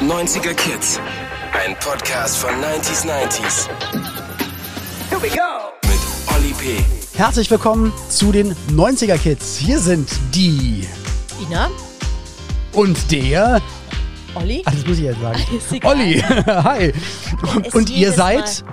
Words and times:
90er 0.00 0.54
Kids. 0.54 0.98
Ein 1.52 1.76
Podcast 1.78 2.38
von 2.38 2.50
90s 2.52 3.04
90s. 3.04 3.68
Here 5.10 5.20
we 5.20 5.28
go! 5.28 5.74
Mit 5.82 6.00
Olli 6.34 6.54
P. 6.54 6.82
Herzlich 7.18 7.50
willkommen 7.50 7.92
zu 8.08 8.32
den 8.32 8.54
90er 8.70 9.18
Kids. 9.18 9.58
Hier 9.58 9.78
sind 9.78 10.08
die 10.34 10.86
Ina? 11.46 11.68
und 12.72 13.12
der. 13.12 13.60
Olli? 14.34 14.62
Ah, 14.64 14.70
das 14.70 14.86
muss 14.86 14.96
ich 14.96 15.04
jetzt 15.04 15.20
sagen. 15.20 15.38
Olli, 15.84 16.14
hi. 16.46 16.94
Und, 17.54 17.74
und 17.74 17.90
ihr 17.90 18.12
seid. 18.12 18.64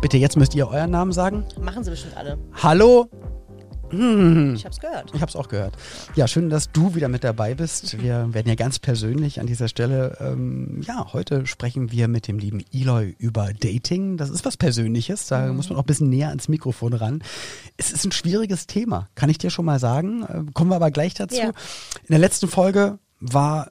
Bitte, 0.00 0.16
jetzt 0.16 0.36
müsst 0.36 0.56
ihr 0.56 0.66
euren 0.68 0.90
Namen 0.90 1.12
sagen. 1.12 1.44
Machen 1.60 1.84
sie 1.84 1.90
bestimmt 1.90 2.16
alle. 2.16 2.36
Hallo. 2.60 3.08
Ich 4.54 4.64
hab's 4.64 4.80
gehört. 4.80 5.10
Ich 5.14 5.22
hab's 5.22 5.36
auch 5.36 5.48
gehört. 5.48 5.76
Ja, 6.14 6.28
schön, 6.28 6.50
dass 6.50 6.70
du 6.72 6.94
wieder 6.94 7.08
mit 7.08 7.24
dabei 7.24 7.54
bist. 7.54 8.00
Wir 8.00 8.32
werden 8.32 8.48
ja 8.48 8.54
ganz 8.54 8.78
persönlich 8.78 9.40
an 9.40 9.46
dieser 9.46 9.68
Stelle. 9.68 10.16
Ähm, 10.20 10.80
ja, 10.86 11.12
heute 11.12 11.46
sprechen 11.46 11.92
wir 11.92 12.08
mit 12.08 12.28
dem 12.28 12.38
lieben 12.38 12.64
Eloy 12.72 13.14
über 13.18 13.52
Dating. 13.52 14.16
Das 14.16 14.30
ist 14.30 14.44
was 14.44 14.56
Persönliches. 14.56 15.26
Da 15.26 15.52
muss 15.52 15.68
man 15.68 15.78
auch 15.78 15.82
ein 15.82 15.86
bisschen 15.86 16.10
näher 16.10 16.28
ans 16.28 16.48
Mikrofon 16.48 16.92
ran. 16.92 17.22
Es 17.76 17.92
ist 17.92 18.04
ein 18.04 18.12
schwieriges 18.12 18.66
Thema, 18.66 19.08
kann 19.14 19.30
ich 19.30 19.38
dir 19.38 19.50
schon 19.50 19.64
mal 19.64 19.78
sagen. 19.78 20.22
Äh, 20.22 20.52
kommen 20.52 20.70
wir 20.70 20.76
aber 20.76 20.90
gleich 20.90 21.14
dazu. 21.14 21.36
Ja. 21.36 21.48
In 21.48 22.10
der 22.10 22.18
letzten 22.18 22.48
Folge 22.48 22.98
war 23.20 23.70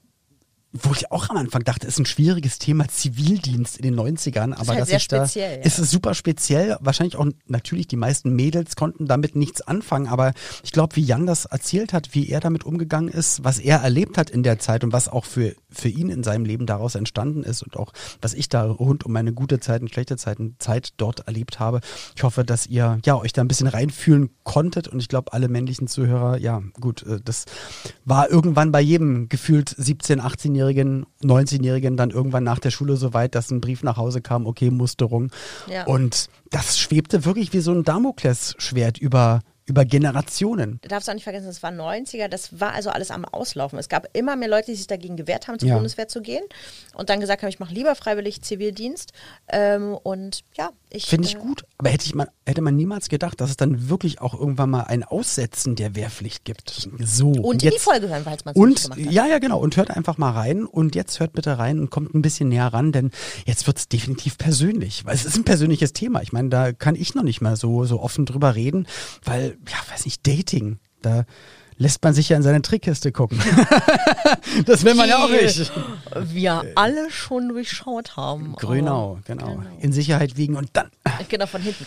wo 0.73 0.91
ich 0.91 1.11
auch 1.11 1.29
am 1.29 1.37
Anfang 1.37 1.63
dachte, 1.63 1.85
ist 1.85 1.99
ein 1.99 2.05
schwieriges 2.07 2.57
Thema 2.57 2.87
Zivildienst 2.87 3.77
in 3.77 3.83
den 3.83 3.95
90ern, 3.95 4.53
aber 4.53 4.69
halt 4.69 4.81
das 4.81 4.87
sehr 4.89 4.97
ist 4.97 5.11
da, 5.11 5.25
speziell, 5.27 5.59
ja. 5.59 5.65
ist 5.65 5.77
es 5.77 5.91
super 5.91 6.15
speziell. 6.15 6.77
Wahrscheinlich 6.79 7.15
auch 7.15 7.27
natürlich 7.45 7.87
die 7.87 7.95
meisten 7.95 8.35
Mädels 8.35 8.75
konnten 8.75 9.05
damit 9.05 9.35
nichts 9.35 9.61
anfangen, 9.61 10.07
aber 10.07 10.33
ich 10.63 10.71
glaube, 10.71 10.95
wie 10.95 11.03
Jan 11.03 11.27
das 11.27 11.45
erzählt 11.45 11.93
hat, 11.93 12.15
wie 12.15 12.27
er 12.27 12.39
damit 12.39 12.63
umgegangen 12.63 13.09
ist, 13.09 13.43
was 13.43 13.59
er 13.59 13.81
erlebt 13.81 14.17
hat 14.17 14.31
in 14.31 14.41
der 14.41 14.57
Zeit 14.57 14.83
und 14.83 14.93
was 14.93 15.09
auch 15.09 15.25
für, 15.25 15.55
für 15.69 15.89
ihn 15.89 16.09
in 16.09 16.23
seinem 16.23 16.43
Leben 16.43 16.65
daraus 16.65 16.95
entstanden 16.95 17.43
ist 17.43 17.61
und 17.61 17.77
auch 17.77 17.93
was 18.21 18.33
ich 18.33 18.49
da 18.49 18.65
rund 18.65 19.05
um 19.05 19.11
meine 19.11 19.31
gute 19.31 19.59
Zeit 19.59 19.81
und 19.81 19.91
schlechte 19.91 20.17
Zeiten, 20.17 20.55
Zeit 20.57 20.93
dort 20.97 21.27
erlebt 21.27 21.59
habe. 21.59 21.81
Ich 22.15 22.23
hoffe, 22.23 22.43
dass 22.43 22.65
ihr 22.65 22.99
ja 23.05 23.15
euch 23.15 23.31
da 23.31 23.41
ein 23.41 23.47
bisschen 23.47 23.67
reinfühlen 23.67 24.31
konntet 24.43 24.87
und 24.87 24.99
ich 24.99 25.07
glaube, 25.07 25.33
alle 25.33 25.49
männlichen 25.49 25.87
Zuhörer, 25.87 26.37
ja 26.39 26.63
gut, 26.79 27.03
äh, 27.03 27.19
das 27.23 27.45
war 28.05 28.31
irgendwann 28.31 28.71
bei 28.71 28.81
jedem 28.81 29.29
gefühlt 29.29 29.69
17, 29.69 30.19
18-Jährigen, 30.63 31.05
19-Jährigen 31.23 31.97
dann 31.97 32.11
irgendwann 32.11 32.43
nach 32.43 32.59
der 32.59 32.71
Schule 32.71 32.95
so 32.95 33.13
weit, 33.13 33.35
dass 33.35 33.51
ein 33.51 33.61
Brief 33.61 33.83
nach 33.83 33.97
Hause 33.97 34.21
kam, 34.21 34.45
okay, 34.45 34.69
Musterung. 34.69 35.31
Ja. 35.67 35.85
Und 35.85 36.29
das 36.49 36.79
schwebte 36.79 37.25
wirklich 37.25 37.53
wie 37.53 37.59
so 37.59 37.71
ein 37.71 37.83
Damoklesschwert 37.83 38.97
über, 38.97 39.41
über 39.65 39.85
Generationen. 39.85 40.79
Du 40.81 40.89
darfst 40.89 41.09
auch 41.09 41.13
nicht 41.13 41.23
vergessen, 41.23 41.47
das 41.47 41.63
war 41.63 41.71
90er, 41.71 42.27
das 42.27 42.59
war 42.59 42.73
also 42.73 42.89
alles 42.89 43.11
am 43.11 43.25
Auslaufen. 43.25 43.79
Es 43.79 43.89
gab 43.89 44.07
immer 44.13 44.35
mehr 44.35 44.49
Leute, 44.49 44.67
die 44.71 44.75
sich 44.75 44.87
dagegen 44.87 45.17
gewehrt 45.17 45.47
haben, 45.47 45.59
zur 45.59 45.69
Ja. 45.69 45.75
Bundeswehr 45.75 46.07
zu 46.07 46.21
gehen 46.21 46.43
und 46.95 47.09
dann 47.09 47.19
gesagt 47.19 47.41
haben, 47.41 47.49
ich 47.49 47.59
mache 47.59 47.73
lieber 47.73 47.95
freiwillig 47.95 48.41
Zivildienst. 48.41 49.13
Ähm, 49.49 49.95
und 50.03 50.43
ja, 50.55 50.69
ich. 50.93 51.05
Finde 51.05 51.27
ich 51.27 51.35
äh, 51.35 51.39
gut. 51.39 51.65
Aber 51.77 51.89
hätte, 51.89 52.05
ich 52.05 52.15
mal, 52.15 52.29
hätte 52.45 52.61
man 52.61 52.75
niemals 52.75 53.09
gedacht, 53.09 53.41
dass 53.41 53.49
es 53.49 53.57
dann 53.57 53.89
wirklich 53.89 54.21
auch 54.21 54.33
irgendwann 54.33 54.69
mal 54.69 54.83
ein 54.83 55.03
Aussetzen 55.03 55.75
der 55.75 55.95
Wehrpflicht 55.95 56.45
gibt. 56.45 56.89
So. 56.99 57.29
Und 57.29 57.63
in 57.63 57.71
die 57.71 57.79
Folge 57.79 58.09
hören, 58.09 58.23
falls 58.23 58.45
man 58.45 58.53
es 58.53 58.55
nicht 58.55 58.63
Und 58.63 58.83
gemacht 58.83 59.05
hat. 59.07 59.13
ja, 59.13 59.27
ja, 59.27 59.39
genau. 59.39 59.59
Und 59.59 59.75
hört 59.77 59.91
einfach 59.91 60.17
mal 60.17 60.31
rein. 60.31 60.65
Und 60.65 60.95
jetzt 60.95 61.19
hört 61.19 61.33
bitte 61.33 61.57
rein 61.57 61.79
und 61.79 61.89
kommt 61.89 62.13
ein 62.13 62.21
bisschen 62.21 62.49
näher 62.49 62.67
ran, 62.67 62.91
denn 62.91 63.11
jetzt 63.45 63.67
wird 63.67 63.77
es 63.77 63.87
definitiv 63.87 64.37
persönlich. 64.37 65.05
Weil 65.05 65.15
es 65.15 65.25
ist 65.25 65.35
ein 65.35 65.43
persönliches 65.43 65.93
Thema. 65.93 66.21
Ich 66.21 66.31
meine, 66.31 66.49
da 66.49 66.71
kann 66.71 66.95
ich 66.95 67.15
noch 67.15 67.23
nicht 67.23 67.41
mal 67.41 67.55
so, 67.55 67.85
so 67.85 67.99
offen 67.99 68.25
drüber 68.25 68.55
reden, 68.55 68.87
weil, 69.23 69.57
ja, 69.67 69.91
weiß 69.91 70.05
nicht, 70.05 70.25
Dating, 70.27 70.79
da 71.01 71.25
lässt 71.77 72.03
man 72.03 72.13
sich 72.13 72.29
ja 72.29 72.37
in 72.37 72.43
seine 72.43 72.61
Trickkiste 72.61 73.11
gucken. 73.11 73.39
das 74.65 74.83
will 74.83 74.95
man 74.95 75.09
ja 75.09 75.23
auch 75.23 75.29
nicht. 75.29 75.71
wir 76.15 76.63
alle 76.75 77.09
schon 77.11 77.49
durchschaut 77.49 78.15
haben. 78.17 78.55
Grünau, 78.55 79.19
genau. 79.25 79.63
In 79.79 79.91
Sicherheit 79.91 80.37
wiegen 80.37 80.55
und 80.55 80.69
dann. 80.73 80.89
Aber, 81.03 81.23
genau, 81.27 81.45
von 81.45 81.61
hinten. 81.61 81.85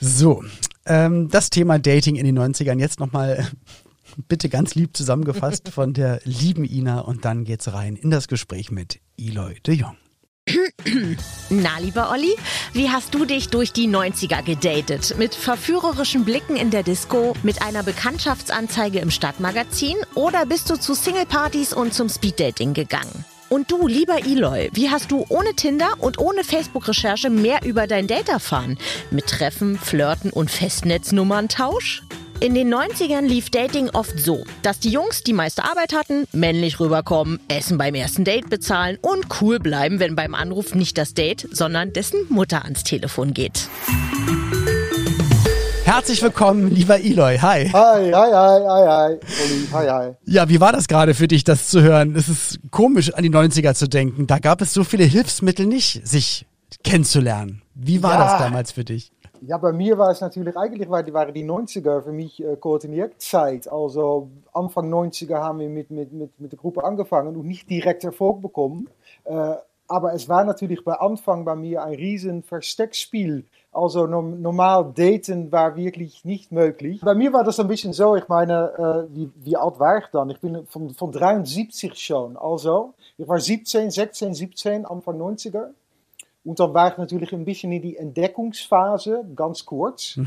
So, 0.00 0.44
ähm, 0.86 1.28
das 1.30 1.50
Thema 1.50 1.78
Dating 1.78 2.16
in 2.16 2.26
den 2.26 2.38
90ern 2.38 2.78
jetzt 2.78 3.00
nochmal 3.00 3.46
bitte 4.28 4.48
ganz 4.48 4.74
lieb 4.74 4.96
zusammengefasst 4.96 5.68
von 5.70 5.92
der 5.94 6.20
lieben 6.24 6.64
Ina 6.64 7.00
und 7.00 7.24
dann 7.24 7.44
geht's 7.44 7.72
rein 7.72 7.96
in 7.96 8.10
das 8.10 8.28
Gespräch 8.28 8.70
mit 8.70 9.00
Eloy 9.18 9.58
de 9.66 9.74
Jong. 9.74 9.96
Na, 11.50 11.78
lieber 11.78 12.10
Olli, 12.10 12.34
wie 12.72 12.90
hast 12.90 13.14
du 13.14 13.24
dich 13.24 13.48
durch 13.48 13.72
die 13.72 13.88
90er 13.88 14.42
gedatet? 14.42 15.16
Mit 15.18 15.34
verführerischen 15.34 16.24
Blicken 16.24 16.56
in 16.56 16.70
der 16.70 16.82
Disco, 16.82 17.34
mit 17.42 17.62
einer 17.62 17.82
Bekanntschaftsanzeige 17.82 18.98
im 18.98 19.10
Stadtmagazin 19.10 19.96
oder 20.14 20.46
bist 20.46 20.70
du 20.70 20.76
zu 20.76 20.94
Singlepartys 20.94 21.72
und 21.72 21.94
zum 21.94 22.08
Speeddating 22.08 22.74
gegangen? 22.74 23.24
Und 23.48 23.70
du, 23.70 23.86
lieber 23.86 24.18
Eloy, 24.26 24.70
wie 24.72 24.90
hast 24.90 25.10
du 25.10 25.24
ohne 25.28 25.54
Tinder 25.54 25.92
und 25.98 26.18
ohne 26.18 26.44
Facebook-Recherche 26.44 27.30
mehr 27.30 27.60
über 27.64 27.86
dein 27.86 28.06
Date 28.06 28.28
erfahren? 28.28 28.78
Mit 29.10 29.26
Treffen, 29.26 29.78
Flirten 29.78 30.30
und 30.30 30.50
Festnetznummern-Tausch? 30.50 32.02
In 32.40 32.54
den 32.54 32.72
90ern 32.74 33.22
lief 33.26 33.48
Dating 33.50 33.88
oft 33.90 34.18
so, 34.18 34.44
dass 34.62 34.78
die 34.78 34.90
Jungs 34.90 35.22
die 35.22 35.32
meiste 35.32 35.64
Arbeit 35.64 35.94
hatten, 35.94 36.24
männlich 36.32 36.78
rüberkommen, 36.78 37.40
Essen 37.48 37.78
beim 37.78 37.94
ersten 37.94 38.24
Date 38.24 38.50
bezahlen 38.50 38.98
und 39.00 39.26
cool 39.40 39.58
bleiben, 39.60 39.98
wenn 39.98 40.14
beim 40.14 40.34
Anruf 40.34 40.74
nicht 40.74 40.98
das 40.98 41.14
Date, 41.14 41.48
sondern 41.52 41.92
dessen 41.92 42.18
Mutter 42.28 42.64
ans 42.64 42.84
Telefon 42.84 43.32
geht. 43.32 43.68
Herzlich 45.84 46.22
willkommen, 46.22 46.70
lieber 46.74 46.98
Eloy. 47.00 47.38
Hi. 47.38 47.68
Hi, 47.68 47.70
hi, 47.72 48.12
hi, 48.12 48.60
hi, 48.66 48.88
hi, 48.88 49.18
hi, 49.72 49.88
hi. 49.88 50.12
Ja, 50.26 50.48
wie 50.48 50.60
war 50.60 50.72
das 50.72 50.88
gerade 50.88 51.14
für 51.14 51.28
dich, 51.28 51.44
das 51.44 51.68
zu 51.68 51.82
hören? 51.82 52.14
Es 52.16 52.28
ist 52.28 52.58
komisch, 52.70 53.12
an 53.14 53.22
die 53.22 53.30
90er 53.30 53.74
zu 53.74 53.86
denken. 53.88 54.26
Da 54.26 54.38
gab 54.38 54.60
es 54.60 54.74
so 54.74 54.82
viele 54.84 55.04
Hilfsmittel 55.04 55.66
nicht, 55.66 56.06
sich 56.06 56.46
kennenzulernen. 56.82 57.62
Wie 57.74 58.02
war 58.02 58.14
Ja. 58.14 58.24
das 58.24 58.38
damals 58.38 58.72
für 58.72 58.84
dich? 58.84 59.12
Ja, 59.46 59.58
bei 59.58 59.72
mir 59.72 59.98
war 59.98 60.10
es 60.10 60.20
natürlich, 60.20 60.56
eigentlich 60.56 60.88
war- 60.88 61.06
waren 61.12 61.34
die 61.34 61.44
90er 61.44 62.00
für 62.02 62.12
mich 62.12 62.42
äh, 62.42 62.56
Koordiniertzeit. 62.56 63.68
Also 63.70 64.28
Anfang 64.52 64.88
90er 64.88 65.36
haben 65.38 65.58
wir 65.58 65.68
mit, 65.68 65.90
mit, 65.90 66.12
mit, 66.12 66.40
mit 66.40 66.52
der 66.52 66.58
Gruppe 66.58 66.84
angefangen 66.84 67.36
und 67.36 67.46
nicht 67.46 67.68
direkt 67.68 68.04
Erfolg 68.04 68.40
bekommen. 68.40 68.88
Äh, 69.24 69.54
aber 69.86 70.14
es 70.14 70.28
war 70.30 70.44
natürlich 70.44 70.82
bei 70.82 70.94
Anfang 70.94 71.44
bei 71.44 71.54
mir 71.56 71.82
ein 71.84 71.94
riesen 71.94 72.42
Versteckspiel. 72.42 73.44
Also 73.70 74.06
norm- 74.06 74.40
normal 74.40 74.92
daten 74.94 75.52
war 75.52 75.76
wirklich 75.76 76.24
nicht 76.24 76.50
möglich. 76.52 77.00
Bei 77.02 77.14
mir 77.14 77.32
war 77.34 77.44
das 77.44 77.60
ein 77.60 77.68
bisschen 77.68 77.92
so, 77.92 78.16
ich 78.16 78.28
meine, 78.28 79.06
wie, 79.12 79.30
wie 79.34 79.56
alt 79.56 79.78
war 79.78 79.98
ich 79.98 80.06
dann? 80.12 80.30
Ich 80.30 80.40
bin 80.40 80.64
von, 80.68 80.90
von 80.94 81.10
73 81.12 81.92
schon. 81.98 82.36
Also, 82.38 82.94
ich 83.18 83.26
war 83.28 83.38
17, 83.40 83.90
16, 83.90 84.32
17, 84.32 84.86
Anfang 84.86 85.18
90er. 85.20 85.70
Und 86.44 86.60
dann 86.60 86.74
war 86.74 86.92
ich 86.92 86.98
natürlich 86.98 87.32
ein 87.32 87.44
bisschen 87.44 87.72
in 87.72 87.82
die 87.82 87.96
Entdeckungsphase, 87.96 89.24
ganz 89.34 89.64
kurz. 89.64 90.18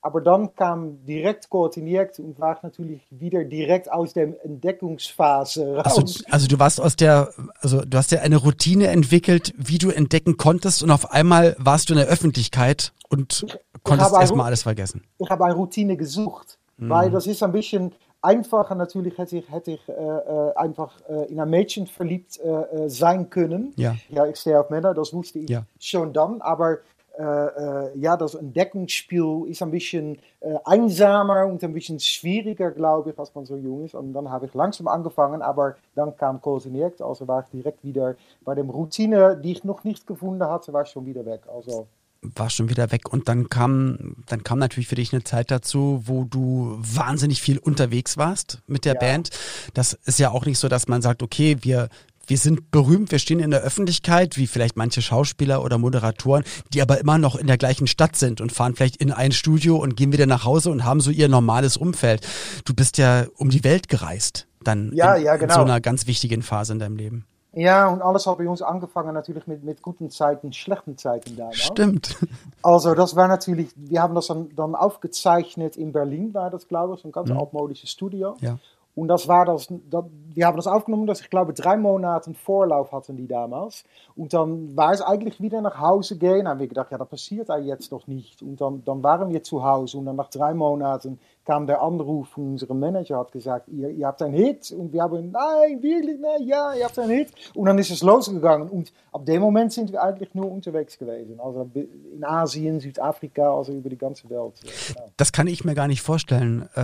Aber 0.00 0.20
dann 0.20 0.54
kam 0.54 1.02
direkt 1.06 1.48
koordiniert 1.48 2.18
und 2.18 2.38
war 2.38 2.56
ich 2.56 2.62
natürlich 2.62 3.00
wieder 3.10 3.42
direkt 3.44 3.90
aus 3.90 4.12
der 4.12 4.44
Entdeckungsphase 4.44 5.76
raus. 5.76 5.96
Also, 5.98 6.24
also 6.28 6.46
du 6.46 6.58
warst 6.58 6.80
aus 6.80 6.96
der, 6.96 7.30
also 7.60 7.80
du 7.82 7.96
hast 7.96 8.10
ja 8.10 8.20
eine 8.20 8.36
Routine 8.36 8.88
entwickelt, 8.88 9.54
wie 9.56 9.78
du 9.78 9.88
entdecken 9.90 10.36
konntest 10.36 10.82
und 10.82 10.90
auf 10.90 11.10
einmal 11.12 11.56
warst 11.58 11.88
du 11.88 11.94
in 11.94 12.00
der 12.00 12.08
Öffentlichkeit 12.08 12.92
und 13.08 13.46
konntest 13.82 14.12
erstmal 14.12 14.46
alles 14.46 14.64
vergessen. 14.64 15.04
ich 15.18 15.30
habe 15.30 15.44
eine 15.44 15.54
Routine 15.54 15.96
gesucht. 15.96 16.58
Weil 16.76 17.10
das 17.10 17.26
ist 17.26 17.42
ein 17.42 17.52
bisschen 17.52 17.92
einfacher. 18.24 18.74
Natürlich 18.74 19.16
hätte 19.18 19.36
ich, 19.38 19.50
hätte 19.50 19.72
ich 19.72 19.88
äh, 19.88 19.92
äh, 19.92 20.54
einfach 20.56 20.92
äh, 21.08 21.30
in 21.30 21.38
ein 21.38 21.50
Mädchen 21.50 21.86
verliebt 21.86 22.40
äh, 22.40 22.48
äh, 22.48 22.88
sein 22.88 23.30
können. 23.30 23.72
Ja. 23.76 23.94
ja, 24.08 24.26
ich 24.26 24.36
stehe 24.36 24.58
auf 24.58 24.70
Männer, 24.70 24.94
das 24.94 25.12
wusste 25.12 25.38
ich 25.38 25.50
Ja. 25.50 25.64
schon 25.78 26.12
dann. 26.12 26.40
Aber 26.40 26.78
äh, 27.16 27.96
ja, 27.98 28.16
das 28.16 28.34
Entdeckungsspiel 28.34 29.44
ist 29.46 29.62
ein 29.62 29.70
bisschen 29.70 30.18
einsamer 30.64 31.46
und 31.46 31.62
ein 31.62 31.72
bisschen 31.72 32.00
schwieriger, 32.00 32.72
glaube 32.72 33.10
ich, 33.10 33.18
als 33.18 33.32
man 33.34 33.46
so 33.46 33.56
jung 33.56 33.84
ist. 33.84 33.94
Und 33.94 34.12
dann 34.14 34.28
habe 34.30 34.46
ich 34.46 34.54
langsam 34.54 34.88
angefangen, 34.88 35.40
aber 35.40 35.76
dann 35.94 36.16
kam 36.16 36.40
koordiniert. 36.40 37.00
Also 37.00 37.28
war 37.28 37.44
ich 37.44 37.50
direkt 37.50 37.84
wieder 37.84 38.16
bei 38.44 38.56
der 38.56 38.64
Routine, 38.64 39.36
die 39.36 39.52
ich 39.52 39.62
noch 39.62 39.84
nicht 39.84 40.06
gefunden 40.08 40.44
hatte, 40.44 40.72
war 40.72 40.82
ich 40.82 40.88
schon 40.88 41.06
wieder 41.06 41.24
weg. 41.24 41.42
Also 41.46 41.86
war 42.34 42.50
schon 42.50 42.68
wieder 42.68 42.90
weg 42.92 43.12
und 43.12 43.28
dann 43.28 43.48
kam, 43.48 44.16
dann 44.26 44.42
kam 44.44 44.58
natürlich 44.58 44.88
für 44.88 44.94
dich 44.94 45.12
eine 45.12 45.24
Zeit 45.24 45.50
dazu, 45.50 46.02
wo 46.06 46.24
du 46.24 46.78
wahnsinnig 46.80 47.40
viel 47.42 47.58
unterwegs 47.58 48.16
warst 48.16 48.60
mit 48.66 48.84
der 48.84 48.94
Ja. 48.94 49.00
Band. 49.00 49.30
Das 49.74 49.92
ist 50.04 50.18
ja 50.18 50.30
auch 50.30 50.46
nicht 50.46 50.58
so, 50.58 50.68
dass 50.68 50.88
man 50.88 51.02
sagt, 51.02 51.22
okay, 51.22 51.58
wir 51.62 51.88
wir 52.26 52.38
sind 52.38 52.70
berühmt, 52.70 53.10
wir 53.10 53.18
stehen 53.18 53.38
in 53.38 53.50
der 53.50 53.60
Öffentlichkeit, 53.60 54.38
wie 54.38 54.46
vielleicht 54.46 54.78
manche 54.78 55.02
Schauspieler 55.02 55.62
oder 55.62 55.76
Moderatoren, 55.76 56.42
die 56.72 56.80
aber 56.80 56.98
immer 56.98 57.18
noch 57.18 57.36
in 57.36 57.46
der 57.46 57.58
gleichen 57.58 57.86
Stadt 57.86 58.16
sind 58.16 58.40
und 58.40 58.50
fahren 58.50 58.74
vielleicht 58.74 58.96
in 58.96 59.12
ein 59.12 59.30
Studio 59.32 59.76
und 59.76 59.94
gehen 59.94 60.10
wieder 60.10 60.24
nach 60.24 60.44
Hause 60.44 60.70
und 60.70 60.84
haben 60.84 61.00
so 61.02 61.10
ihr 61.10 61.28
normales 61.28 61.76
Umfeld. 61.76 62.26
Du 62.64 62.72
bist 62.72 62.96
ja 62.96 63.26
um 63.36 63.50
die 63.50 63.62
Welt 63.62 63.88
gereist, 63.90 64.46
dann 64.62 64.92
Ja, 64.94 65.16
in, 65.16 65.24
ja, 65.24 65.34
in 65.34 65.40
genau. 65.40 65.54
so 65.56 65.60
einer 65.60 65.82
ganz 65.82 66.06
wichtigen 66.06 66.40
Phase 66.42 66.72
in 66.72 66.78
deinem 66.78 66.96
Leben. 66.96 67.26
Ja, 67.54 67.88
und 67.88 68.02
alles 68.02 68.26
hat 68.26 68.38
bei 68.38 68.48
uns 68.48 68.62
angefangen 68.62 69.14
natürlich 69.14 69.46
mit, 69.46 69.62
mit 69.64 69.80
guten 69.82 70.10
Zeiten, 70.10 70.52
schlechten 70.52 70.98
Zeiten 70.98 71.36
damals. 71.36 71.58
Stimmt. 71.58 72.16
Also 72.62 72.94
das 72.94 73.14
war 73.14 73.28
natürlich, 73.28 73.68
wir 73.76 74.00
haben 74.00 74.14
das 74.14 74.28
dann, 74.28 74.48
dann 74.56 74.74
aufgezeichnet 74.74 75.76
in 75.76 75.92
Berlin, 75.92 76.32
war 76.32 76.48
das 76.48 76.66
glaube 76.66 76.94
ich, 76.94 77.00
so 77.00 77.08
ein 77.08 77.12
ganz 77.12 77.30
altmodisches 77.30 77.90
Studio. 77.90 78.36
Ja. 78.40 78.58
Und 78.94 79.08
das 79.08 79.26
war 79.26 79.44
das, 79.44 79.68
das, 79.90 80.04
wir 80.32 80.46
haben 80.46 80.56
das 80.56 80.66
aufgenommen, 80.66 81.06
dass 81.06 81.20
ich 81.20 81.28
glaube 81.28 81.52
drei 81.52 81.76
Monate 81.76 82.32
Vorlauf 82.32 82.92
hatten 82.92 83.16
die 83.16 83.26
damals. 83.26 83.84
Und 84.16 84.32
dann 84.32 84.76
war 84.76 84.92
es 84.92 85.02
eigentlich 85.02 85.40
wieder 85.40 85.60
nach 85.60 85.78
Hause 85.78 86.16
gehen. 86.16 86.44
Dann 86.44 86.48
haben 86.48 86.60
wir 86.60 86.68
gedacht, 86.68 86.90
ja, 86.92 86.98
das 86.98 87.08
passiert 87.08 87.48
jetzt 87.62 87.90
doch 87.90 88.06
nicht. 88.06 88.40
Und 88.40 88.60
dann, 88.60 88.84
dann 88.84 89.02
waren 89.02 89.30
wir 89.30 89.42
zu 89.42 89.64
Hause 89.64 89.98
und 89.98 90.06
dann 90.06 90.16
nach 90.16 90.30
drei 90.30 90.54
Monaten 90.54 91.18
kam 91.44 91.66
der 91.66 91.82
Anruf 91.82 92.28
von 92.28 92.52
unserem 92.52 92.80
Manager, 92.80 93.18
hat 93.18 93.32
gesagt, 93.32 93.68
ihr, 93.68 93.90
ihr 93.90 94.06
habt 94.06 94.22
einen 94.22 94.34
Hit. 94.34 94.70
Und 94.72 94.92
wir 94.92 95.02
haben, 95.02 95.30
nein, 95.30 95.82
wirklich, 95.82 96.18
nein, 96.20 96.46
ja, 96.46 96.72
ihr 96.74 96.84
habt 96.84 96.98
einen 96.98 97.10
Hit. 97.10 97.32
Und 97.54 97.66
dann 97.66 97.78
ist 97.78 97.90
es 97.90 98.02
losgegangen. 98.02 98.68
Und 98.68 98.92
ab 99.12 99.26
dem 99.26 99.42
Moment 99.42 99.72
sind 99.72 99.92
wir 99.92 100.02
eigentlich 100.02 100.34
nur 100.34 100.50
unterwegs 100.50 100.98
gewesen. 100.98 101.38
Also 101.38 101.70
in 101.74 102.24
Asien, 102.24 102.80
Südafrika, 102.80 103.54
also 103.56 103.72
über 103.72 103.90
die 103.90 103.98
ganze 103.98 104.28
Welt. 104.30 104.54
Genau. 104.62 105.10
Das 105.16 105.32
kann 105.32 105.46
ich 105.46 105.64
mir 105.64 105.74
gar 105.74 105.86
nicht 105.86 106.00
vorstellen, 106.00 106.68
äh, 106.74 106.82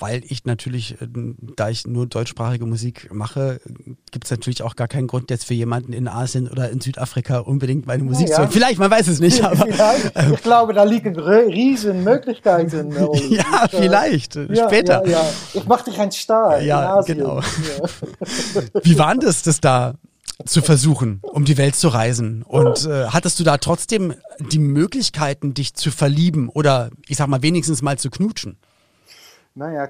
weil 0.00 0.22
ich 0.24 0.44
natürlich, 0.44 1.00
äh, 1.00 1.06
da 1.56 1.68
ich 1.68 1.86
nur 1.86 2.06
deutschsprachige 2.06 2.66
Musik 2.66 3.08
mache, 3.12 3.60
gibt 4.10 4.24
es 4.24 4.30
natürlich 4.30 4.62
auch 4.62 4.74
gar 4.74 4.88
keinen 4.88 5.06
Grund 5.06 5.30
jetzt 5.30 5.44
für 5.44 5.54
jemanden 5.54 5.92
in 5.92 6.08
Asien 6.08 6.50
oder 6.50 6.70
in 6.70 6.80
Südafrika 6.80 7.38
unbedingt 7.38 7.86
meine 7.86 8.02
Musik 8.02 8.28
ja, 8.28 8.34
zu 8.34 8.42
hören. 8.42 8.50
Vielleicht, 8.50 8.78
man 8.80 8.90
weiß 8.90 9.06
es 9.06 9.20
nicht. 9.20 9.44
Aber, 9.44 9.66
ich 9.68 10.42
glaube, 10.42 10.72
da 10.72 10.82
liegen 10.82 11.16
riesen 11.18 12.02
Möglichkeiten. 12.02 12.90
ja, 13.30 13.68
vielleicht 13.70 13.91
vielleicht, 13.98 14.36
ja, 14.36 14.68
später. 14.68 15.06
Ja, 15.06 15.22
ja. 15.22 15.24
Ich 15.54 15.66
mach 15.66 15.82
dich 15.82 15.98
ein 15.98 16.10
Star. 16.10 16.60
Ja, 16.60 17.00
genau. 17.02 17.40
Wie 18.82 18.98
war 18.98 19.14
das, 19.14 19.42
das 19.42 19.60
da 19.60 19.94
zu 20.44 20.62
versuchen, 20.62 21.20
um 21.22 21.44
die 21.44 21.58
Welt 21.58 21.76
zu 21.76 21.88
reisen? 21.88 22.42
Und 22.42 22.86
äh, 22.86 23.06
hattest 23.06 23.38
du 23.40 23.44
da 23.44 23.58
trotzdem 23.58 24.14
die 24.38 24.58
Möglichkeiten, 24.58 25.54
dich 25.54 25.74
zu 25.74 25.90
verlieben 25.90 26.48
oder 26.48 26.90
ich 27.08 27.16
sag 27.16 27.28
mal 27.28 27.42
wenigstens 27.42 27.82
mal 27.82 27.98
zu 27.98 28.10
knutschen? 28.10 28.56
Naja, 29.54 29.86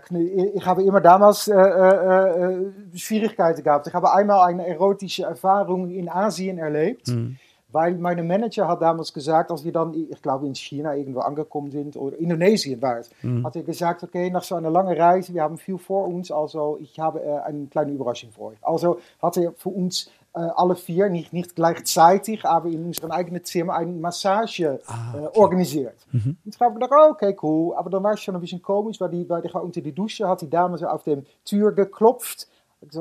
ich 0.54 0.66
habe 0.66 0.82
immer 0.82 1.00
damals 1.00 1.46
äh, 1.46 1.54
äh, 1.54 2.64
äh, 2.64 2.98
Schwierigkeiten 2.98 3.62
gehabt. 3.62 3.86
Ich 3.86 3.94
habe 3.94 4.12
einmal 4.12 4.48
eine 4.48 4.66
erotische 4.66 5.22
Erfahrung 5.22 5.88
in 5.90 6.08
Asien 6.08 6.58
erlebt. 6.58 7.08
Mhm. 7.08 7.38
Weil 7.72 7.94
mein 7.96 8.24
Manager 8.26 8.68
hat 8.68 8.82
damals 8.82 9.12
gesagt, 9.12 9.50
als 9.50 9.64
wir 9.64 9.72
dann, 9.72 9.94
ich 9.94 10.22
glaube 10.22 10.46
in 10.46 10.54
China 10.54 10.94
irgendwo 10.94 11.20
angekommen 11.20 11.70
sind, 11.70 11.96
oder 11.96 12.16
Indonesien 12.18 12.80
war 12.80 12.98
es, 12.98 13.10
mhm. 13.22 13.44
hat 13.44 13.56
er 13.56 13.62
gesagt, 13.62 14.02
okay, 14.02 14.30
nach 14.30 14.44
so 14.44 14.54
einer 14.54 14.70
langen 14.70 14.96
Reise, 14.96 15.34
wir 15.34 15.42
haben 15.42 15.58
viel 15.58 15.78
vor 15.78 16.06
uns, 16.06 16.30
also 16.30 16.78
ich 16.80 16.98
habe 17.00 17.22
äh, 17.22 17.38
eine 17.40 17.66
kleine 17.66 17.92
Überraschung 17.92 18.30
für 18.30 18.42
euch. 18.42 18.58
Also 18.62 19.00
hat 19.20 19.36
er 19.36 19.52
für 19.52 19.70
uns 19.70 20.10
äh, 20.34 20.40
alle 20.40 20.76
vier, 20.76 21.08
nicht, 21.08 21.32
nicht 21.32 21.54
gleichzeitig, 21.54 22.44
aber 22.44 22.68
in 22.68 22.86
unserem 22.86 23.10
eigenen 23.10 23.44
Zimmer 23.44 23.74
eine 23.74 23.92
Massage 23.92 24.80
ah, 24.86 25.14
okay. 25.14 25.24
äh, 25.24 25.38
organisiert. 25.38 26.06
Mhm. 26.12 26.36
Und 26.44 26.54
ich 26.54 26.60
habe 26.60 26.74
gedacht, 26.74 26.92
oh, 26.94 27.10
okay, 27.10 27.36
cool. 27.42 27.74
Aber 27.76 27.90
dann 27.90 28.02
war 28.02 28.14
es 28.14 28.20
schon 28.20 28.34
ein 28.34 28.40
bisschen 28.40 28.62
komisch, 28.62 29.00
weil, 29.00 29.10
die, 29.10 29.28
weil 29.28 29.42
war 29.52 29.62
unter 29.62 29.80
die 29.80 29.92
Dusche, 29.92 30.26
hat 30.26 30.40
die 30.40 30.48
Dame 30.48 30.78
so 30.78 30.86
auf 30.86 31.02
der 31.02 31.22
Tür 31.44 31.72
geklopft 31.72 32.48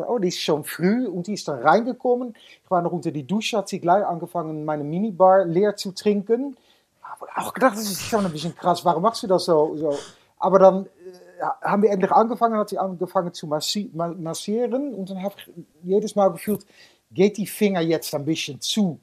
oh, 0.08 0.20
die 0.20 0.30
ist 0.30 0.40
schon 0.40 0.64
früh 0.64 1.08
und 1.08 1.28
die 1.28 1.34
ist 1.34 1.48
dann 1.48 1.60
reingekommen. 1.60 2.36
Ich 2.64 2.72
war 2.72 2.82
noch 2.82 2.92
unter 2.92 3.12
die 3.12 3.26
Dusche, 3.26 3.58
hat 3.58 3.70
sie 3.70 3.80
gleich 3.80 4.06
angefangen, 4.06 4.66
meine 4.66 4.84
Minibar 4.84 5.46
leer 5.46 5.76
zu 5.76 5.92
trinken. 5.92 6.56
Aber 7.02 7.28
auch 7.36 7.54
gedacht, 7.54 7.76
das 7.76 7.84
ist 7.84 8.04
schon 8.04 8.26
ein 8.26 8.32
bisschen 8.32 8.56
krass, 8.56 8.86
warum 8.86 9.04
machst 9.04 9.24
du 9.24 9.28
das 9.28 9.46
so? 9.46 9.76
so? 9.76 9.98
Aber 10.40 10.60
dann 10.60 10.86
äh, 10.86 11.46
haben 11.62 11.84
wir 11.84 11.90
endlich 11.90 12.12
angefangen, 12.12 12.58
hat 12.58 12.70
sie 12.70 12.78
angefangen 12.78 13.34
zu 13.34 13.48
massieren 13.48 14.94
und 14.94 15.10
dann 15.10 15.22
habe 15.22 15.36
ich 15.38 15.66
jedes 15.84 16.16
Mal 16.16 16.30
gefühlt, 16.30 16.66
geht 17.12 17.38
die 17.38 17.48
Finger 17.48 17.82
jetzt 17.82 18.14
ein 18.16 18.26
bisschen 18.26 18.62
zu 18.62 19.00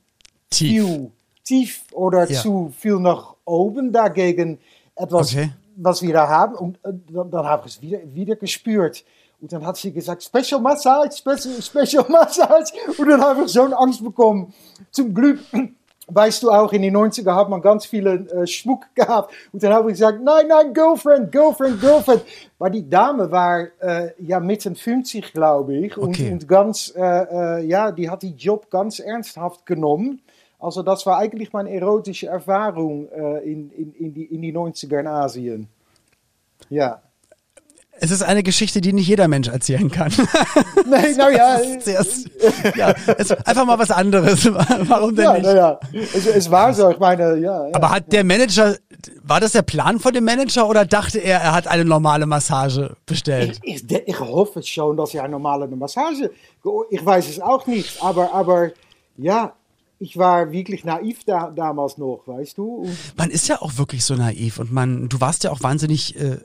tief, 0.50 0.86
viel, 0.86 1.12
tief 1.44 1.84
oder 1.92 2.28
ja. 2.28 2.40
zu 2.40 2.72
viel 2.76 2.98
nach 2.98 3.34
oben 3.44 3.92
dagegen 3.92 4.58
etwas, 4.94 5.32
okay. 5.32 5.50
was 5.76 6.02
wir 6.02 6.12
da 6.12 6.28
haben. 6.28 6.54
Und 6.54 6.78
dann, 6.82 7.30
dann 7.30 7.46
habe 7.46 7.68
ich 7.68 7.76
es 7.76 7.82
wieder, 7.82 8.00
wieder 8.14 8.36
gespürt. 8.36 9.04
Und 9.40 9.52
dann 9.52 9.64
hat 9.64 9.76
sie 9.76 9.92
gesagt, 9.92 10.22
Special 10.22 10.60
Massage, 10.60 11.16
Special, 11.16 11.62
Special 11.62 12.04
Massage. 12.08 12.72
Und 12.96 13.08
dann 13.08 13.20
habe 13.20 13.44
ich 13.44 13.52
so 13.52 13.62
Angst 13.62 14.02
bekommen. 14.02 14.52
Zum 14.90 15.14
Glück, 15.14 15.38
weißt 16.08 16.42
du 16.42 16.50
auch, 16.50 16.72
in 16.72 16.82
den 16.82 16.96
90er 16.96 17.34
hat 17.34 17.48
man 17.48 17.62
ganz 17.62 17.86
viele 17.86 18.14
äh, 18.14 18.46
Schmuck 18.46 18.86
gehabt. 18.94 19.32
Und 19.52 19.62
dann 19.62 19.72
habe 19.72 19.90
ich 19.90 19.94
gesagt, 19.94 20.20
nein, 20.22 20.48
nein, 20.48 20.74
Girlfriend, 20.74 21.30
Girlfriend, 21.30 21.80
Girlfriend. 21.80 22.24
Weil 22.58 22.72
die 22.72 22.88
Dame 22.88 23.30
war 23.30 23.68
äh, 23.80 24.10
ja 24.18 24.40
Mitte 24.40 24.74
50, 24.74 25.32
glaube 25.32 25.76
ich. 25.76 25.96
Und, 25.96 26.16
okay. 26.16 26.32
und 26.32 26.48
ganz, 26.48 26.92
äh, 26.96 27.02
äh, 27.02 27.64
ja, 27.64 27.92
die 27.92 28.10
hat 28.10 28.22
die 28.22 28.34
Job 28.34 28.70
ganz 28.70 28.98
ernsthaft 28.98 29.66
genommen. 29.66 30.20
Also 30.58 30.82
das 30.82 31.06
war 31.06 31.18
eigentlich 31.18 31.52
meine 31.52 31.70
erotische 31.70 32.26
Erfahrung 32.26 33.08
äh, 33.12 33.38
in, 33.48 33.70
in, 33.70 33.94
in, 33.94 34.14
die, 34.14 34.24
in 34.24 34.42
die 34.42 34.52
90er 34.52 34.98
in 34.98 35.06
Asien. 35.06 35.68
Ja. 36.68 37.02
Es 38.00 38.10
ist 38.10 38.22
eine 38.22 38.42
Geschichte, 38.42 38.80
die 38.80 38.92
nicht 38.92 39.08
jeder 39.08 39.28
Mensch 39.28 39.48
erzählen 39.48 39.90
kann. 39.90 40.12
Nein, 40.88 41.16
naja. 41.16 41.60
ja, 42.76 42.94
es 43.18 43.30
ist 43.30 43.46
einfach 43.46 43.66
mal 43.66 43.78
was 43.78 43.90
anderes. 43.90 44.44
Warum 44.88 45.14
denn 45.14 45.24
ja, 45.24 45.32
nicht? 45.32 45.42
Naja, 45.44 45.80
es, 45.92 46.26
es 46.26 46.50
war 46.50 46.72
so. 46.74 46.90
Ich 46.90 46.98
meine, 46.98 47.36
ja. 47.38 47.66
ja 47.66 47.74
Aber 47.74 47.90
hat 47.90 48.12
der 48.12 48.24
Manager, 48.24 48.76
war 49.22 49.40
das 49.40 49.52
der 49.52 49.62
Plan 49.62 49.98
von 49.98 50.12
dem 50.12 50.24
Manager 50.24 50.68
oder 50.68 50.84
dachte 50.84 51.18
er, 51.18 51.40
er 51.40 51.52
hat 51.52 51.66
eine 51.66 51.84
normale 51.84 52.26
Massage 52.26 52.96
bestellt? 53.06 53.58
Ich, 53.62 53.84
ich, 53.90 54.02
ich 54.06 54.20
hoffe 54.20 54.62
schon, 54.62 54.96
dass 54.96 55.14
er 55.14 55.24
eine 55.24 55.32
normale 55.32 55.66
Massage. 55.68 56.30
Ich 56.90 57.04
weiß 57.04 57.28
es 57.28 57.40
auch 57.40 57.66
nicht, 57.66 58.02
aber, 58.02 58.32
aber 58.32 58.70
ja, 59.16 59.54
ich 59.98 60.16
war 60.16 60.52
wirklich 60.52 60.84
naiv 60.84 61.24
da, 61.24 61.50
damals 61.50 61.98
noch, 61.98 62.22
weißt 62.26 62.58
du? 62.58 62.82
Und 62.82 62.96
man 63.16 63.30
ist 63.30 63.48
ja 63.48 63.60
auch 63.60 63.76
wirklich 63.78 64.04
so 64.04 64.14
naiv 64.14 64.58
und 64.58 64.72
man, 64.72 65.08
du 65.08 65.20
warst 65.20 65.44
ja 65.44 65.50
auch 65.50 65.62
wahnsinnig 65.62 66.18
äh, 66.20 66.38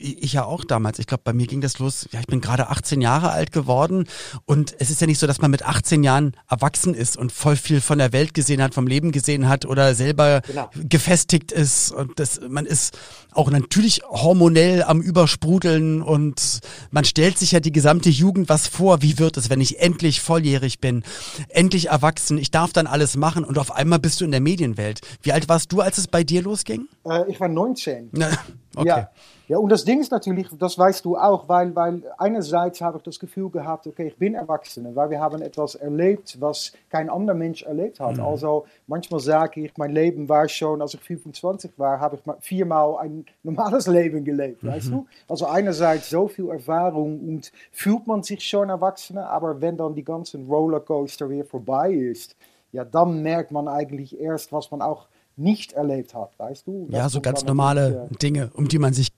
ich 0.00 0.32
ja 0.32 0.44
auch 0.44 0.64
damals. 0.64 0.98
Ich 0.98 1.06
glaube, 1.06 1.22
bei 1.24 1.32
mir 1.32 1.46
ging 1.46 1.60
das 1.60 1.78
los. 1.78 2.08
Ja, 2.12 2.20
ich 2.20 2.26
bin 2.26 2.40
gerade 2.40 2.68
18 2.68 3.00
Jahre 3.00 3.30
alt 3.30 3.52
geworden 3.52 4.06
und 4.46 4.74
es 4.78 4.90
ist 4.90 5.00
ja 5.00 5.06
nicht 5.06 5.18
so, 5.18 5.26
dass 5.26 5.40
man 5.40 5.50
mit 5.50 5.64
18 5.64 6.02
Jahren 6.02 6.34
erwachsen 6.48 6.94
ist 6.94 7.16
und 7.16 7.32
voll 7.32 7.56
viel 7.56 7.80
von 7.80 7.98
der 7.98 8.12
Welt 8.12 8.34
gesehen 8.34 8.62
hat, 8.62 8.74
vom 8.74 8.86
Leben 8.86 9.12
gesehen 9.12 9.48
hat 9.48 9.66
oder 9.66 9.94
selber 9.94 10.40
genau. 10.46 10.70
gefestigt 10.74 11.52
ist 11.52 11.92
und 11.92 12.18
das, 12.18 12.40
man 12.48 12.66
ist 12.66 12.96
auch 13.32 13.50
natürlich 13.50 14.02
hormonell 14.08 14.82
am 14.82 15.00
Übersprudeln 15.00 16.02
und 16.02 16.60
man 16.90 17.04
stellt 17.04 17.38
sich 17.38 17.52
ja 17.52 17.60
die 17.60 17.72
gesamte 17.72 18.08
Jugend 18.08 18.48
was 18.48 18.66
vor. 18.66 19.02
Wie 19.02 19.18
wird 19.18 19.36
es, 19.36 19.50
wenn 19.50 19.60
ich 19.60 19.80
endlich 19.80 20.20
volljährig 20.20 20.80
bin, 20.80 21.04
endlich 21.48 21.88
erwachsen? 21.88 22.38
Ich 22.38 22.50
darf 22.50 22.72
dann 22.72 22.86
alles 22.86 23.16
machen 23.16 23.44
und 23.44 23.58
auf 23.58 23.72
einmal 23.72 23.98
bist 23.98 24.20
du 24.20 24.24
in 24.24 24.30
der 24.30 24.40
Medienwelt. 24.40 25.00
Wie 25.22 25.32
alt 25.32 25.48
warst 25.48 25.72
du, 25.72 25.80
als 25.80 25.98
es 25.98 26.08
bei 26.08 26.24
dir 26.24 26.42
losging? 26.42 26.88
Äh, 27.04 27.30
ich 27.30 27.38
war 27.40 27.48
19. 27.48 28.10
okay. 28.74 28.88
Ja. 28.88 29.10
Ja, 29.50 29.58
und 29.58 29.68
das 29.68 29.84
Ding 29.84 30.00
ist 30.00 30.12
natürlich, 30.12 30.46
das 30.56 30.78
weißt 30.78 31.04
du 31.04 31.16
auch, 31.16 31.48
weil, 31.48 31.74
weil 31.74 32.04
einerseits 32.18 32.80
habe 32.80 32.98
ich 32.98 33.02
das 33.02 33.18
Gefühl 33.18 33.50
gehabt, 33.50 33.84
okay, 33.84 34.06
ich 34.06 34.16
bin 34.16 34.36
Erwachsene, 34.36 34.94
weil 34.94 35.10
wir 35.10 35.18
haben 35.18 35.42
etwas 35.42 35.74
erlebt, 35.74 36.36
was 36.40 36.72
kein 36.88 37.10
anderer 37.10 37.36
Mensch 37.36 37.64
erlebt 37.64 37.98
hat. 37.98 38.18
Mhm. 38.18 38.22
Also 38.22 38.66
manchmal 38.86 39.18
sage 39.18 39.62
ich, 39.62 39.76
mein 39.76 39.90
Leben 39.90 40.28
war 40.28 40.48
schon, 40.48 40.80
als 40.80 40.94
ich 40.94 41.00
25 41.00 41.72
war, 41.78 41.98
habe 41.98 42.14
ich 42.14 42.32
viermal 42.38 42.98
ein 42.98 43.26
normales 43.42 43.88
Leben 43.88 44.22
gelebt, 44.24 44.62
mhm. 44.62 44.68
weißt 44.68 44.90
du? 44.92 45.06
Also 45.28 45.46
einerseits 45.46 46.10
so 46.10 46.28
viel 46.28 46.48
Erfahrung 46.48 47.18
und 47.18 47.50
fühlt 47.72 48.06
man 48.06 48.22
sich 48.22 48.46
schon 48.46 48.68
Erwachsene, 48.68 49.26
aber 49.26 49.60
wenn 49.60 49.76
dann 49.76 49.96
die 49.96 50.04
ganze 50.04 50.38
Rollercoaster 50.38 51.28
weer 51.28 51.44
vorbei 51.44 51.90
ist, 51.90 52.36
ja, 52.70 52.84
dann 52.84 53.20
merkt 53.24 53.50
man 53.50 53.66
eigentlich 53.66 54.16
erst, 54.16 54.52
was 54.52 54.70
man 54.70 54.80
auch 54.80 55.08
nicht 55.36 55.72
erlebt 55.72 56.14
hat, 56.14 56.38
weißt 56.38 56.68
du? 56.68 56.86
Das 56.88 56.98
ja, 56.98 57.08
so 57.08 57.20
ganz 57.20 57.44
normale 57.44 58.08
Dinge, 58.22 58.50
um 58.54 58.68
die 58.68 58.78
man 58.78 58.92
sich 58.92 59.08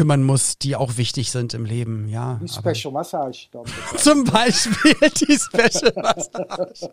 kümmern 0.00 0.22
muss, 0.22 0.56
die 0.56 0.76
auch 0.76 0.96
wichtig 0.96 1.30
sind 1.30 1.52
im 1.52 1.66
Leben, 1.66 2.08
ja. 2.08 2.40
Die 2.42 2.48
Special 2.48 2.90
Massage. 2.90 3.48
Zum 3.98 4.24
Beispiel 4.24 4.94
die 5.10 5.38
Special 5.38 5.92
Massage. 5.94 6.90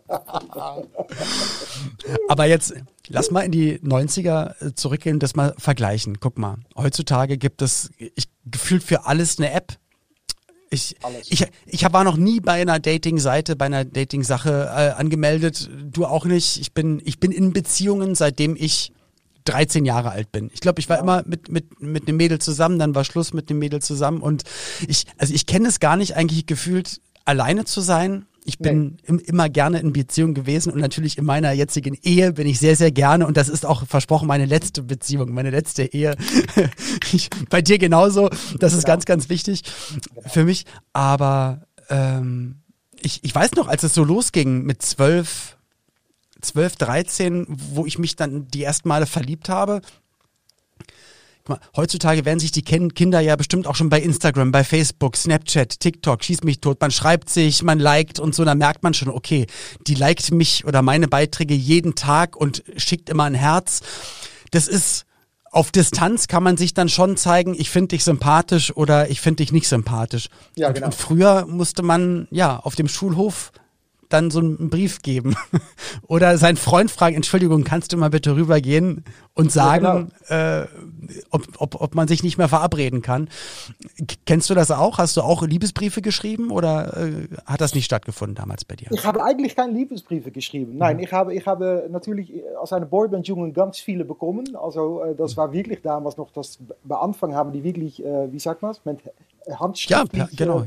aber 2.28 2.44
jetzt 2.44 2.74
lass 3.06 3.30
mal 3.30 3.40
in 3.40 3.50
die 3.50 3.78
90er 3.78 4.74
zurückgehen 4.74 5.16
und 5.16 5.22
das 5.22 5.34
mal 5.36 5.54
vergleichen. 5.56 6.20
Guck 6.20 6.36
mal, 6.36 6.58
heutzutage 6.76 7.38
gibt 7.38 7.62
es 7.62 7.88
ich, 7.96 8.28
gefühlt 8.44 8.82
für 8.82 9.06
alles 9.06 9.38
eine 9.38 9.52
App. 9.52 9.78
Ich, 10.68 10.96
ich, 11.30 11.46
ich 11.64 11.90
war 11.90 12.04
noch 12.04 12.18
nie 12.18 12.40
bei 12.40 12.60
einer 12.60 12.78
Dating-Seite, 12.78 13.56
bei 13.56 13.64
einer 13.64 13.86
Dating-Sache 13.86 14.50
äh, 14.50 15.00
angemeldet. 15.00 15.70
Du 15.82 16.04
auch 16.04 16.26
nicht. 16.26 16.60
Ich 16.60 16.74
bin, 16.74 17.00
ich 17.06 17.18
bin 17.18 17.32
in 17.32 17.54
Beziehungen, 17.54 18.14
seitdem 18.14 18.54
ich 18.54 18.92
13 19.48 19.84
Jahre 19.84 20.10
alt 20.10 20.32
bin. 20.32 20.50
Ich 20.52 20.60
glaube, 20.60 20.80
ich 20.80 20.88
war 20.88 20.98
immer 20.98 21.22
mit, 21.26 21.48
mit, 21.48 21.80
mit 21.80 22.08
einem 22.08 22.16
Mädel 22.16 22.38
zusammen, 22.38 22.78
dann 22.78 22.94
war 22.94 23.04
Schluss 23.04 23.32
mit 23.32 23.50
dem 23.50 23.58
Mädel 23.58 23.80
zusammen 23.80 24.20
und 24.20 24.44
ich, 24.86 25.04
also 25.16 25.34
ich 25.34 25.46
kenne 25.46 25.68
es 25.68 25.80
gar 25.80 25.96
nicht 25.96 26.16
eigentlich 26.16 26.46
gefühlt, 26.46 27.00
alleine 27.24 27.64
zu 27.64 27.80
sein. 27.80 28.26
Ich 28.44 28.58
bin 28.58 28.96
nee. 29.06 29.20
immer 29.26 29.50
gerne 29.50 29.78
in 29.78 29.92
Beziehung 29.92 30.32
gewesen 30.32 30.72
und 30.72 30.80
natürlich 30.80 31.18
in 31.18 31.26
meiner 31.26 31.52
jetzigen 31.52 31.94
Ehe 32.02 32.32
bin 32.32 32.46
ich 32.46 32.58
sehr, 32.58 32.76
sehr 32.76 32.90
gerne 32.90 33.26
und 33.26 33.36
das 33.36 33.50
ist 33.50 33.66
auch 33.66 33.86
versprochen 33.86 34.26
meine 34.26 34.46
letzte 34.46 34.82
Beziehung, 34.82 35.34
meine 35.34 35.50
letzte 35.50 35.82
Ehe. 35.82 36.16
ich, 37.12 37.28
bei 37.50 37.60
dir 37.60 37.76
genauso, 37.76 38.30
das 38.58 38.72
ist 38.72 38.84
genau. 38.84 38.94
ganz, 38.94 39.04
ganz 39.04 39.28
wichtig 39.28 39.64
für 40.26 40.44
mich. 40.44 40.64
Aber 40.94 41.66
ähm, 41.90 42.62
ich, 43.02 43.22
ich 43.22 43.34
weiß 43.34 43.52
noch, 43.52 43.68
als 43.68 43.82
es 43.82 43.92
so 43.92 44.02
losging 44.02 44.62
mit 44.62 44.80
zwölf, 44.80 45.57
12, 46.40 46.76
13, 46.76 47.46
wo 47.48 47.86
ich 47.86 47.98
mich 47.98 48.16
dann 48.16 48.48
die 48.48 48.62
ersten 48.62 48.88
Male 48.88 49.06
verliebt 49.06 49.48
habe, 49.48 49.82
heutzutage 51.76 52.24
werden 52.24 52.38
sich 52.38 52.52
die 52.52 52.62
Kinder 52.62 53.20
ja 53.20 53.36
bestimmt 53.36 53.66
auch 53.66 53.74
schon 53.74 53.88
bei 53.88 54.00
Instagram, 54.00 54.52
bei 54.52 54.64
Facebook, 54.64 55.16
Snapchat, 55.16 55.80
TikTok, 55.80 56.22
schieß 56.22 56.42
mich 56.42 56.60
tot. 56.60 56.80
Man 56.80 56.90
schreibt 56.90 57.30
sich, 57.30 57.62
man 57.62 57.78
liked 57.78 58.20
und 58.20 58.34
so, 58.34 58.44
dann 58.44 58.58
merkt 58.58 58.82
man 58.82 58.94
schon, 58.94 59.08
okay, 59.08 59.46
die 59.86 59.94
liked 59.94 60.30
mich 60.30 60.64
oder 60.66 60.82
meine 60.82 61.08
Beiträge 61.08 61.54
jeden 61.54 61.94
Tag 61.94 62.36
und 62.36 62.62
schickt 62.76 63.08
immer 63.08 63.24
ein 63.24 63.34
Herz. 63.34 63.80
Das 64.50 64.68
ist 64.68 65.04
auf 65.50 65.70
Distanz 65.70 66.28
kann 66.28 66.42
man 66.42 66.58
sich 66.58 66.74
dann 66.74 66.90
schon 66.90 67.16
zeigen, 67.16 67.54
ich 67.58 67.70
finde 67.70 67.88
dich 67.88 68.04
sympathisch 68.04 68.76
oder 68.76 69.10
ich 69.10 69.22
finde 69.22 69.42
dich 69.42 69.50
nicht 69.50 69.66
sympathisch. 69.66 70.28
Ja, 70.56 70.70
genau. 70.70 70.86
und, 70.86 70.92
und 70.92 70.98
früher 70.98 71.46
musste 71.46 71.82
man 71.82 72.28
ja 72.30 72.58
auf 72.58 72.74
dem 72.74 72.86
Schulhof 72.86 73.52
dann 74.08 74.30
so 74.30 74.40
einen 74.40 74.70
Brief 74.70 75.02
geben. 75.02 75.36
Oder 76.06 76.38
seinen 76.38 76.56
Freund 76.56 76.90
fragen, 76.90 77.16
Entschuldigung, 77.16 77.64
kannst 77.64 77.92
du 77.92 77.96
mal 77.96 78.10
bitte 78.10 78.34
rübergehen 78.34 79.04
und 79.34 79.52
sagen, 79.52 80.10
ja, 80.28 80.62
genau. 80.62 80.62
äh, 80.62 80.66
ob, 81.30 81.46
ob, 81.58 81.80
ob 81.80 81.94
man 81.94 82.08
sich 82.08 82.22
nicht 82.22 82.38
mehr 82.38 82.48
verabreden 82.48 83.02
kann. 83.02 83.28
Kennst 84.26 84.50
du 84.50 84.54
das 84.54 84.70
auch? 84.70 84.98
Hast 84.98 85.16
du 85.16 85.22
auch 85.22 85.42
Liebesbriefe 85.42 86.02
geschrieben 86.02 86.50
oder 86.50 86.96
äh, 86.96 87.28
hat 87.46 87.60
das 87.60 87.74
nicht 87.74 87.84
stattgefunden 87.84 88.34
damals 88.34 88.64
bei 88.64 88.76
dir? 88.76 88.88
Ich 88.90 89.04
habe 89.04 89.22
eigentlich 89.22 89.54
keine 89.54 89.72
Liebesbriefe 89.72 90.30
geschrieben. 90.30 90.76
Nein, 90.76 90.96
mhm. 90.96 91.02
ich, 91.02 91.12
habe, 91.12 91.34
ich 91.34 91.46
habe 91.46 91.86
natürlich 91.90 92.32
als 92.60 92.72
eine 92.72 92.86
Boyband-Jungen 92.86 93.52
ganz 93.52 93.78
viele 93.78 94.04
bekommen. 94.04 94.56
Also 94.56 95.02
äh, 95.02 95.14
das 95.14 95.36
war 95.36 95.52
wirklich 95.52 95.82
damals 95.82 96.16
noch, 96.16 96.32
das 96.32 96.58
bei 96.84 96.96
Anfang 96.96 97.34
haben 97.34 97.52
die 97.52 97.62
wirklich, 97.62 98.04
äh, 98.04 98.32
wie 98.32 98.38
sagt 98.38 98.62
man 98.62 98.72
es, 98.72 98.84
mit 98.84 98.98
Handschrift. 99.58 100.16
Ja, 100.16 100.28
genau. 100.34 100.66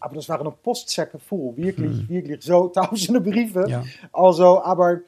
Aber 0.00 0.14
das 0.14 0.28
waren 0.28 0.44
noch 0.44 0.60
Postsäcke 0.62 1.18
voll, 1.18 1.56
wirklich, 1.56 1.98
hm. 1.98 2.08
wirklich 2.08 2.42
so 2.42 2.68
tausende 2.68 3.20
Briefe. 3.30 3.66
Ja. 3.68 3.84
Also, 4.12 4.62
aber 4.62 5.00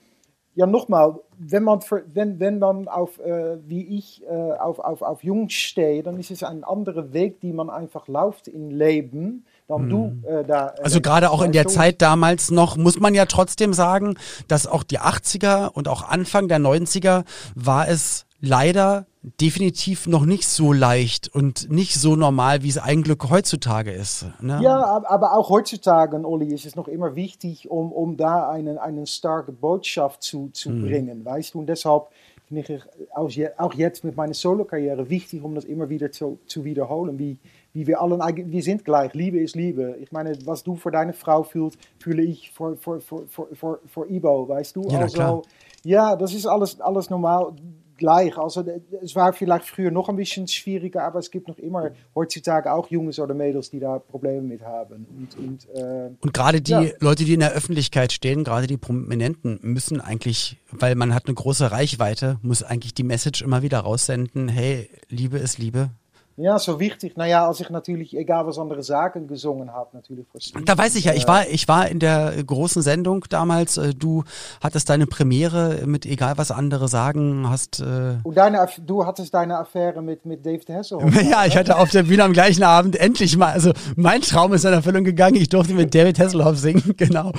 ja, 0.54 0.66
nochmal, 0.66 1.18
wenn 1.38 1.62
man, 1.62 1.80
wenn, 2.12 2.38
wenn 2.38 2.58
man 2.58 2.86
auf, 2.86 3.18
äh, 3.18 3.56
wie 3.66 3.96
ich, 3.96 4.22
äh, 4.24 4.52
auf, 4.52 4.78
auf, 4.80 5.00
auf 5.00 5.24
Jungs 5.24 5.54
stehe, 5.54 6.02
dann 6.02 6.18
ist 6.18 6.30
es 6.30 6.42
ein 6.42 6.62
anderer 6.62 7.12
Weg, 7.14 7.40
die 7.40 7.52
man 7.52 7.70
einfach 7.70 8.06
läuft 8.06 8.48
im 8.48 8.70
Leben. 8.70 9.46
Dann 9.66 9.88
du 9.88 10.04
hm. 10.08 10.24
äh, 10.26 10.44
da, 10.44 10.74
äh, 10.76 10.82
also 10.82 11.00
gerade 11.00 11.30
auch 11.30 11.40
in 11.40 11.52
der 11.52 11.68
Zeit 11.68 12.02
damals 12.02 12.50
noch, 12.50 12.76
muss 12.76 13.00
man 13.00 13.14
ja 13.14 13.24
trotzdem 13.24 13.72
sagen, 13.72 14.16
dass 14.46 14.66
auch 14.66 14.82
die 14.82 15.00
80er 15.00 15.68
und 15.68 15.88
auch 15.88 16.06
Anfang 16.06 16.48
der 16.48 16.58
90er 16.58 17.24
war 17.54 17.88
es 17.88 18.26
leider 18.40 19.06
definitiv 19.22 20.08
noch 20.08 20.24
nicht 20.24 20.48
so 20.48 20.72
leicht 20.72 21.28
und 21.32 21.70
nicht 21.70 21.94
so 21.94 22.16
normal, 22.16 22.62
wie 22.64 22.68
es 22.68 22.78
eigentlich 22.78 23.18
heutzutage 23.30 23.92
ist. 23.92 24.26
Ne? 24.40 24.58
Ja, 24.62 25.02
aber 25.06 25.36
auch 25.36 25.48
heutzutage, 25.48 26.16
Olli, 26.26 26.52
ist 26.52 26.66
es 26.66 26.74
noch 26.74 26.88
immer 26.88 27.14
wichtig, 27.14 27.70
um, 27.70 27.92
um 27.92 28.16
da 28.16 28.50
eine, 28.50 28.82
eine 28.82 29.06
starke 29.06 29.52
Botschaft 29.52 30.24
zu, 30.24 30.48
zu 30.52 30.70
mhm. 30.70 30.82
bringen, 30.82 31.24
weißt 31.24 31.54
du? 31.54 31.60
Und 31.60 31.66
deshalb 31.68 32.08
finde 32.48 32.62
ich 32.62 33.56
auch, 33.58 33.74
jetzt 33.74 34.02
mit 34.02 34.16
meiner 34.16 34.34
Solo-Karriere 34.34 35.08
wichtig, 35.08 35.42
um 35.44 35.54
das 35.54 35.64
immer 35.64 35.88
wieder 35.88 36.10
zu, 36.10 36.40
zu 36.46 36.64
wiederholen, 36.64 37.16
wie, 37.18 37.38
wie 37.72 37.86
wir 37.86 38.00
allen 38.00 38.20
eigentlich, 38.20 38.50
wir 38.50 38.62
sind 38.62 38.84
gleich, 38.84 39.14
Liebe 39.14 39.38
ist 39.38 39.54
Liebe. 39.54 39.96
Ich 40.00 40.10
meine, 40.10 40.36
was 40.44 40.64
du 40.64 40.74
für 40.74 40.90
deine 40.90 41.12
Frau 41.12 41.44
fühlst, 41.44 41.78
fühle 42.00 42.22
ich 42.22 42.50
für, 42.50 42.76
für, 42.76 43.00
für, 43.00 43.26
für, 43.28 43.80
für 43.86 44.10
Ibo, 44.10 44.48
weißt 44.48 44.74
du? 44.74 44.82
Ja, 44.88 44.98
also, 44.98 45.14
klar. 45.14 45.42
ja, 45.84 46.16
das 46.16 46.34
ist 46.34 46.46
alles, 46.46 46.80
alles 46.80 47.08
normal 47.08 47.52
gleich. 47.96 48.36
Also 48.36 48.64
es 49.02 49.14
war 49.14 49.32
vielleicht 49.32 49.66
früher 49.66 49.90
noch 49.90 50.08
ein 50.08 50.16
bisschen 50.16 50.48
schwieriger, 50.48 51.04
aber 51.04 51.18
es 51.18 51.30
gibt 51.30 51.48
noch 51.48 51.58
immer 51.58 51.90
heutzutage 52.14 52.72
auch 52.72 52.90
Jungs 52.90 53.18
oder 53.18 53.34
Mädels, 53.34 53.70
die 53.70 53.80
da 53.80 53.98
Probleme 53.98 54.42
mit 54.42 54.62
haben. 54.62 55.06
Und, 55.08 55.38
und, 55.38 55.68
äh, 55.74 56.10
und 56.20 56.32
gerade 56.32 56.60
die 56.60 56.72
ja. 56.72 56.84
Leute, 57.00 57.24
die 57.24 57.34
in 57.34 57.40
der 57.40 57.52
Öffentlichkeit 57.52 58.12
stehen, 58.12 58.44
gerade 58.44 58.66
die 58.66 58.76
Prominenten, 58.76 59.58
müssen 59.62 60.00
eigentlich, 60.00 60.58
weil 60.70 60.94
man 60.94 61.14
hat 61.14 61.26
eine 61.26 61.34
große 61.34 61.70
Reichweite, 61.70 62.38
muss 62.42 62.62
eigentlich 62.62 62.94
die 62.94 63.04
Message 63.04 63.42
immer 63.42 63.62
wieder 63.62 63.80
raussenden, 63.80 64.48
hey, 64.48 64.88
Liebe 65.08 65.38
ist 65.38 65.58
Liebe, 65.58 65.90
ja, 66.36 66.58
so 66.58 66.80
wichtig. 66.80 67.16
Naja, 67.16 67.46
als 67.46 67.60
ich 67.60 67.70
natürlich, 67.70 68.16
egal 68.16 68.46
was 68.46 68.58
andere 68.58 68.82
Sachen 68.82 69.26
gesungen 69.26 69.72
habe, 69.72 69.90
natürlich. 69.92 70.26
Da 70.64 70.76
weiß 70.78 70.94
ich 70.96 71.04
ja, 71.04 71.14
ich 71.14 71.28
war, 71.28 71.46
ich 71.48 71.68
war 71.68 71.88
in 71.88 71.98
der 71.98 72.32
großen 72.44 72.82
Sendung 72.82 73.24
damals. 73.28 73.76
Äh, 73.76 73.94
du 73.94 74.24
hattest 74.62 74.88
deine 74.88 75.06
Premiere 75.06 75.86
mit 75.86 76.06
egal 76.06 76.38
was 76.38 76.50
andere 76.50 76.88
sagen, 76.88 77.48
hast. 77.48 77.80
Äh 77.80 78.16
Und 78.22 78.36
deine, 78.36 78.66
du 78.84 79.04
hattest 79.04 79.34
deine 79.34 79.58
Affäre 79.58 80.02
mit, 80.02 80.24
mit 80.24 80.44
David 80.44 80.68
Hasselhoff. 80.68 81.22
ja, 81.30 81.44
ich 81.44 81.56
hatte 81.56 81.78
auf 81.78 81.90
der 81.90 82.04
Bühne 82.04 82.24
am 82.24 82.32
gleichen 82.32 82.62
Abend 82.62 82.96
endlich 82.96 83.36
mal, 83.36 83.52
also 83.52 83.72
mein 83.96 84.22
Traum 84.22 84.52
ist 84.52 84.64
in 84.64 84.72
Erfüllung 84.72 85.04
gegangen. 85.04 85.36
Ich 85.36 85.48
durfte 85.48 85.74
mit 85.74 85.94
David 85.94 86.18
Hasselhoff 86.18 86.58
singen, 86.58 86.94
genau. 86.96 87.32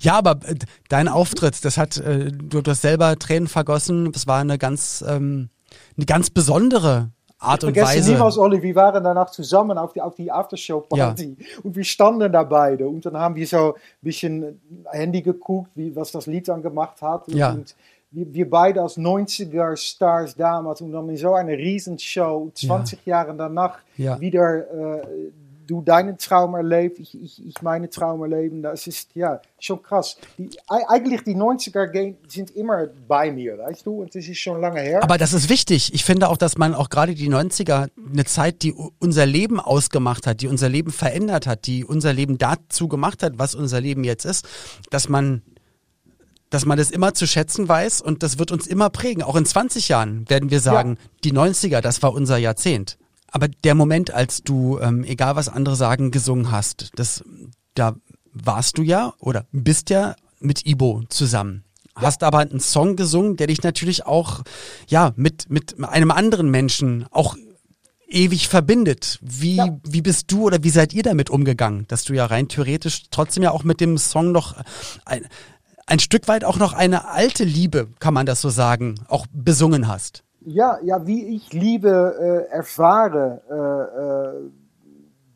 Ja, 0.00 0.18
aber 0.18 0.32
äh, 0.46 0.56
dein 0.88 1.08
Auftritt, 1.08 1.64
das 1.64 1.78
hat, 1.78 1.96
äh, 1.98 2.30
du 2.30 2.62
hast 2.66 2.82
selber 2.82 3.18
Tränen 3.18 3.48
vergossen. 3.48 4.12
Das 4.12 4.26
war 4.26 4.40
eine 4.40 4.58
ganz, 4.58 5.04
ähm, 5.06 5.48
eine 5.96 6.06
ganz 6.06 6.30
besondere 6.30 7.10
Art 7.38 7.62
und 7.64 7.70
Weise. 7.70 7.80
Ich 7.80 7.86
vergesse 7.88 8.12
niemals, 8.12 8.38
Olli, 8.38 8.62
wir 8.62 8.74
waren 8.74 9.04
danach 9.04 9.30
zusammen 9.30 9.78
auf 9.78 9.92
die, 9.92 10.00
auf 10.00 10.14
die 10.14 10.30
Aftershow-Party 10.30 11.36
ja. 11.38 11.46
und 11.62 11.76
wir 11.76 11.84
standen 11.84 12.32
da 12.32 12.42
beide 12.42 12.88
und 12.88 13.06
dann 13.06 13.16
haben 13.16 13.36
wir 13.36 13.46
so 13.46 13.74
ein 13.74 13.80
bisschen 14.02 14.60
Handy 14.90 15.22
geguckt, 15.22 15.70
wie, 15.74 15.94
was 15.94 16.10
das 16.10 16.26
Lied 16.26 16.48
dann 16.48 16.62
gemacht 16.62 17.00
hat. 17.00 17.28
Und, 17.28 17.34
ja. 17.34 17.52
und 17.52 17.76
wir, 18.10 18.32
wir, 18.32 18.50
beide 18.50 18.82
als 18.82 18.96
90er-Stars 18.96 20.34
damals 20.34 20.80
und 20.80 20.92
dann 20.92 21.08
in 21.08 21.16
so 21.16 21.34
einer 21.34 21.56
Riesenshow, 21.56 22.50
20 22.54 23.04
ja. 23.04 23.18
Jahre 23.18 23.36
danach, 23.36 23.78
wieder 23.96 25.02
äh, 25.02 25.06
du 25.68 25.82
deinen 25.82 26.18
Traum 26.18 26.54
erlebt, 26.54 26.98
ich, 26.98 27.14
ich, 27.22 27.46
ich 27.46 27.62
meine 27.62 27.88
Traum 27.88 28.22
erleben. 28.22 28.62
Das 28.62 28.86
ist 28.86 29.10
ja 29.14 29.40
schon 29.60 29.82
krass. 29.82 30.16
Die, 30.38 30.50
eigentlich 30.66 31.22
die 31.22 31.36
90er 31.36 32.14
sind 32.26 32.50
immer 32.56 32.88
bei 33.06 33.30
mir, 33.30 33.58
weißt 33.58 33.86
du? 33.86 34.00
Und 34.00 34.14
das 34.14 34.26
ist 34.26 34.38
schon 34.38 34.60
lange 34.60 34.80
her. 34.80 35.02
Aber 35.02 35.18
das 35.18 35.32
ist 35.32 35.48
wichtig. 35.48 35.94
Ich 35.94 36.04
finde 36.04 36.28
auch, 36.28 36.38
dass 36.38 36.56
man 36.56 36.74
auch 36.74 36.88
gerade 36.88 37.14
die 37.14 37.28
90er, 37.28 37.90
eine 38.12 38.24
Zeit, 38.24 38.62
die 38.62 38.72
unser 38.72 39.26
Leben 39.26 39.60
ausgemacht 39.60 40.26
hat, 40.26 40.40
die 40.40 40.48
unser 40.48 40.70
Leben 40.70 40.90
verändert 40.90 41.46
hat, 41.46 41.66
die 41.66 41.84
unser 41.84 42.14
Leben 42.14 42.38
dazu 42.38 42.88
gemacht 42.88 43.22
hat, 43.22 43.34
was 43.38 43.54
unser 43.54 43.80
Leben 43.80 44.04
jetzt 44.04 44.24
ist, 44.24 44.48
dass 44.90 45.08
man 45.08 45.42
dass 46.50 46.64
man 46.64 46.78
das 46.78 46.90
immer 46.90 47.12
zu 47.12 47.26
schätzen 47.26 47.68
weiß 47.68 48.00
und 48.00 48.22
das 48.22 48.38
wird 48.38 48.52
uns 48.52 48.66
immer 48.66 48.88
prägen. 48.88 49.22
Auch 49.22 49.36
in 49.36 49.44
20 49.44 49.90
Jahren 49.90 50.26
werden 50.30 50.50
wir 50.50 50.60
sagen, 50.60 50.96
ja. 50.98 51.10
die 51.24 51.32
90er, 51.34 51.82
das 51.82 52.02
war 52.02 52.14
unser 52.14 52.38
Jahrzehnt. 52.38 52.96
Aber 53.30 53.48
der 53.48 53.74
Moment, 53.74 54.12
als 54.12 54.42
du, 54.42 54.78
ähm, 54.78 55.04
egal 55.04 55.36
was 55.36 55.48
andere 55.48 55.76
sagen, 55.76 56.10
gesungen 56.10 56.50
hast, 56.50 56.90
das, 56.96 57.22
da 57.74 57.94
warst 58.32 58.78
du 58.78 58.82
ja 58.82 59.12
oder 59.18 59.46
bist 59.52 59.90
ja 59.90 60.16
mit 60.40 60.66
Ibo 60.66 61.02
zusammen. 61.08 61.64
Ja. 61.96 62.02
Hast 62.02 62.22
aber 62.22 62.38
einen 62.38 62.60
Song 62.60 62.96
gesungen, 62.96 63.36
der 63.36 63.48
dich 63.48 63.62
natürlich 63.62 64.06
auch, 64.06 64.42
ja, 64.86 65.12
mit, 65.16 65.50
mit 65.50 65.82
einem 65.82 66.10
anderen 66.10 66.50
Menschen 66.50 67.06
auch 67.10 67.36
ewig 68.08 68.48
verbindet. 68.48 69.18
Wie, 69.20 69.56
ja. 69.56 69.78
wie 69.84 70.02
bist 70.02 70.30
du 70.32 70.44
oder 70.44 70.62
wie 70.62 70.70
seid 70.70 70.94
ihr 70.94 71.02
damit 71.02 71.30
umgegangen, 71.30 71.86
dass 71.88 72.04
du 72.04 72.14
ja 72.14 72.26
rein 72.26 72.48
theoretisch 72.48 73.04
trotzdem 73.10 73.42
ja 73.42 73.50
auch 73.50 73.64
mit 73.64 73.80
dem 73.80 73.98
Song 73.98 74.32
noch 74.32 74.56
ein, 75.04 75.26
ein 75.86 75.98
Stück 75.98 76.28
weit 76.28 76.44
auch 76.44 76.56
noch 76.56 76.72
eine 76.72 77.08
alte 77.08 77.44
Liebe, 77.44 77.88
kann 77.98 78.14
man 78.14 78.26
das 78.26 78.40
so 78.40 78.50
sagen, 78.50 78.94
auch 79.08 79.26
besungen 79.32 79.88
hast? 79.88 80.24
Ja, 80.50 80.78
ja, 80.82 81.06
wie 81.06 81.36
ich 81.36 81.52
Liebe 81.52 82.46
äh, 82.48 82.54
erfahre, 82.54 83.42
äh, 83.50 84.46
äh, 84.46 84.50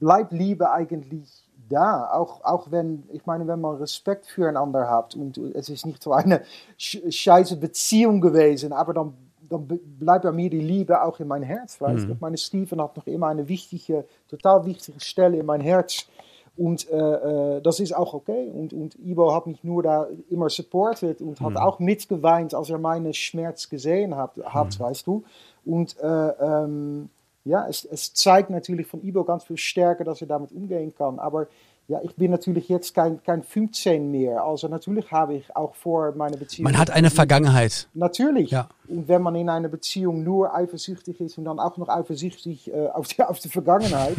bleibt 0.00 0.32
Liebe 0.32 0.70
eigentlich 0.70 1.28
da. 1.68 2.10
Auch, 2.12 2.42
auch 2.42 2.70
wenn, 2.70 3.04
ich 3.12 3.26
meine, 3.26 3.46
wenn 3.46 3.60
man 3.60 3.76
Respekt 3.76 4.24
füreinander 4.24 4.88
hat 4.88 5.14
und 5.14 5.36
es 5.36 5.68
ist 5.68 5.84
nicht 5.84 6.02
so 6.02 6.12
eine 6.12 6.40
scheiße 6.78 7.58
Beziehung 7.58 8.22
gewesen, 8.22 8.72
aber 8.72 8.94
dann, 8.94 9.12
dann 9.50 9.66
bleibt 9.66 10.24
bei 10.24 10.32
mir 10.32 10.48
die 10.48 10.60
Liebe 10.60 11.02
auch 11.02 11.20
in 11.20 11.28
mein 11.28 11.42
Herz. 11.42 11.78
Weißt? 11.78 12.06
Mhm. 12.06 12.12
Ich 12.12 12.20
meine, 12.20 12.38
Steven 12.38 12.80
hat 12.80 12.96
noch 12.96 13.06
immer 13.06 13.26
eine 13.26 13.46
wichtige, 13.46 14.06
total 14.28 14.64
wichtige 14.64 15.00
Stelle 15.00 15.36
in 15.36 15.44
mein 15.44 15.60
Herz. 15.60 16.06
Und 16.56 16.88
äh, 16.90 16.96
äh, 16.96 17.62
das 17.62 17.80
ist 17.80 17.92
auch 17.92 18.12
okay. 18.12 18.50
Und, 18.52 18.72
und 18.72 18.94
Ibo 19.02 19.34
hat 19.34 19.46
mich 19.46 19.64
nur 19.64 19.82
da 19.82 20.06
immer 20.28 20.50
supportet 20.50 21.22
und 21.22 21.40
hat 21.40 21.52
mhm. 21.52 21.56
auch 21.56 21.78
mitgeweint, 21.78 22.54
als 22.54 22.68
er 22.68 22.78
meinen 22.78 23.14
Schmerz 23.14 23.68
gesehen 23.68 24.16
hat, 24.16 24.32
hat 24.44 24.78
mhm. 24.78 24.84
weißt 24.84 25.06
du. 25.06 25.24
Und 25.64 25.98
äh, 26.00 26.06
ähm, 26.06 27.08
ja, 27.44 27.66
es, 27.68 27.84
es 27.84 28.12
zeigt 28.14 28.50
natürlich 28.50 28.86
von 28.86 29.02
Ibo 29.02 29.24
ganz 29.24 29.44
viel 29.44 29.56
Stärke, 29.56 30.04
dass 30.04 30.20
er 30.20 30.26
damit 30.26 30.52
umgehen 30.52 30.94
kann. 30.94 31.18
Aber 31.18 31.48
ja, 31.92 32.00
ich 32.02 32.16
bin 32.16 32.30
natürlich 32.30 32.70
jetzt 32.70 32.94
kein, 32.94 33.22
kein 33.22 33.42
15 33.42 34.10
mehr. 34.10 34.42
Also 34.42 34.66
natürlich 34.66 35.12
habe 35.12 35.34
ich 35.34 35.54
auch 35.54 35.74
vor 35.74 36.12
meine 36.12 36.38
Beziehung. 36.38 36.64
Man 36.64 36.78
hat 36.78 36.90
eine 36.90 37.10
Vergangenheit. 37.10 37.86
Natürlich. 37.92 38.50
Ja. 38.50 38.70
Und 38.88 39.08
wenn 39.08 39.20
man 39.20 39.34
in 39.34 39.50
einer 39.50 39.68
Beziehung 39.68 40.24
nur 40.24 40.54
eifersüchtig 40.54 41.20
ist 41.20 41.36
und 41.36 41.44
dann 41.44 41.58
auch 41.58 41.76
noch 41.76 41.90
eifersüchtig 41.90 42.72
äh, 42.72 42.88
auf, 42.88 43.08
die, 43.12 43.22
auf 43.22 43.38
die 43.40 43.50
Vergangenheit, 43.50 44.16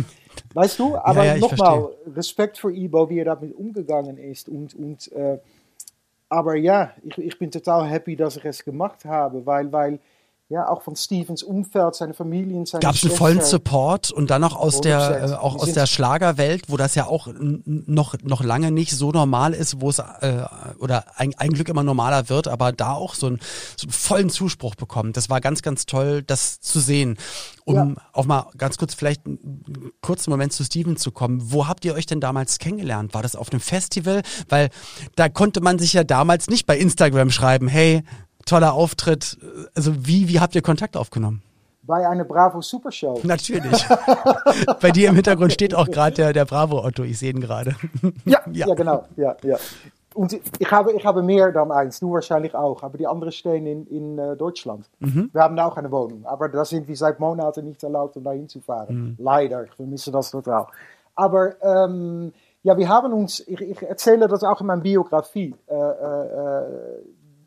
weißt 0.53 0.77
du? 0.77 0.96
Aber 0.98 1.25
ja, 1.25 1.34
ja, 1.34 1.39
nochmal, 1.39 1.89
Respekt 2.15 2.60
für 2.60 2.72
Ibo, 2.72 3.10
wie 3.10 3.18
er 3.18 3.25
damit 3.25 3.56
umgegangen 3.56 4.20
ist. 4.20 4.50
Und, 4.50 4.75
und, 4.75 5.12
äh, 5.13 5.39
aber 6.30 6.56
ja, 6.56 6.92
ich, 7.01 7.18
ich 7.18 7.39
bin 7.39 7.50
total 7.50 7.88
happy, 7.88 8.15
dass 8.15 8.38
ich 8.38 8.46
es 8.46 8.63
gemacht 8.63 9.03
habe, 9.03 9.44
weil, 9.48 9.72
weil 9.72 10.00
ja, 10.50 10.68
auch 10.68 10.84
von 10.84 10.96
Stevens 10.96 11.42
Umfeld, 11.42 11.96
seine 11.96 12.14
Familie 12.14 12.58
und 12.58 12.68
seine 12.68 12.82
Gab 12.82 12.96
es 12.96 13.04
einen 13.04 13.16
vollen 13.16 13.42
Support 13.42 14.12
und 14.12 14.30
dann 14.30 14.42
noch 14.42 14.56
aus 14.56 14.82
der 14.82 15.24
äh, 15.24 15.34
auch 15.34 15.56
aus 15.56 15.72
der 15.72 15.88
Schlagerwelt, 15.88 16.70
wo 16.70 16.78
das 16.78 16.96
ja 16.96 17.08
auch 17.08 17.28
noch 17.34 18.16
noch 18.22 18.44
lange 18.44 18.72
nicht 18.72 18.92
so 18.92 19.12
normal 19.12 19.54
ist, 19.54 19.80
wo 19.80 19.90
es 19.90 20.00
äh, 20.00 20.46
oder 20.80 21.06
ein, 21.16 21.34
ein 21.38 21.52
Glück 21.52 21.70
immer 21.70 21.84
normaler 21.84 22.30
wird, 22.30 22.48
aber 22.50 22.72
da 22.74 22.94
auch 22.94 23.16
so, 23.16 23.28
ein, 23.28 23.40
so 23.78 23.86
einen 23.86 23.94
vollen 23.94 24.30
Zuspruch 24.30 24.76
bekommen. 24.76 25.14
Das 25.14 25.30
war 25.30 25.40
ganz 25.40 25.62
ganz 25.62 25.86
toll, 25.86 26.24
das 26.24 26.60
zu 26.60 26.80
sehen. 26.80 27.18
Um 27.66 27.76
ja. 27.76 27.96
auch 28.12 28.26
mal 28.26 28.48
ganz 28.58 28.78
kurz 28.78 28.94
vielleicht 28.94 29.26
einen 29.26 29.94
kurzen 30.02 30.30
Moment 30.30 30.52
zu 30.52 30.66
Steven 30.66 30.98
zu 30.98 31.12
kommen. 31.12 31.40
Wo 31.52 31.68
habt 31.68 31.86
ihr 31.86 31.94
euch 31.96 32.06
denn 32.06 32.20
damals 32.20 32.60
kennengelernt? 32.60 33.14
War 33.14 33.22
das 33.22 33.38
auf 33.38 33.52
einem 33.52 33.62
Festival? 33.62 34.22
Weil 34.50 34.70
da 35.16 35.30
konnte 35.30 35.62
man 35.62 35.80
sich 35.80 35.94
ja 35.94 36.04
damals 36.04 36.50
nicht 36.50 36.66
bei 36.66 36.78
Instagram 36.78 37.32
schreiben, 37.32 37.70
hey, 37.70 38.04
toller 38.46 38.74
Auftritt. 38.74 39.38
Also 39.76 40.06
wie, 40.06 40.28
wie 40.28 40.40
habt 40.40 40.56
ihr 40.56 40.62
Kontakt 40.62 40.98
aufgenommen? 40.98 41.42
Bei 41.86 42.08
einer 42.08 42.24
Bravo 42.24 42.62
Supershow. 42.62 43.20
Natürlich. 43.24 43.86
Bei 44.82 44.92
dir 44.92 45.10
im 45.10 45.16
Hintergrund 45.16 45.52
steht 45.52 45.76
auch 45.76 45.88
gerade 45.88 46.16
der, 46.16 46.34
der 46.34 46.46
Bravo 46.46 46.82
Otto, 46.84 47.04
ich 47.04 47.20
sehe 47.20 47.32
ihn 47.32 47.42
gerade. 47.42 47.76
Ja, 48.26 48.40
ja, 48.52 48.68
ja, 48.68 48.76
genau. 48.76 49.06
Ja, 49.18 49.36
ja. 49.44 49.58
Und 50.14 50.34
ich 50.60 50.72
habe, 50.72 50.94
ich 50.94 51.06
habe 51.06 51.24
mehr 51.24 51.52
dann 51.52 51.72
eins, 51.72 52.00
du 52.00 52.14
wahrscheinlich 52.14 52.54
auch, 52.56 52.84
aber 52.84 52.98
die 52.98 53.08
anderen 53.08 53.32
stehen 53.32 53.66
in, 53.66 53.88
in 53.88 54.20
uh, 54.20 54.36
Deutschland. 54.36 54.90
Mhm. 55.00 55.30
Wir 55.34 55.42
haben 55.42 55.58
auch 55.60 55.76
eine 55.76 55.92
Wohnung, 55.92 56.26
aber 56.26 56.50
da 56.50 56.64
sind 56.64 56.88
wir 56.88 56.96
seit 56.96 57.20
Monaten 57.20 57.66
nicht 57.66 57.84
erlaubt, 57.84 58.16
um 58.16 58.24
dahin 58.24 58.48
zu 58.48 58.62
fahren. 58.62 58.96
Mhm. 58.96 59.24
Leider, 59.24 59.66
wir 59.76 59.86
missen 59.86 60.14
das 60.14 60.32
total. 60.32 60.68
Aber 61.16 61.62
ähm, 61.62 62.32
ja, 62.62 62.78
wir 62.78 62.88
haben 62.88 63.12
uns, 63.12 63.42
ich, 63.42 63.60
ich, 63.60 63.82
erzähle 63.82 64.28
das 64.28 64.44
auch 64.44 64.62
in 64.62 64.68
meiner 64.68 64.82
Biografie, 64.82 65.54
äh, 65.68 65.74
äh, 65.76 66.66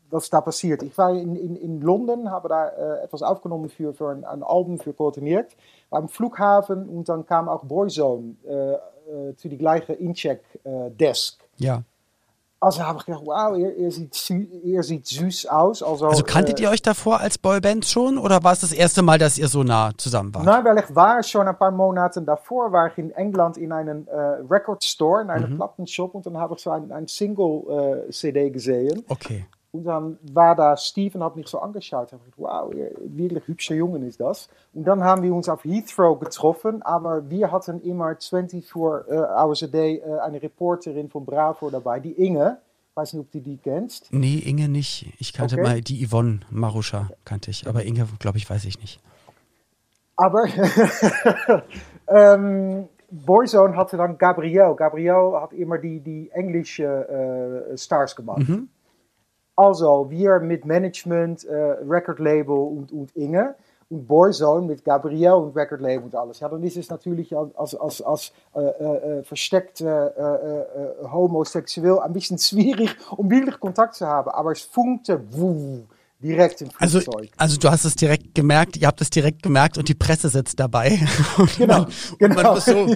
was 0.09 0.29
da 0.29 0.41
passiert. 0.41 0.83
Ich 0.83 0.97
war 0.97 1.11
in, 1.11 1.35
in, 1.35 1.55
in 1.55 1.81
Londen, 1.81 2.31
habe 2.31 2.49
da 2.49 2.67
äh, 2.69 3.03
etwas 3.03 3.21
aufgenommen 3.21 3.69
für, 3.69 3.93
für 3.93 4.09
ein, 4.09 4.23
ein, 4.23 4.43
Album 4.43 4.79
für 4.79 4.93
koordiniert. 4.93 5.55
War 5.89 5.99
am 5.99 6.09
Flughafen 6.09 6.87
und 6.87 7.09
dann 7.09 7.25
kam 7.25 7.49
auch 7.49 7.63
Boyzone 7.63 8.35
äh, 8.45 8.73
äh, 8.73 9.35
zu 9.35 9.49
die 9.49 9.57
gleiche 9.57 9.93
Incheck-Desk. 9.93 11.39
ja. 11.57 11.83
Also 12.59 12.81
habe 12.81 12.97
ich 12.97 13.05
gedacht, 13.05 13.21
wow, 13.23 13.55
ihr, 13.55 13.75
ihr, 13.75 13.91
sieht, 13.91 14.31
ihr 14.63 14.81
sieht 14.81 15.05
süß 15.05 15.45
aus. 15.45 15.83
Also, 15.83 16.07
also 16.07 16.23
kanntet 16.23 16.59
äh, 16.59 16.63
ihr 16.63 16.71
euch 16.71 16.81
davor 16.81 17.19
als 17.19 17.37
Boyband 17.37 17.85
schon 17.85 18.17
oder 18.17 18.43
war 18.43 18.51
es 18.51 18.61
das 18.61 18.71
erste 18.71 19.03
Mal, 19.03 19.19
dass 19.19 19.37
ihr 19.37 19.47
so 19.47 19.61
nah 19.61 19.91
zusammen 19.95 20.33
wart? 20.33 20.43
Nein, 20.43 20.65
weil 20.65 20.79
ich 20.79 20.95
war 20.95 21.21
schon 21.21 21.47
ein 21.47 21.55
paar 21.55 21.69
Monate 21.69 22.19
davor, 22.23 22.71
war 22.71 22.87
ich 22.87 22.97
in 22.97 23.11
England 23.11 23.57
in 23.57 23.71
einem 23.71 24.07
Record 24.49 24.83
Store, 24.83 25.21
in 25.21 25.29
einem 25.29 25.51
mhm. 25.51 25.57
Plattenshop 25.57 26.15
und 26.15 26.25
dann 26.25 26.35
habe 26.37 26.55
ich 26.55 26.63
so 26.63 26.71
ein, 26.71 26.91
ein 26.91 27.07
Single-CD 27.07 28.49
gesehen. 28.49 29.05
Okay. 29.07 29.45
Und 29.77 29.83
dann 29.83 30.17
war 30.33 30.55
da 30.55 30.75
Steven, 30.75 31.23
hat 31.23 31.35
mich 31.35 31.47
so 31.47 31.59
angeschaut. 31.59 32.11
und 32.11 32.19
gesagt, 32.19 32.33
wow, 32.37 32.73
wirklich 32.99 33.47
hübscher 33.47 33.75
Jungen 33.75 34.07
ist 34.07 34.19
das. 34.19 34.49
Und 34.73 34.85
dann 34.85 35.03
haben 35.03 35.21
wir 35.21 35.33
uns 35.33 35.47
auf 35.47 35.63
Heathrow 35.63 36.19
getroffen, 36.19 36.81
aber 36.81 37.29
wir 37.29 37.51
hatten 37.51 37.79
immer 37.81 38.15
24 38.15 38.75
Hours 38.75 39.63
a 39.63 39.67
Day 39.67 39.97
äh, 39.97 40.19
eine 40.19 40.41
Reporterin 40.41 41.09
von 41.09 41.25
Bravo 41.25 41.69
dabei, 41.69 41.99
die 41.99 42.13
Inge. 42.13 42.57
Ich 42.89 42.97
weiß 42.97 43.13
nicht, 43.13 43.21
ob 43.21 43.31
du 43.31 43.39
die 43.39 43.57
kennst. 43.57 44.11
Nee, 44.11 44.39
Inge 44.39 44.67
nicht. 44.67 45.13
Ich 45.19 45.31
kannte 45.31 45.55
okay. 45.55 45.63
mal 45.63 45.81
die 45.81 46.07
Yvonne 46.07 46.39
Maruscha, 46.49 47.09
kannte 47.23 47.51
ich. 47.51 47.67
Aber 47.67 47.83
Inge, 47.83 48.07
glaube 48.17 48.39
ich, 48.39 48.49
weiß 48.49 48.65
ich 48.65 48.79
nicht. 48.81 48.99
Aber 50.15 50.45
ähm, 52.07 52.89
Boyzone 53.11 53.75
hatte 53.75 53.97
dann 53.97 54.17
Gabriel. 54.17 54.73
Gabriel 54.75 55.39
hat 55.39 55.53
immer 55.53 55.77
die, 55.77 55.99
die 55.99 56.31
englische 56.31 57.67
äh, 57.71 57.77
Stars 57.77 58.15
gemacht. 58.15 58.49
Mhm. 58.49 58.69
Also, 59.57 60.09
wir 60.11 60.39
mit 60.39 60.65
Management, 60.65 61.43
äh, 61.45 61.53
Recordlabel 61.53 62.55
und, 62.55 62.91
und 62.91 63.15
Inge 63.15 63.55
und 63.89 64.07
Boyzone 64.07 64.67
mit 64.67 64.85
Gabriel 64.85 65.31
und 65.31 65.55
Recordlabel 65.55 66.03
und 66.03 66.15
alles. 66.15 66.41
Ja, 66.41 66.47
dann 66.47 66.61
ist 66.61 66.77
es 66.77 66.91
natürlich 66.91 67.35
als, 67.35 67.73
als, 67.73 68.03
als 68.03 68.33
äh, 68.53 68.59
äh, 68.59 69.23
versteckt 69.23 69.81
homosexuell 69.81 71.97
ein 71.99 72.13
bisschen 72.13 72.37
schwierig, 72.37 72.95
um 73.15 73.31
wirklich 73.31 73.59
Kontakt 73.59 73.95
zu 73.95 74.05
haben. 74.05 74.29
Aber 74.29 74.51
es 74.51 74.61
funkte 74.61 75.19
wuh, 75.31 75.85
direkt 76.21 76.61
im 76.61 76.69
also, 76.77 76.99
Flugzeug. 76.99 77.31
Also, 77.37 77.55
also 77.55 77.57
du 77.57 77.71
hast 77.71 77.85
es 77.85 77.95
direkt 77.95 78.35
gemerkt, 78.35 78.77
ihr 78.77 78.87
habt 78.87 79.01
es 79.01 79.09
direkt 79.09 79.43
gemerkt 79.43 79.77
und 79.77 79.89
die 79.89 79.95
Presse 79.95 80.29
sitzt 80.29 80.59
dabei. 80.59 80.99
genau, 81.57 81.79
man, 81.79 81.91
genau. 82.19 82.53
Man 82.53 82.61
so, 82.61 82.73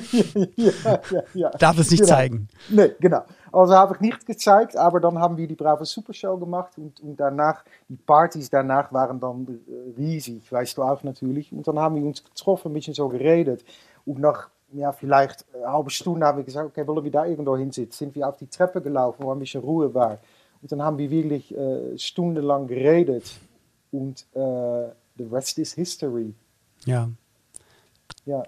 ja, 0.58 1.00
ja, 1.12 1.24
ja, 1.34 1.50
darf 1.52 1.78
es 1.80 1.92
nicht 1.92 2.02
genau. 2.02 2.14
zeigen. 2.14 2.48
Nee, 2.70 2.92
genau. 3.00 3.24
Also 3.52 3.74
habe 3.74 3.96
ich 3.96 4.02
nicht 4.02 4.26
gezeigt, 4.26 4.78
aber 4.78 5.00
dann 5.00 5.20
haben 5.20 5.36
wir 5.38 5.48
die 5.48 5.56
Brave 5.56 5.86
Supershow 5.86 6.38
gemacht 6.38 6.78
und, 6.78 7.00
und 7.02 7.20
danach, 7.20 7.64
die 7.90 7.98
Partys 7.98 8.50
danach 8.50 8.92
waren 8.94 9.20
dann 9.20 9.46
äh, 9.68 10.00
riesig, 10.00 10.52
weißt 10.52 10.78
du 10.78 10.84
auch 10.84 11.04
natürlich. 11.04 11.52
Und 11.52 11.68
dann 11.68 11.78
haben 11.78 11.96
wir 11.96 12.06
uns 12.06 12.24
getroffen, 12.24 12.72
ein 12.72 12.74
bisschen 12.74 12.94
so 12.94 13.10
geredet. 13.10 13.66
Und 14.06 14.20
nach 14.20 14.50
ja, 14.74 14.92
vielleicht 14.92 15.46
eine 15.54 15.72
halbe 15.72 15.90
Stunde 15.90 16.26
haben 16.26 16.38
wir 16.38 16.46
gesagt, 16.46 16.70
okay, 16.70 16.88
wollen 16.88 17.04
wir 17.04 17.12
da 17.12 17.26
irgendwo 17.26 17.58
hinsitzen? 17.58 18.08
Sind 18.08 18.16
wir 18.16 18.28
auf 18.28 18.38
die 18.38 18.48
Treppe 18.48 18.82
gelaufen, 18.82 19.24
wo 19.24 19.32
ein 19.32 19.40
bisschen 19.40 19.62
Ruhe 19.62 19.94
war. 19.94 20.20
Und 20.62 20.72
dann 20.72 20.82
haben 20.82 20.98
wir 20.98 21.10
wirklich 21.10 21.56
äh, 21.56 21.98
stundenlang 21.98 22.68
geredet. 22.68 23.40
Und 23.92 24.26
äh, 24.34 24.90
the 25.18 25.24
rest 25.30 25.60
is 25.60 25.74
history. 25.74 26.34
Ja. 26.86 27.10
Ja. 28.26 28.44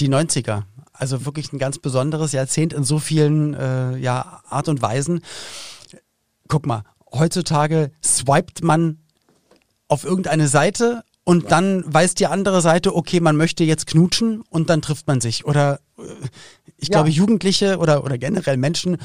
Die 0.00 0.08
90er, 0.08 0.62
also 0.92 1.24
wirklich 1.24 1.52
ein 1.52 1.58
ganz 1.58 1.78
besonderes 1.78 2.32
Jahrzehnt 2.32 2.72
in 2.72 2.84
so 2.84 2.98
vielen 2.98 3.54
äh, 3.54 3.96
ja, 3.96 4.42
Art 4.48 4.68
und 4.68 4.82
Weisen. 4.82 5.22
Guck 6.48 6.66
mal, 6.66 6.84
heutzutage 7.12 7.90
swiped 8.02 8.62
man 8.62 8.98
auf 9.88 10.04
irgendeine 10.04 10.48
Seite 10.48 11.02
und 11.24 11.50
dann 11.50 11.82
weiß 11.86 12.14
die 12.14 12.26
andere 12.26 12.62
Seite, 12.62 12.94
okay, 12.94 13.20
man 13.20 13.36
möchte 13.36 13.64
jetzt 13.64 13.86
knutschen 13.86 14.42
und 14.48 14.70
dann 14.70 14.80
trifft 14.80 15.06
man 15.06 15.20
sich. 15.20 15.44
Oder 15.44 15.80
äh, 15.98 16.02
ich 16.78 16.88
ja. 16.88 16.94
glaube, 16.94 17.10
Jugendliche 17.10 17.78
oder, 17.78 18.04
oder 18.04 18.16
generell 18.18 18.56
Menschen 18.56 18.96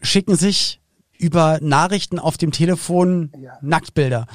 schicken 0.00 0.36
sich 0.36 0.80
über 1.18 1.58
Nachrichten 1.60 2.18
auf 2.18 2.38
dem 2.38 2.52
Telefon 2.52 3.32
ja. 3.40 3.58
Nacktbilder 3.60 4.26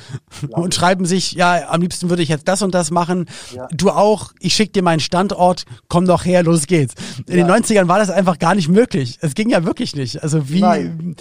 ja. 0.41 0.57
und 0.57 0.75
schreiben 0.75 1.05
sich, 1.05 1.31
ja, 1.31 1.69
am 1.69 1.81
liebsten 1.81 2.09
würde 2.09 2.21
ich 2.21 2.29
jetzt 2.29 2.47
das 2.47 2.61
und 2.61 2.73
das 2.73 2.91
machen. 2.91 3.25
Ja. 3.55 3.67
Du 3.71 3.89
auch, 3.89 4.33
ich 4.39 4.53
schicke 4.53 4.73
dir 4.73 4.83
meinen 4.83 4.99
Standort, 4.99 5.63
komm 5.87 6.05
doch 6.05 6.25
her, 6.25 6.43
los 6.43 6.67
geht's. 6.67 6.93
In 7.27 7.37
den 7.37 7.47
90ern 7.47 7.87
war 7.87 7.99
das 7.99 8.09
einfach 8.09 8.37
gar 8.37 8.53
nicht 8.53 8.67
möglich. 8.67 9.17
Es 9.21 9.33
ging 9.33 9.49
ja 9.49 9.63
wirklich 9.63 9.95
nicht. 9.95 10.21
Also 10.21 10.49
wie, 10.49 10.61
äh, 10.61 11.15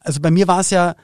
also 0.00 0.20
bei 0.20 0.30
mir 0.30 0.48
war 0.48 0.60
es 0.60 0.70
ja, 0.70 0.96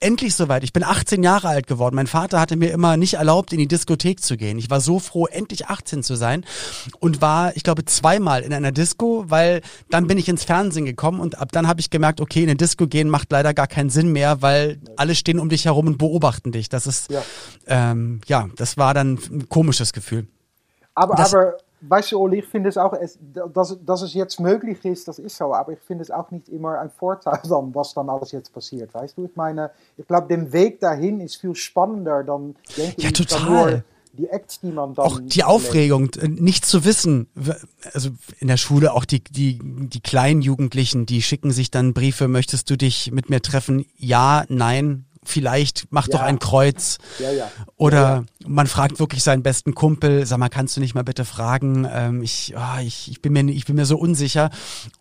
endlich 0.00 0.34
soweit. 0.34 0.62
Ich 0.64 0.72
bin 0.72 0.84
18 0.84 1.22
Jahre 1.22 1.48
alt 1.48 1.66
geworden. 1.66 1.96
Mein 1.96 2.06
Vater 2.06 2.40
hatte 2.40 2.56
mir 2.56 2.70
immer 2.70 2.96
nicht 2.96 3.14
erlaubt, 3.14 3.52
in 3.52 3.58
die 3.58 3.68
Diskothek 3.68 4.22
zu 4.22 4.36
gehen. 4.36 4.58
Ich 4.58 4.70
war 4.70 4.80
so 4.80 4.98
froh, 4.98 5.26
endlich 5.26 5.66
18 5.66 6.02
zu 6.02 6.16
sein 6.16 6.44
und 7.00 7.20
war, 7.20 7.56
ich 7.56 7.62
glaube, 7.62 7.84
zweimal 7.84 8.42
in 8.42 8.52
einer 8.52 8.72
Disco, 8.72 9.24
weil 9.28 9.62
dann 9.90 10.06
bin 10.06 10.18
ich 10.18 10.28
ins 10.28 10.44
Fernsehen 10.44 10.84
gekommen 10.84 11.20
und 11.20 11.38
ab 11.38 11.50
dann 11.52 11.66
habe 11.66 11.80
ich 11.80 11.90
gemerkt, 11.90 12.20
okay, 12.20 12.42
in 12.42 12.50
eine 12.50 12.56
Disco 12.56 12.86
gehen 12.86 13.08
macht 13.08 13.32
leider 13.32 13.54
gar 13.54 13.66
keinen 13.66 13.90
Sinn 13.90 14.12
mehr, 14.12 14.42
weil 14.42 14.80
alle 14.96 15.14
stehen 15.14 15.38
um 15.38 15.48
dich 15.48 15.64
herum 15.64 15.86
und 15.86 15.98
beobachten 15.98 16.52
dich. 16.52 16.68
Das 16.68 16.86
ist, 16.86 17.10
ja, 17.10 17.22
ähm, 17.66 18.20
ja 18.26 18.48
das 18.56 18.76
war 18.76 18.94
dann 18.94 19.18
ein 19.30 19.48
komisches 19.48 19.92
Gefühl. 19.92 20.26
Aber, 20.94 21.14
das, 21.14 21.34
aber 21.34 21.56
weißt 21.88 22.12
du, 22.12 22.18
Oli, 22.18 22.38
ich 22.38 22.46
finde 22.46 22.68
es 22.68 22.76
auch, 22.76 22.94
dass, 23.52 23.78
dass 23.84 24.02
es 24.02 24.14
jetzt 24.14 24.40
möglich 24.40 24.84
ist, 24.84 25.08
das 25.08 25.18
ist 25.18 25.36
so, 25.36 25.54
aber 25.54 25.72
ich 25.72 25.80
finde 25.80 26.02
es 26.02 26.10
auch 26.10 26.30
nicht 26.30 26.48
immer 26.48 26.78
ein 26.78 26.90
Vorteil 26.90 27.40
dann, 27.48 27.74
was 27.74 27.94
dann 27.94 28.08
alles 28.08 28.32
jetzt 28.32 28.52
passiert, 28.52 28.92
weißt 28.94 29.18
du? 29.18 29.24
Ich 29.24 29.36
meine, 29.36 29.70
ich 29.96 30.06
glaube, 30.06 30.28
der 30.28 30.52
Weg 30.52 30.80
dahin 30.80 31.20
ist 31.20 31.36
viel 31.36 31.54
spannender 31.54 32.24
dann, 32.24 32.56
denke 32.76 33.02
ja, 33.02 33.08
ich, 33.08 33.12
total. 33.12 33.84
die 34.12 34.28
Acts, 34.28 34.60
die 34.60 34.72
man 34.72 34.94
dann. 34.94 35.04
Auch 35.04 35.20
die 35.22 35.44
Aufregung, 35.44 36.10
erlebt. 36.14 36.40
nicht 36.40 36.64
zu 36.64 36.84
wissen. 36.84 37.28
Also 37.92 38.10
in 38.38 38.48
der 38.48 38.56
Schule 38.56 38.92
auch 38.92 39.04
die, 39.04 39.22
die, 39.22 39.58
die 39.62 40.00
kleinen 40.00 40.42
Jugendlichen, 40.42 41.06
die 41.06 41.22
schicken 41.22 41.50
sich 41.50 41.70
dann 41.70 41.94
Briefe, 41.94 42.28
möchtest 42.28 42.70
du 42.70 42.76
dich 42.76 43.12
mit 43.12 43.30
mir 43.30 43.42
treffen? 43.42 43.86
Ja, 43.96 44.44
nein, 44.48 45.06
vielleicht 45.28 45.86
mach 45.90 46.06
ja. 46.08 46.12
doch 46.12 46.22
ein 46.22 46.38
Kreuz. 46.38 46.98
Ja, 47.18 47.30
ja. 47.32 47.50
Oder 47.76 48.24
man 48.46 48.66
fragt 48.66 48.98
wirklich 48.98 49.22
seinen 49.22 49.42
besten 49.42 49.74
Kumpel, 49.74 50.26
sag 50.26 50.38
mal, 50.38 50.48
kannst 50.48 50.76
du 50.76 50.80
nicht 50.80 50.94
mal 50.94 51.04
bitte 51.04 51.24
fragen? 51.24 51.86
Ähm, 51.90 52.22
ich, 52.22 52.54
oh, 52.56 52.80
ich, 52.80 53.10
ich, 53.10 53.22
bin 53.22 53.32
mir, 53.32 53.44
ich 53.50 53.64
bin 53.64 53.76
mir 53.76 53.86
so 53.86 53.96
unsicher. 53.96 54.50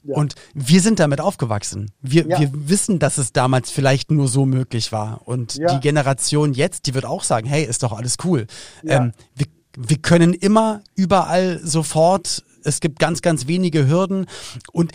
Und 0.06 0.36
wir 0.54 0.82
sind 0.82 1.00
damit 1.00 1.22
aufgewachsen. 1.22 1.92
Wir, 2.02 2.28
wir 2.28 2.50
wissen, 2.54 3.00
dass 3.00 3.18
es 3.18 3.34
damals 3.34 3.72
vielleicht 3.72 4.12
nur 4.12 4.28
so 4.28 4.46
möglich 4.46 4.92
war. 4.92 5.22
Und 5.26 5.56
die 5.56 5.80
Generation 5.80 6.54
jetzt, 6.54 6.88
die 6.88 6.94
wird 6.94 7.06
auch 7.06 7.24
sagen, 7.24 7.48
hey, 7.48 7.64
ist 7.64 7.84
doch 7.84 7.94
alles 7.94 8.18
cool. 8.24 8.48
Ähm, 8.86 9.14
wir, 9.36 9.48
wir 9.78 9.98
können 9.98 10.34
immer 10.34 10.82
überall 10.96 11.60
sofort 11.64 12.44
es 12.66 12.80
gibt 12.80 13.00
ganz, 13.00 13.22
ganz 13.22 13.48
wenige 13.48 13.88
Hürden 13.88 14.26
und 14.72 14.92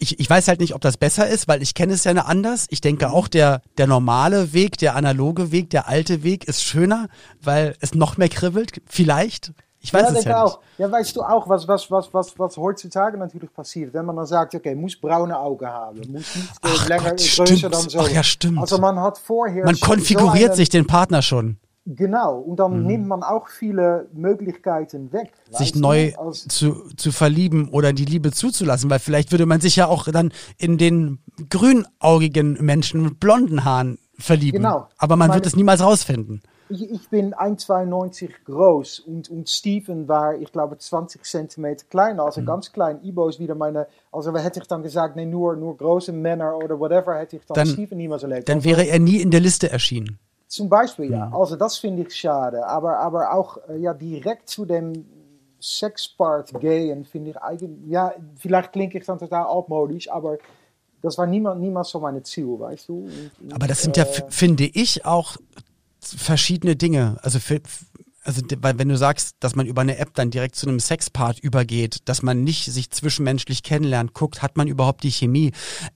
ich, 0.00 0.18
ich 0.18 0.28
weiß 0.28 0.48
halt 0.48 0.60
nicht, 0.60 0.74
ob 0.74 0.80
das 0.80 0.96
besser 0.96 1.28
ist, 1.28 1.46
weil 1.46 1.62
ich 1.62 1.74
kenne 1.74 1.92
es 1.92 2.04
ja 2.04 2.12
anders. 2.12 2.66
Ich 2.70 2.80
denke 2.80 3.08
mhm. 3.08 3.14
auch, 3.14 3.28
der, 3.28 3.60
der 3.78 3.86
normale 3.86 4.52
Weg, 4.52 4.78
der 4.78 4.96
analoge 4.96 5.52
Weg, 5.52 5.70
der 5.70 5.88
alte 5.88 6.22
Weg 6.22 6.44
ist 6.48 6.64
schöner, 6.64 7.08
weil 7.40 7.76
es 7.80 7.94
noch 7.94 8.16
mehr 8.16 8.30
kribbelt. 8.30 8.80
Vielleicht. 8.86 9.52
Ich 9.82 9.94
weiß 9.94 10.12
ja, 10.12 10.18
es 10.18 10.24
ja 10.24 10.42
auch. 10.42 10.58
Nicht. 10.58 10.78
Ja, 10.78 10.90
weißt 10.90 11.16
du 11.16 11.22
auch, 11.22 11.48
was, 11.48 11.68
was, 11.68 11.90
was, 11.90 12.12
was, 12.12 12.38
was 12.38 12.56
heutzutage 12.56 13.16
natürlich 13.18 13.52
passiert, 13.52 13.94
wenn 13.94 14.04
man 14.04 14.16
dann 14.16 14.26
sagt, 14.26 14.54
okay, 14.54 14.74
muss 14.74 14.96
braune 14.96 15.38
Augen 15.38 15.66
haben, 15.66 15.98
muss 16.12 16.34
nicht 16.34 16.50
Ach 16.62 16.88
länger, 16.88 17.10
Gott, 17.10 17.36
größer 17.36 17.70
dann 17.70 17.88
so. 17.88 18.00
Ach 18.00 18.08
ja, 18.10 18.22
stimmt. 18.22 18.58
Also 18.58 18.78
man 18.78 19.00
hat 19.00 19.18
vorher... 19.18 19.64
Man 19.64 19.78
konfiguriert 19.78 20.32
so 20.32 20.46
eine, 20.46 20.56
sich 20.56 20.68
den 20.70 20.86
Partner 20.86 21.22
schon. 21.22 21.58
Genau, 21.86 22.38
und 22.38 22.60
dann 22.60 22.80
mhm. 22.80 22.86
nimmt 22.86 23.06
man 23.08 23.22
auch 23.22 23.48
viele 23.48 24.08
Möglichkeiten 24.12 25.12
weg. 25.12 25.32
Sich 25.50 25.74
neu 25.74 26.12
zu, 26.32 26.88
zu 26.94 27.10
verlieben 27.10 27.70
oder 27.70 27.94
die 27.94 28.04
Liebe 28.04 28.32
zuzulassen, 28.32 28.90
weil 28.90 28.98
vielleicht 28.98 29.32
würde 29.32 29.46
man 29.46 29.60
sich 29.60 29.76
ja 29.76 29.86
auch 29.86 30.06
dann 30.06 30.30
in 30.58 30.76
den 30.76 31.20
grünaugigen 31.48 32.58
Menschen 32.64 33.02
mit 33.02 33.18
blonden 33.18 33.64
Haaren 33.64 33.98
verlieben. 34.18 34.58
Genau. 34.58 34.88
Aber 34.98 35.16
man 35.16 35.28
meine, 35.28 35.38
wird 35.38 35.46
es 35.46 35.56
niemals 35.56 35.80
rausfinden. 35.80 36.42
Ich, 36.68 36.88
ich 36.88 37.08
bin 37.08 37.34
1,92 37.34 38.30
groß 38.44 39.00
und, 39.00 39.30
und 39.30 39.48
Steven 39.48 40.06
war, 40.06 40.36
ich 40.36 40.52
glaube, 40.52 40.76
20 40.76 41.24
Zentimeter 41.24 41.86
kleiner. 41.88 42.24
Also 42.24 42.42
mhm. 42.42 42.46
ganz 42.46 42.72
klein. 42.72 43.02
Ibo 43.02 43.28
ist 43.28 43.40
wieder 43.40 43.54
meine, 43.54 43.88
also 44.12 44.36
hätte 44.36 44.60
ich 44.60 44.68
dann 44.68 44.82
gesagt, 44.82 45.16
nee, 45.16 45.26
nur, 45.26 45.56
nur 45.56 45.76
große 45.78 46.12
Männer 46.12 46.56
oder 46.56 46.78
whatever, 46.78 47.18
hätte 47.18 47.36
ich 47.36 47.46
dann, 47.46 47.54
dann 47.54 47.66
Steven 47.66 47.96
niemals 47.96 48.22
erlebt. 48.22 48.48
Dann 48.50 48.62
wäre 48.64 48.86
er 48.86 48.98
nie 48.98 49.16
in 49.16 49.30
der 49.30 49.40
Liste 49.40 49.70
erschienen. 49.70 50.20
Zum 50.50 50.68
Beispiel, 50.68 51.12
ja. 51.12 51.30
Also 51.32 51.54
das 51.54 51.78
finde 51.78 52.02
ich 52.02 52.12
schade. 52.12 52.66
Aber, 52.66 52.98
aber 52.98 53.32
auch 53.32 53.58
äh, 53.68 53.78
ja, 53.78 53.94
direkt 53.94 54.48
zu 54.48 54.64
dem 54.64 55.06
Sexpart 55.62 56.58
gehen, 56.58 57.04
finde 57.04 57.30
ich 57.30 57.36
eigentlich, 57.36 57.70
ja, 57.88 58.12
vielleicht 58.34 58.72
klinke 58.72 58.98
ich 58.98 59.06
dann 59.06 59.20
total 59.20 59.44
altmodisch, 59.44 60.10
aber 60.10 60.38
das 61.02 61.16
war 61.18 61.26
niemand, 61.28 61.60
niemals 61.60 61.90
so 61.90 62.00
meine 62.00 62.24
Ziel, 62.24 62.58
weißt 62.58 62.88
du. 62.88 63.04
Und, 63.40 63.54
aber 63.54 63.68
das 63.68 63.82
sind 63.82 63.96
äh, 63.96 64.00
ja, 64.00 64.06
finde 64.28 64.64
ich, 64.64 65.06
auch 65.06 65.36
verschiedene 66.00 66.74
Dinge. 66.74 67.18
Also 67.22 67.38
also 68.22 68.42
weil 68.60 68.78
wenn 68.78 68.88
du 68.88 68.98
sagst, 68.98 69.36
dass 69.40 69.56
man 69.56 69.66
über 69.66 69.80
eine 69.80 69.96
App 69.96 70.14
dann 70.14 70.30
direkt 70.30 70.54
zu 70.54 70.68
einem 70.68 70.78
Sexpart 70.78 71.38
übergeht, 71.38 72.08
dass 72.08 72.22
man 72.22 72.44
nicht 72.44 72.66
sich 72.66 72.90
zwischenmenschlich 72.90 73.62
kennenlernt, 73.62 74.12
guckt, 74.12 74.42
hat 74.42 74.58
man 74.58 74.68
überhaupt 74.68 75.04
die 75.04 75.10
Chemie. 75.10 75.52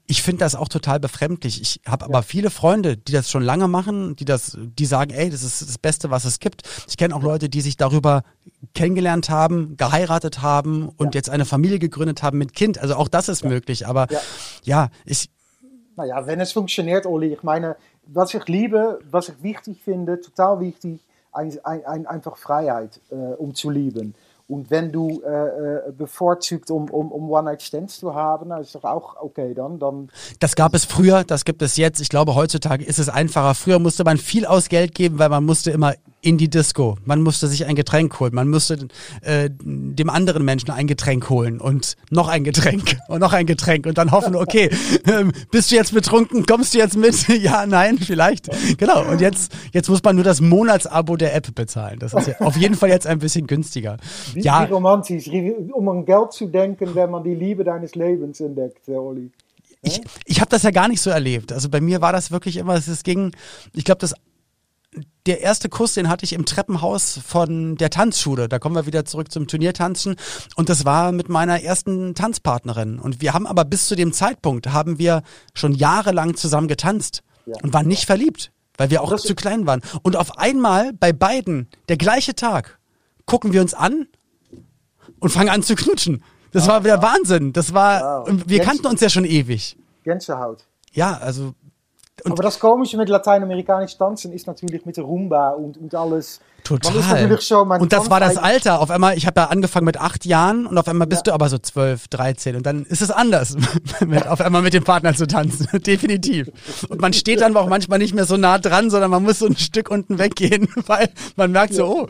Ich 0.07 0.23
finde 0.23 0.39
das 0.39 0.55
auch 0.55 0.67
total 0.67 0.99
befremdlich. 0.99 1.61
Ich 1.61 1.81
habe 1.85 2.05
aber 2.05 2.23
viele 2.23 2.49
Freunde, 2.49 2.97
die 2.97 3.11
das 3.11 3.29
schon 3.29 3.43
lange 3.43 3.67
machen, 3.67 4.15
die 4.15 4.25
das, 4.25 4.57
die 4.59 4.85
sagen, 4.87 5.11
ey, 5.11 5.29
das 5.29 5.43
ist 5.43 5.61
das 5.61 5.77
Beste, 5.77 6.09
was 6.09 6.25
es 6.25 6.39
gibt. 6.39 6.63
Ich 6.87 6.97
kenne 6.97 7.15
auch 7.15 7.21
Leute, 7.21 7.47
die 7.47 7.61
sich 7.61 7.77
darüber 7.77 8.23
kennengelernt 8.73 9.29
haben, 9.29 9.77
geheiratet 9.77 10.41
haben 10.41 10.89
und 10.89 11.13
ja. 11.13 11.19
jetzt 11.19 11.29
eine 11.29 11.45
Familie 11.45 11.77
gegründet 11.77 12.23
haben 12.23 12.39
mit 12.39 12.55
Kind. 12.55 12.79
Also 12.79 12.95
auch 12.95 13.07
das 13.07 13.29
ist 13.29 13.43
ja. 13.43 13.49
möglich. 13.49 13.87
Aber 13.87 14.07
ja, 14.09 14.19
ja 14.63 14.89
ich. 15.05 15.29
Naja, 15.95 16.25
wenn 16.25 16.41
es 16.41 16.51
funktioniert, 16.51 17.05
Oli, 17.05 17.33
ich 17.33 17.43
meine, 17.43 17.77
was 18.07 18.33
ich 18.33 18.47
liebe, 18.47 18.99
was 19.09 19.29
ich 19.29 19.43
wichtig 19.43 19.81
finde, 19.83 20.19
total 20.19 20.59
wichtig, 20.59 21.04
ein, 21.35 21.57
ein, 21.63 22.07
einfach 22.07 22.37
Freiheit, 22.37 22.99
äh, 23.11 23.15
um 23.15 23.53
zu 23.53 23.69
lieben. 23.69 24.15
Und 24.47 24.69
wenn 24.69 24.91
du 24.91 25.23
äh, 25.23 25.29
äh, 25.29 25.91
bevorzugt, 25.91 26.69
um, 26.69 26.87
um, 26.91 27.11
um 27.11 27.31
One-Night-Stands 27.31 27.99
zu 27.99 28.13
haben, 28.13 28.49
dann 28.49 28.61
ist 28.61 28.75
doch 28.75 28.83
auch 28.83 29.15
okay 29.19 29.55
dann, 29.55 29.79
dann. 29.79 30.09
Das 30.39 30.55
gab 30.55 30.75
es 30.75 30.85
früher, 30.85 31.23
das 31.23 31.45
gibt 31.45 31.63
es 31.63 31.77
jetzt. 31.77 31.99
Ich 31.99 32.09
glaube, 32.09 32.35
heutzutage 32.35 32.85
ist 32.85 32.99
es 32.99 33.09
einfacher. 33.09 33.55
Früher 33.55 33.79
musste 33.79 34.03
man 34.03 34.17
viel 34.17 34.45
aus 34.45 34.69
Geld 34.69 34.93
geben, 34.93 35.17
weil 35.17 35.29
man 35.29 35.43
musste 35.43 35.71
immer 35.71 35.95
in 36.25 36.39
die 36.39 36.49
Disco. 36.49 36.97
Man 37.05 37.21
musste 37.21 37.47
sich 37.47 37.67
ein 37.67 37.75
Getränk 37.75 38.19
holen. 38.19 38.33
Man 38.33 38.49
musste 38.49 38.87
äh, 39.21 39.49
dem 39.51 40.09
anderen 40.09 40.43
Menschen 40.43 40.71
ein 40.71 40.87
Getränk 40.87 41.29
holen 41.29 41.61
und 41.61 41.95
noch 42.09 42.29
ein 42.29 42.43
Getränk 42.43 42.97
und 43.07 43.19
noch 43.19 43.31
ein 43.31 43.45
Getränk 43.45 43.85
und 43.85 43.99
dann 43.99 44.11
hoffen, 44.11 44.35
okay, 44.35 44.65
äh, 45.05 45.25
bist 45.51 45.71
du 45.71 45.75
jetzt 45.75 45.93
betrunken? 45.93 46.47
Kommst 46.47 46.73
du 46.73 46.79
jetzt 46.79 46.97
mit? 46.97 47.27
ja, 47.41 47.67
nein, 47.67 47.99
vielleicht. 47.99 48.49
Genau. 48.79 49.07
Und 49.07 49.21
jetzt, 49.21 49.55
jetzt 49.71 49.87
muss 49.87 50.01
man 50.01 50.15
nur 50.15 50.25
das 50.25 50.41
Monatsabo 50.41 51.15
der 51.15 51.35
App 51.35 51.53
bezahlen. 51.53 51.99
Das 51.99 52.13
ist 52.13 52.27
ja 52.27 52.39
auf 52.39 52.57
jeden 52.57 52.75
Fall 52.75 52.89
jetzt 52.89 53.05
ein 53.05 53.19
bisschen 53.19 53.45
günstiger. 53.45 53.97
Wie, 54.33 54.41
ja. 54.41 54.67
wie 54.67 54.73
romantisch, 54.73 55.27
um 55.27 55.87
an 55.89 56.05
Geld 56.05 56.31
zu 56.31 56.47
denken, 56.47 56.95
wenn 56.95 57.11
man 57.11 57.23
die 57.23 57.35
Liebe 57.35 57.63
deines 57.63 57.93
Lebens 57.93 58.39
entdeckt, 58.39 58.89
Olli. 58.89 59.29
Ich, 59.83 60.01
ich 60.25 60.41
habe 60.41 60.49
das 60.49 60.63
ja 60.63 60.71
gar 60.71 60.87
nicht 60.87 61.01
so 61.01 61.11
erlebt. 61.11 61.53
Also 61.53 61.69
bei 61.69 61.81
mir 61.81 62.01
war 62.01 62.11
das 62.11 62.31
wirklich 62.31 62.57
immer, 62.57 62.73
es 62.73 63.03
ging, 63.03 63.31
ich 63.73 63.83
glaube, 63.83 63.99
das 63.99 64.15
der 65.25 65.41
erste 65.41 65.69
Kuss, 65.69 65.93
den 65.95 66.07
hatte 66.07 66.23
ich 66.23 66.33
im 66.33 66.45
Treppenhaus 66.45 67.19
von 67.25 67.75
der 67.77 67.89
Tanzschule. 67.89 68.47
Da 68.47 68.59
kommen 68.59 68.75
wir 68.75 68.85
wieder 68.85 69.05
zurück 69.05 69.31
zum 69.31 69.47
Turniertanzen. 69.47 70.15
Und 70.55 70.69
das 70.69 70.85
war 70.85 71.11
mit 71.11 71.29
meiner 71.29 71.61
ersten 71.63 72.13
Tanzpartnerin. 72.13 72.99
Und 72.99 73.21
wir 73.21 73.33
haben 73.33 73.47
aber 73.47 73.65
bis 73.65 73.87
zu 73.87 73.95
dem 73.95 74.13
Zeitpunkt, 74.13 74.71
haben 74.71 74.99
wir 74.99 75.23
schon 75.53 75.73
jahrelang 75.73 76.35
zusammen 76.35 76.67
getanzt 76.67 77.23
ja. 77.45 77.55
und 77.63 77.73
waren 77.73 77.87
nicht 77.87 78.05
verliebt, 78.05 78.51
weil 78.77 78.91
wir 78.91 79.01
auch 79.01 79.15
zu 79.15 79.33
klein 79.33 79.65
waren. 79.65 79.81
Und 80.03 80.15
auf 80.15 80.37
einmal 80.37 80.93
bei 80.93 81.11
beiden, 81.11 81.69
der 81.89 81.97
gleiche 81.97 82.35
Tag, 82.35 82.79
gucken 83.25 83.51
wir 83.51 83.61
uns 83.61 83.73
an 83.73 84.07
und 85.19 85.29
fangen 85.29 85.49
an 85.49 85.63
zu 85.63 85.75
knutschen. 85.75 86.23
Das 86.51 86.67
war 86.67 86.83
wieder 86.85 87.01
Wahnsinn. 87.01 87.51
Das 87.51 87.73
war, 87.73 88.27
wow. 88.27 88.41
wir 88.45 88.61
kannten 88.61 88.87
uns 88.87 89.01
ja 89.01 89.09
schon 89.09 89.25
ewig. 89.25 89.75
Gänsehaut. 90.03 90.65
Ja, 90.93 91.17
also 91.17 91.53
und 92.23 92.31
Aber 92.31 92.43
das 92.43 92.59
Komische 92.59 92.97
mit 92.97 93.09
lateinamerikanisch 93.09 93.97
Tanzen 93.97 94.31
ist 94.31 94.47
natürlich 94.47 94.85
mit 94.85 94.97
der 94.97 95.03
Rumba 95.03 95.49
und, 95.49 95.77
und 95.77 95.93
alles. 95.93 96.39
Total. 96.65 97.37
So, 97.41 97.61
und 97.61 97.93
das 97.93 98.09
war 98.09 98.19
das 98.19 98.37
Alter. 98.37 98.81
Auf 98.81 98.89
einmal, 98.89 99.15
ich 99.15 99.27
habe 99.27 99.39
ja 99.39 99.47
angefangen 99.49 99.85
mit 99.85 99.97
acht 99.97 100.25
Jahren 100.25 100.65
und 100.65 100.79
auf 100.79 100.87
einmal 100.87 101.05
bist 101.05 101.27
ja. 101.27 101.31
du 101.31 101.33
aber 101.35 101.47
so 101.47 101.59
zwölf, 101.59 102.07
dreizehn 102.07 102.55
und 102.55 102.65
dann 102.65 102.85
ist 102.85 103.03
es 103.03 103.11
anders, 103.11 103.55
mit, 104.05 104.25
auf 104.25 104.41
einmal 104.41 104.63
mit 104.63 104.73
dem 104.73 104.83
Partner 104.83 105.13
zu 105.13 105.27
tanzen. 105.27 105.67
Definitiv. 105.85 106.49
Und 106.89 106.99
man 106.99 107.13
steht 107.13 107.41
dann 107.41 107.55
auch 107.55 107.69
manchmal 107.69 107.99
nicht 107.99 108.15
mehr 108.15 108.25
so 108.25 108.35
nah 108.35 108.57
dran, 108.57 108.89
sondern 108.89 109.11
man 109.11 109.21
muss 109.21 109.37
so 109.39 109.45
ein 109.45 109.55
Stück 109.55 109.91
unten 109.91 110.17
weggehen, 110.17 110.67
weil 110.87 111.09
man 111.35 111.51
merkt 111.51 111.75
so, 111.75 111.85
oh, 111.85 112.07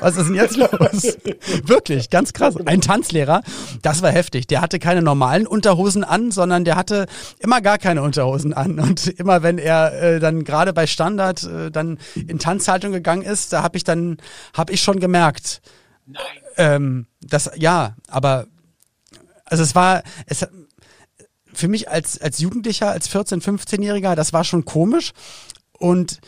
was 0.00 0.18
ist 0.18 0.26
denn 0.26 0.34
jetzt 0.34 0.58
los? 0.58 1.16
Wirklich, 1.64 2.10
ganz 2.10 2.34
krass. 2.34 2.54
Ein 2.66 2.82
Tanzlehrer, 2.82 3.40
das 3.80 4.02
war 4.02 4.10
heftig. 4.10 4.46
Der 4.46 4.60
hatte 4.60 4.78
keine 4.78 5.00
normalen 5.00 5.46
Unterhosen 5.46 6.04
an, 6.04 6.32
sondern 6.32 6.66
der 6.66 6.76
hatte 6.76 7.06
immer 7.38 7.62
gar 7.62 7.78
keine 7.78 8.02
Unterhosen 8.02 8.52
an. 8.52 8.78
Und 8.78 9.06
immer 9.06 9.42
wenn 9.42 9.56
er 9.56 10.02
äh, 10.02 10.20
dann 10.20 10.44
gerade 10.44 10.74
bei 10.74 10.86
Standard 10.86 11.44
äh, 11.44 11.70
dann 11.70 11.96
in 12.14 12.38
Tanzhaltung 12.38 12.92
gegangen 12.92 13.22
ist, 13.22 13.54
da 13.54 13.62
habe 13.62 13.78
ich 13.78 13.85
dann 13.88 14.18
habe 14.54 14.72
ich 14.72 14.82
schon 14.82 15.00
gemerkt. 15.00 15.60
Nein. 16.06 16.22
Ähm, 16.56 17.06
das, 17.20 17.50
ja, 17.56 17.96
aber 18.08 18.46
also 19.44 19.62
es 19.62 19.74
war, 19.74 20.02
es 20.26 20.46
für 21.52 21.68
mich 21.68 21.88
als, 21.88 22.20
als 22.20 22.38
Jugendlicher, 22.38 22.90
als 22.90 23.10
14-, 23.10 23.42
15-Jähriger, 23.42 24.14
das 24.14 24.32
war 24.32 24.44
schon 24.44 24.64
komisch. 24.64 25.12
Und 25.78 26.20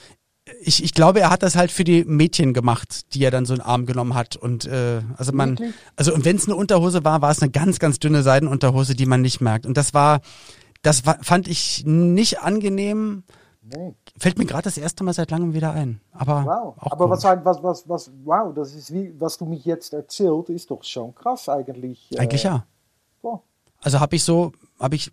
ich, 0.62 0.82
ich 0.82 0.94
glaube, 0.94 1.20
er 1.20 1.30
hat 1.30 1.42
das 1.42 1.56
halt 1.56 1.70
für 1.70 1.84
die 1.84 2.04
Mädchen 2.04 2.54
gemacht, 2.54 3.14
die 3.14 3.22
er 3.22 3.30
dann 3.30 3.44
so 3.44 3.54
in 3.54 3.60
den 3.60 3.66
Arm 3.66 3.86
genommen 3.86 4.14
hat. 4.14 4.36
Und 4.36 4.64
äh, 4.64 5.02
also 5.16 5.32
man, 5.32 5.58
also 5.96 6.14
und 6.14 6.24
wenn 6.24 6.36
es 6.36 6.46
eine 6.46 6.56
Unterhose 6.56 7.04
war, 7.04 7.20
war 7.20 7.30
es 7.30 7.42
eine 7.42 7.50
ganz, 7.50 7.78
ganz 7.78 7.98
dünne 7.98 8.22
Seidenunterhose, 8.22 8.94
die 8.94 9.06
man 9.06 9.20
nicht 9.20 9.40
merkt. 9.40 9.66
Und 9.66 9.76
das 9.76 9.94
war, 9.94 10.20
das 10.82 11.04
war, 11.06 11.18
fand 11.22 11.48
ich 11.48 11.84
nicht 11.84 12.40
angenehm. 12.40 13.24
Nee. 13.62 13.94
Fällt 14.18 14.38
mir 14.38 14.46
gerade 14.46 14.64
das 14.64 14.78
erste 14.78 15.04
Mal 15.04 15.12
seit 15.12 15.30
langem 15.30 15.54
wieder 15.54 15.72
ein. 15.72 16.00
Aber, 16.12 16.44
wow. 16.44 16.74
aber 16.78 17.10
was, 17.10 17.24
was, 17.24 17.62
was, 17.62 17.88
was, 17.88 18.10
wow, 18.24 18.52
das 18.54 18.74
ist 18.74 18.92
wie, 18.92 19.14
was 19.18 19.38
du 19.38 19.44
mich 19.44 19.64
jetzt 19.64 19.92
erzählt, 19.92 20.48
ist 20.48 20.70
doch 20.70 20.82
schon 20.82 21.14
krass 21.14 21.48
eigentlich. 21.48 22.10
Äh, 22.12 22.18
eigentlich 22.18 22.42
ja. 22.42 22.66
Boah. 23.22 23.42
Also 23.80 24.00
habe 24.00 24.16
ich 24.16 24.24
so, 24.24 24.52
habe 24.80 24.96
ich, 24.96 25.12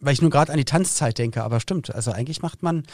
weil 0.00 0.14
ich 0.14 0.22
nur 0.22 0.30
gerade 0.30 0.52
an 0.52 0.58
die 0.58 0.64
Tanzzeit 0.64 1.18
denke, 1.18 1.42
aber 1.42 1.60
stimmt. 1.60 1.94
Also 1.94 2.12
eigentlich 2.12 2.40
macht 2.42 2.62
man, 2.62 2.84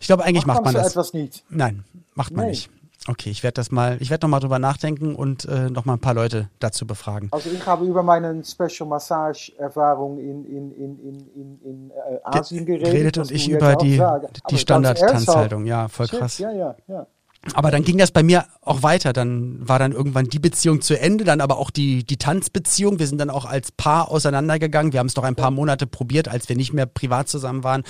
ich 0.00 0.06
glaube, 0.06 0.24
eigentlich 0.24 0.46
macht, 0.46 0.64
macht 0.64 0.64
man, 0.64 0.74
man 0.74 0.82
so 0.82 0.84
das. 0.84 0.92
etwas 0.92 1.12
nicht. 1.12 1.44
Nein, 1.50 1.84
macht 2.14 2.32
man 2.32 2.46
nee. 2.46 2.50
nicht. 2.52 2.70
Okay, 3.06 3.30
ich 3.30 3.42
werde 3.42 3.54
das 3.54 3.70
mal, 3.70 3.96
ich 4.00 4.10
werde 4.10 4.26
noch 4.26 4.30
mal 4.30 4.40
drüber 4.40 4.58
nachdenken 4.58 5.14
und 5.14 5.44
äh, 5.44 5.70
noch 5.70 5.84
mal 5.84 5.94
ein 5.94 6.00
paar 6.00 6.14
Leute 6.14 6.50
dazu 6.58 6.86
befragen. 6.86 7.28
Also 7.30 7.50
ich 7.50 7.64
habe 7.64 7.86
über 7.86 8.02
meine 8.02 8.44
Special 8.44 8.88
Massage 8.88 9.52
Erfahrung 9.56 10.18
in, 10.18 10.44
in, 10.44 10.72
in, 10.72 10.98
in, 10.98 11.60
in 11.62 11.90
äh, 11.90 12.18
Asien 12.24 12.66
geredet. 12.66 12.92
geredet 12.92 13.18
und 13.18 13.30
ich 13.30 13.48
über 13.48 13.76
die, 13.76 14.02
die 14.50 14.58
Standard-Tanzhaltung. 14.58 15.64
Ja, 15.64 15.88
voll 15.88 16.08
krass. 16.08 16.38
Ja, 16.38 16.50
ja, 16.50 16.76
ja. 16.86 17.06
Aber 17.54 17.70
dann 17.70 17.84
ging 17.84 17.98
das 17.98 18.10
bei 18.10 18.22
mir 18.22 18.46
auch 18.62 18.82
weiter. 18.82 19.12
Dann 19.12 19.66
war 19.66 19.78
dann 19.78 19.92
irgendwann 19.92 20.26
die 20.26 20.38
Beziehung 20.38 20.80
zu 20.80 20.98
Ende, 20.98 21.24
dann 21.24 21.40
aber 21.40 21.58
auch 21.58 21.70
die, 21.70 22.04
die 22.04 22.16
Tanzbeziehung. 22.16 22.98
Wir 22.98 23.06
sind 23.06 23.18
dann 23.18 23.30
auch 23.30 23.44
als 23.44 23.72
Paar 23.72 24.10
auseinandergegangen. 24.10 24.92
Wir 24.92 25.00
haben 25.00 25.06
es 25.06 25.16
noch 25.16 25.24
ein 25.24 25.36
paar 25.36 25.50
Monate 25.50 25.86
probiert, 25.86 26.28
als 26.28 26.48
wir 26.48 26.56
nicht 26.56 26.72
mehr 26.72 26.86
privat 26.86 27.28
zusammen 27.28 27.64
waren. 27.64 27.84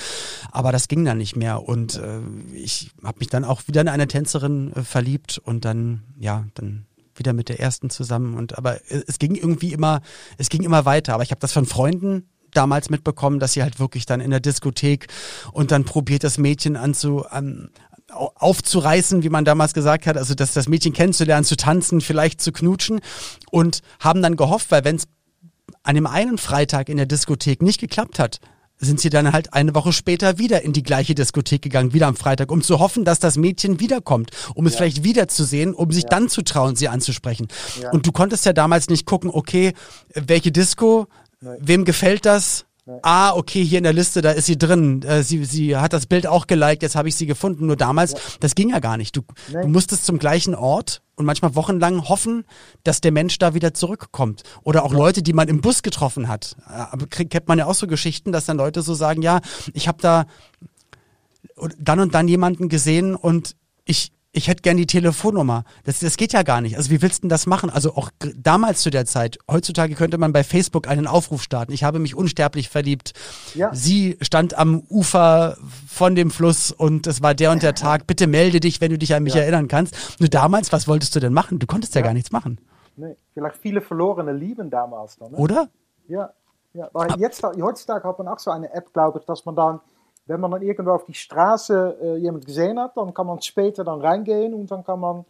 Aber 0.52 0.70
das 0.70 0.86
ging 0.88 1.04
dann 1.04 1.18
nicht 1.18 1.34
mehr. 1.34 1.66
Und 1.66 1.96
äh, 1.96 2.20
ich 2.54 2.90
habe 3.02 3.18
mich 3.20 3.28
dann 3.28 3.44
auch 3.44 3.62
wieder 3.66 3.80
in 3.80 3.88
eine 3.88 4.06
Tänzerin 4.06 4.72
äh, 4.74 4.82
verliebt 4.82 5.38
und 5.38 5.64
dann, 5.64 6.02
ja, 6.18 6.44
dann 6.54 6.86
wieder 7.16 7.32
mit 7.32 7.48
der 7.48 7.58
ersten 7.58 7.90
zusammen. 7.90 8.34
Und 8.34 8.58
aber 8.58 8.76
äh, 8.90 9.02
es 9.06 9.18
ging 9.18 9.34
irgendwie 9.34 9.72
immer, 9.72 10.02
es 10.36 10.50
ging 10.50 10.62
immer 10.62 10.84
weiter. 10.84 11.14
Aber 11.14 11.22
ich 11.22 11.30
habe 11.30 11.40
das 11.40 11.52
von 11.52 11.66
Freunden 11.66 12.28
damals 12.52 12.90
mitbekommen, 12.90 13.40
dass 13.40 13.52
sie 13.52 13.62
halt 13.62 13.78
wirklich 13.78 14.06
dann 14.06 14.20
in 14.20 14.30
der 14.30 14.40
Diskothek 14.40 15.08
und 15.52 15.70
dann 15.70 15.84
probiert 15.84 16.24
das 16.24 16.38
Mädchen 16.38 16.76
anzu, 16.76 17.26
an, 17.26 17.70
aufzureißen, 18.10 19.22
wie 19.22 19.28
man 19.28 19.44
damals 19.44 19.74
gesagt 19.74 20.06
hat, 20.06 20.16
also 20.16 20.34
das, 20.34 20.52
das 20.52 20.68
Mädchen 20.68 20.92
kennenzulernen, 20.92 21.44
zu 21.44 21.56
tanzen, 21.56 22.00
vielleicht 22.00 22.40
zu 22.40 22.52
knutschen 22.52 23.00
und 23.50 23.82
haben 24.00 24.22
dann 24.22 24.36
gehofft, 24.36 24.70
weil 24.70 24.84
wenn 24.84 24.96
es 24.96 25.04
an 25.82 25.94
dem 25.94 26.06
einen 26.06 26.38
Freitag 26.38 26.88
in 26.88 26.96
der 26.96 27.06
Diskothek 27.06 27.62
nicht 27.62 27.80
geklappt 27.80 28.18
hat, 28.18 28.40
sind 28.80 29.00
sie 29.00 29.10
dann 29.10 29.32
halt 29.32 29.54
eine 29.54 29.74
Woche 29.74 29.92
später 29.92 30.38
wieder 30.38 30.62
in 30.62 30.72
die 30.72 30.82
gleiche 30.82 31.14
Diskothek 31.14 31.62
gegangen, 31.62 31.92
wieder 31.92 32.06
am 32.06 32.16
Freitag, 32.16 32.52
um 32.52 32.62
zu 32.62 32.78
hoffen, 32.78 33.04
dass 33.04 33.18
das 33.18 33.36
Mädchen 33.36 33.80
wiederkommt, 33.80 34.30
um 34.54 34.66
es 34.66 34.74
ja. 34.74 34.78
vielleicht 34.78 35.04
wiederzusehen, 35.04 35.74
um 35.74 35.90
sich 35.90 36.04
ja. 36.04 36.10
dann 36.10 36.28
zu 36.28 36.42
trauen, 36.42 36.76
sie 36.76 36.88
anzusprechen. 36.88 37.48
Ja. 37.82 37.90
Und 37.90 38.06
du 38.06 38.12
konntest 38.12 38.46
ja 38.46 38.52
damals 38.52 38.88
nicht 38.88 39.04
gucken, 39.04 39.30
okay, 39.32 39.72
welche 40.14 40.52
Disco, 40.52 41.08
Nein. 41.40 41.58
wem 41.60 41.84
gefällt 41.84 42.24
das, 42.24 42.66
ah, 43.02 43.34
okay, 43.34 43.64
hier 43.64 43.78
in 43.78 43.84
der 43.84 43.92
Liste, 43.92 44.22
da 44.22 44.30
ist 44.30 44.46
sie 44.46 44.58
drin. 44.58 45.02
Äh, 45.02 45.22
sie, 45.22 45.44
sie 45.44 45.76
hat 45.76 45.92
das 45.92 46.06
Bild 46.06 46.26
auch 46.26 46.46
geliked, 46.46 46.82
jetzt 46.82 46.96
habe 46.96 47.08
ich 47.08 47.16
sie 47.16 47.26
gefunden. 47.26 47.66
Nur 47.66 47.76
damals, 47.76 48.12
ja. 48.12 48.18
das 48.40 48.54
ging 48.54 48.70
ja 48.70 48.78
gar 48.78 48.96
nicht. 48.96 49.16
Du, 49.16 49.22
nee. 49.52 49.62
du 49.62 49.68
musstest 49.68 50.04
zum 50.04 50.18
gleichen 50.18 50.54
Ort 50.54 51.02
und 51.16 51.26
manchmal 51.26 51.54
wochenlang 51.54 52.08
hoffen, 52.08 52.44
dass 52.84 53.00
der 53.00 53.12
Mensch 53.12 53.38
da 53.38 53.54
wieder 53.54 53.74
zurückkommt. 53.74 54.42
Oder 54.62 54.84
auch 54.84 54.92
ja. 54.92 54.98
Leute, 54.98 55.22
die 55.22 55.32
man 55.32 55.48
im 55.48 55.60
Bus 55.60 55.82
getroffen 55.82 56.28
hat. 56.28 56.56
Aber 56.66 57.06
kennt 57.06 57.48
man 57.48 57.58
ja 57.58 57.66
auch 57.66 57.74
so 57.74 57.86
Geschichten, 57.86 58.32
dass 58.32 58.46
dann 58.46 58.56
Leute 58.56 58.82
so 58.82 58.94
sagen, 58.94 59.22
ja, 59.22 59.40
ich 59.72 59.88
habe 59.88 60.00
da 60.00 60.26
dann 61.78 62.00
und 62.00 62.14
dann 62.14 62.28
jemanden 62.28 62.68
gesehen 62.68 63.14
und 63.14 63.56
ich, 63.84 64.12
ich 64.38 64.48
hätte 64.48 64.62
gern 64.62 64.76
die 64.76 64.86
Telefonnummer. 64.86 65.64
Das, 65.84 66.00
das 66.00 66.16
geht 66.16 66.32
ja 66.32 66.42
gar 66.42 66.60
nicht. 66.60 66.76
Also 66.76 66.90
wie 66.90 67.02
willst 67.02 67.18
du 67.18 67.20
denn 67.22 67.28
das 67.28 67.46
machen? 67.46 67.68
Also 67.68 67.94
auch 67.94 68.10
damals 68.36 68.80
zu 68.80 68.90
der 68.90 69.04
Zeit, 69.04 69.38
heutzutage 69.50 69.94
könnte 69.94 70.16
man 70.16 70.32
bei 70.32 70.44
Facebook 70.44 70.88
einen 70.88 71.06
Aufruf 71.06 71.42
starten. 71.42 71.72
Ich 71.72 71.84
habe 71.84 71.98
mich 71.98 72.14
unsterblich 72.14 72.68
verliebt. 72.68 73.12
Ja. 73.54 73.74
Sie 73.74 74.16
stand 74.22 74.56
am 74.56 74.80
Ufer 74.88 75.56
von 75.86 76.14
dem 76.14 76.30
Fluss 76.30 76.72
und 76.72 77.06
es 77.06 77.20
war 77.20 77.34
der 77.34 77.50
und 77.50 77.62
der 77.62 77.74
Tag. 77.74 78.06
Bitte 78.06 78.26
melde 78.26 78.60
dich, 78.60 78.80
wenn 78.80 78.90
du 78.90 78.98
dich 78.98 79.14
an 79.14 79.24
mich 79.24 79.34
ja. 79.34 79.42
erinnern 79.42 79.68
kannst. 79.68 80.20
Nur 80.20 80.28
damals, 80.28 80.72
was 80.72 80.88
wolltest 80.88 81.14
du 81.16 81.20
denn 81.20 81.32
machen? 81.32 81.58
Du 81.58 81.66
konntest 81.66 81.94
ja, 81.94 82.00
ja 82.00 82.06
gar 82.06 82.14
nichts 82.14 82.32
machen. 82.32 82.58
Nee, 82.96 83.16
vielleicht 83.34 83.56
viele 83.56 83.80
verlorene 83.80 84.32
Lieben 84.32 84.70
damals 84.70 85.16
dann. 85.18 85.32
Ne? 85.32 85.38
Oder? 85.38 85.68
Ja, 86.08 86.30
ja. 86.74 86.88
Aber 86.94 87.18
jetzt, 87.18 87.42
heutzutage 87.42 88.06
hat 88.06 88.18
man 88.18 88.28
auch 88.28 88.38
so 88.38 88.50
eine 88.50 88.72
App, 88.72 88.92
glaube 88.92 89.18
ich, 89.18 89.24
dass 89.26 89.44
man 89.44 89.56
dann 89.56 89.80
wenn 90.28 90.40
man 90.40 90.50
dann 90.50 90.62
irgendwo 90.62 90.92
auf 90.92 91.04
die 91.04 91.14
Straße 91.14 91.96
äh, 92.00 92.16
jemand 92.18 92.46
gesehen 92.46 92.78
hat, 92.78 92.96
dann 92.96 93.12
kann 93.12 93.26
man 93.26 93.40
später 93.42 93.82
dann 93.82 94.00
reingehen 94.00 94.54
und 94.54 94.70
dann 94.70 94.84
kann 94.84 95.00
man. 95.00 95.24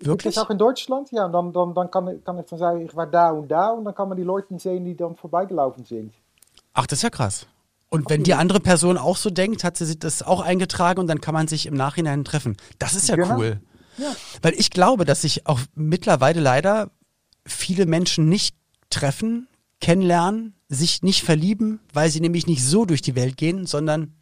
Wirklich? 0.00 0.34
Das 0.34 0.44
auch 0.44 0.50
in 0.50 0.58
Deutschland? 0.58 1.10
Ja, 1.10 1.26
dann, 1.28 1.52
dann, 1.52 1.74
dann 1.74 1.90
kann, 1.90 2.22
kann 2.22 2.38
ich 2.38 2.46
dann 2.46 2.58
sagen, 2.58 2.84
ich 2.84 2.94
war 2.94 3.06
da 3.06 3.30
und 3.30 3.48
da 3.48 3.70
und 3.70 3.84
dann 3.84 3.94
kann 3.94 4.08
man 4.08 4.16
die 4.16 4.22
Leute 4.22 4.56
sehen, 4.58 4.84
die 4.84 4.96
dann 4.96 5.16
vorbeigelaufen 5.16 5.84
sind. 5.84 6.14
Ach, 6.72 6.86
das 6.86 7.00
ist 7.00 7.02
ja 7.02 7.10
krass. 7.10 7.46
Und 7.90 8.08
wenn 8.10 8.22
die 8.22 8.34
andere 8.34 8.60
Person 8.60 8.96
auch 8.96 9.16
so 9.16 9.30
denkt, 9.30 9.64
hat 9.64 9.76
sie 9.76 9.98
das 9.98 10.22
auch 10.22 10.40
eingetragen 10.40 11.00
und 11.00 11.06
dann 11.08 11.20
kann 11.20 11.34
man 11.34 11.48
sich 11.48 11.66
im 11.66 11.74
Nachhinein 11.74 12.24
treffen. 12.24 12.56
Das 12.78 12.94
ist 12.94 13.08
ja 13.08 13.16
genau. 13.16 13.38
cool. 13.38 13.60
Ja. 13.96 14.14
Weil 14.42 14.54
ich 14.54 14.70
glaube, 14.70 15.04
dass 15.04 15.22
sich 15.22 15.46
auch 15.46 15.58
mittlerweile 15.74 16.40
leider 16.40 16.90
viele 17.44 17.86
Menschen 17.86 18.28
nicht 18.28 18.54
treffen, 18.90 19.47
kennenlernen, 19.80 20.54
sich 20.68 21.02
nicht 21.02 21.22
verlieben, 21.22 21.80
weil 21.92 22.10
sie 22.10 22.20
nämlich 22.20 22.46
nicht 22.46 22.64
so 22.64 22.84
durch 22.84 23.02
die 23.02 23.14
Welt 23.14 23.36
gehen, 23.36 23.66
sondern 23.66 24.14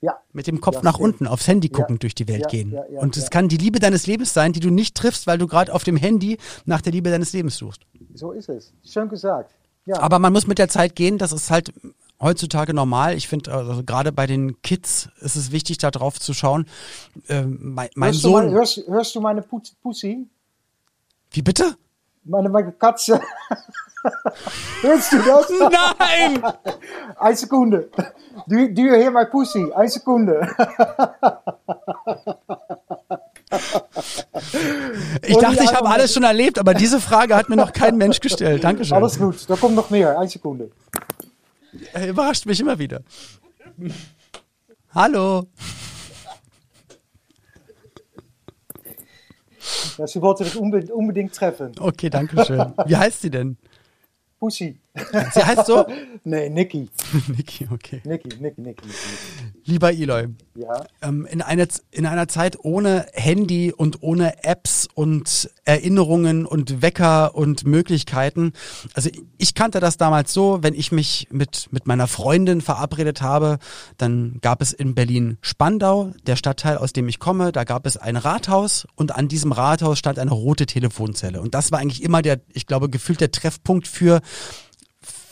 ja. 0.00 0.16
mit 0.32 0.46
dem 0.46 0.60
Kopf 0.60 0.76
ja, 0.76 0.82
nach 0.82 0.98
unten 0.98 1.26
aufs 1.26 1.48
Handy 1.48 1.68
gucken 1.68 1.96
ja. 1.96 1.98
durch 2.00 2.14
die 2.14 2.28
Welt 2.28 2.48
gehen. 2.48 2.78
Und 2.96 3.16
es 3.16 3.30
kann 3.30 3.48
die 3.48 3.56
Liebe 3.56 3.78
deines 3.78 4.06
Lebens 4.06 4.34
sein, 4.34 4.52
die 4.52 4.60
du 4.60 4.70
nicht 4.70 4.94
triffst, 4.94 5.26
weil 5.26 5.38
du 5.38 5.46
gerade 5.46 5.72
auf 5.72 5.84
dem 5.84 5.96
Handy 5.96 6.38
nach 6.66 6.80
der 6.80 6.92
Liebe 6.92 7.10
deines 7.10 7.32
Lebens 7.32 7.56
suchst. 7.56 7.82
So 8.12 8.32
ist 8.32 8.48
es. 8.48 8.72
Schön 8.84 9.08
gesagt. 9.08 9.54
Aber 9.92 10.18
man 10.18 10.32
muss 10.32 10.46
mit 10.46 10.58
der 10.58 10.68
Zeit 10.68 10.96
gehen, 10.96 11.18
das 11.18 11.32
ist 11.32 11.50
halt 11.50 11.72
heutzutage 12.20 12.72
normal. 12.72 13.14
Ich 13.14 13.28
finde, 13.28 13.52
also 13.52 13.82
gerade 13.84 14.12
bei 14.12 14.26
den 14.26 14.60
Kids 14.62 15.08
ist 15.20 15.36
es 15.36 15.52
wichtig, 15.52 15.78
da 15.78 15.90
drauf 15.90 16.18
zu 16.20 16.32
schauen. 16.32 16.66
Äh, 17.28 17.42
mein, 17.42 17.90
mein 17.94 18.12
hörst 18.12 18.22
Sohn. 18.22 18.32
Du 18.32 18.46
mein, 18.48 18.54
hörst, 18.54 18.82
hörst, 18.86 19.14
du 19.14 19.20
meine 19.20 19.42
Pussy? 19.42 20.26
Wie 21.30 21.42
bitte? 21.42 21.76
Meine, 22.24 22.48
meine 22.48 22.72
Katze. 22.72 23.20
Hörst 24.82 25.12
du 25.12 25.18
das? 25.18 25.50
Nein! 25.98 26.42
Eine 27.16 27.36
Sekunde. 27.36 27.90
Do, 28.46 28.68
do 28.68 28.82
you 28.82 28.92
hear 28.92 29.10
my 29.10 29.24
pussy? 29.24 29.72
Eine 29.74 29.88
Sekunde. 29.88 30.48
Ich 35.22 35.36
dachte, 35.36 35.62
ich 35.62 35.72
habe 35.72 35.88
alles 35.88 36.12
schon 36.12 36.24
erlebt, 36.24 36.58
aber 36.58 36.74
diese 36.74 37.00
Frage 37.00 37.36
hat 37.36 37.48
mir 37.48 37.56
noch 37.56 37.72
kein 37.72 37.96
Mensch 37.96 38.18
gestellt. 38.18 38.64
Dankeschön. 38.64 38.96
Alles 38.96 39.16
gut, 39.16 39.48
da 39.48 39.54
kommt 39.54 39.76
noch 39.76 39.90
mehr. 39.90 40.18
Eine 40.18 40.28
Sekunde. 40.28 40.70
Er 41.92 42.08
überrascht 42.08 42.46
mich 42.46 42.58
immer 42.60 42.76
wieder. 42.78 43.00
Hallo. 44.92 45.46
Ja, 49.98 50.06
sie 50.06 50.20
wollte 50.20 50.44
dich 50.44 50.56
unbedingt, 50.56 50.90
unbedingt 50.90 51.34
treffen. 51.34 51.72
Okay, 51.78 52.10
danke 52.10 52.44
schön. 52.44 52.72
Wie 52.86 52.96
heißt 52.96 53.22
sie 53.22 53.30
denn? 53.30 53.56
Pussy. 54.44 54.76
Sie 55.32 55.42
heißt 55.42 55.64
so? 55.64 55.86
nee, 56.24 56.50
Niki. 56.50 56.90
Niki, 57.28 57.66
okay. 57.72 58.02
Niki, 58.04 58.28
Niki, 58.38 58.60
Niki. 58.60 58.84
Lieber 59.66 59.92
Eloy, 59.92 60.28
ja? 60.56 60.84
Ähm, 61.00 61.26
in, 61.26 61.40
einer, 61.40 61.66
in 61.90 62.04
einer 62.04 62.28
Zeit 62.28 62.58
ohne 62.62 63.06
Handy 63.14 63.72
und 63.72 64.02
ohne 64.02 64.44
Apps 64.44 64.86
und 64.94 65.50
Erinnerungen 65.64 66.44
und 66.44 66.82
Wecker 66.82 67.34
und 67.34 67.64
Möglichkeiten, 67.66 68.52
also 68.92 69.08
ich 69.38 69.54
kannte 69.54 69.80
das 69.80 69.96
damals 69.96 70.34
so, 70.34 70.62
wenn 70.62 70.74
ich 70.74 70.92
mich 70.92 71.28
mit, 71.30 71.68
mit 71.70 71.86
meiner 71.86 72.06
Freundin 72.06 72.60
verabredet 72.60 73.22
habe, 73.22 73.58
dann 73.96 74.38
gab 74.42 74.60
es 74.60 74.74
in 74.74 74.94
Berlin 74.94 75.38
Spandau, 75.40 76.12
der 76.26 76.36
Stadtteil, 76.36 76.76
aus 76.76 76.92
dem 76.92 77.08
ich 77.08 77.18
komme, 77.18 77.50
da 77.50 77.64
gab 77.64 77.86
es 77.86 77.96
ein 77.96 78.16
Rathaus 78.16 78.86
und 78.96 79.14
an 79.14 79.28
diesem 79.28 79.52
Rathaus 79.52 79.98
stand 79.98 80.18
eine 80.18 80.32
rote 80.32 80.66
Telefonzelle. 80.66 81.40
Und 81.40 81.54
das 81.54 81.72
war 81.72 81.78
eigentlich 81.78 82.02
immer 82.02 82.20
der, 82.20 82.40
ich 82.52 82.66
glaube, 82.66 82.90
gefühlt 82.90 83.22
der 83.22 83.30
Treffpunkt 83.30 83.88
für 83.88 84.20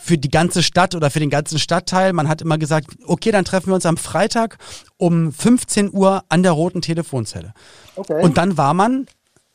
für 0.03 0.17
die 0.17 0.29
ganze 0.29 0.63
Stadt 0.63 0.95
oder 0.95 1.09
für 1.09 1.21
den 1.21 1.29
ganzen 1.29 1.59
Stadtteil. 1.59 2.11
Man 2.11 2.27
hat 2.27 2.41
immer 2.41 2.57
gesagt, 2.57 2.87
okay, 3.05 3.31
dann 3.31 3.45
treffen 3.45 3.67
wir 3.67 3.75
uns 3.75 3.85
am 3.85 3.95
Freitag 3.95 4.57
um 4.97 5.31
15 5.31 5.93
Uhr 5.93 6.25
an 6.27 6.43
der 6.43 6.51
roten 6.51 6.81
Telefonzelle. 6.81 7.53
Okay. 7.95 8.21
Und 8.21 8.37
dann 8.37 8.57
war 8.57 8.73
man 8.73 9.05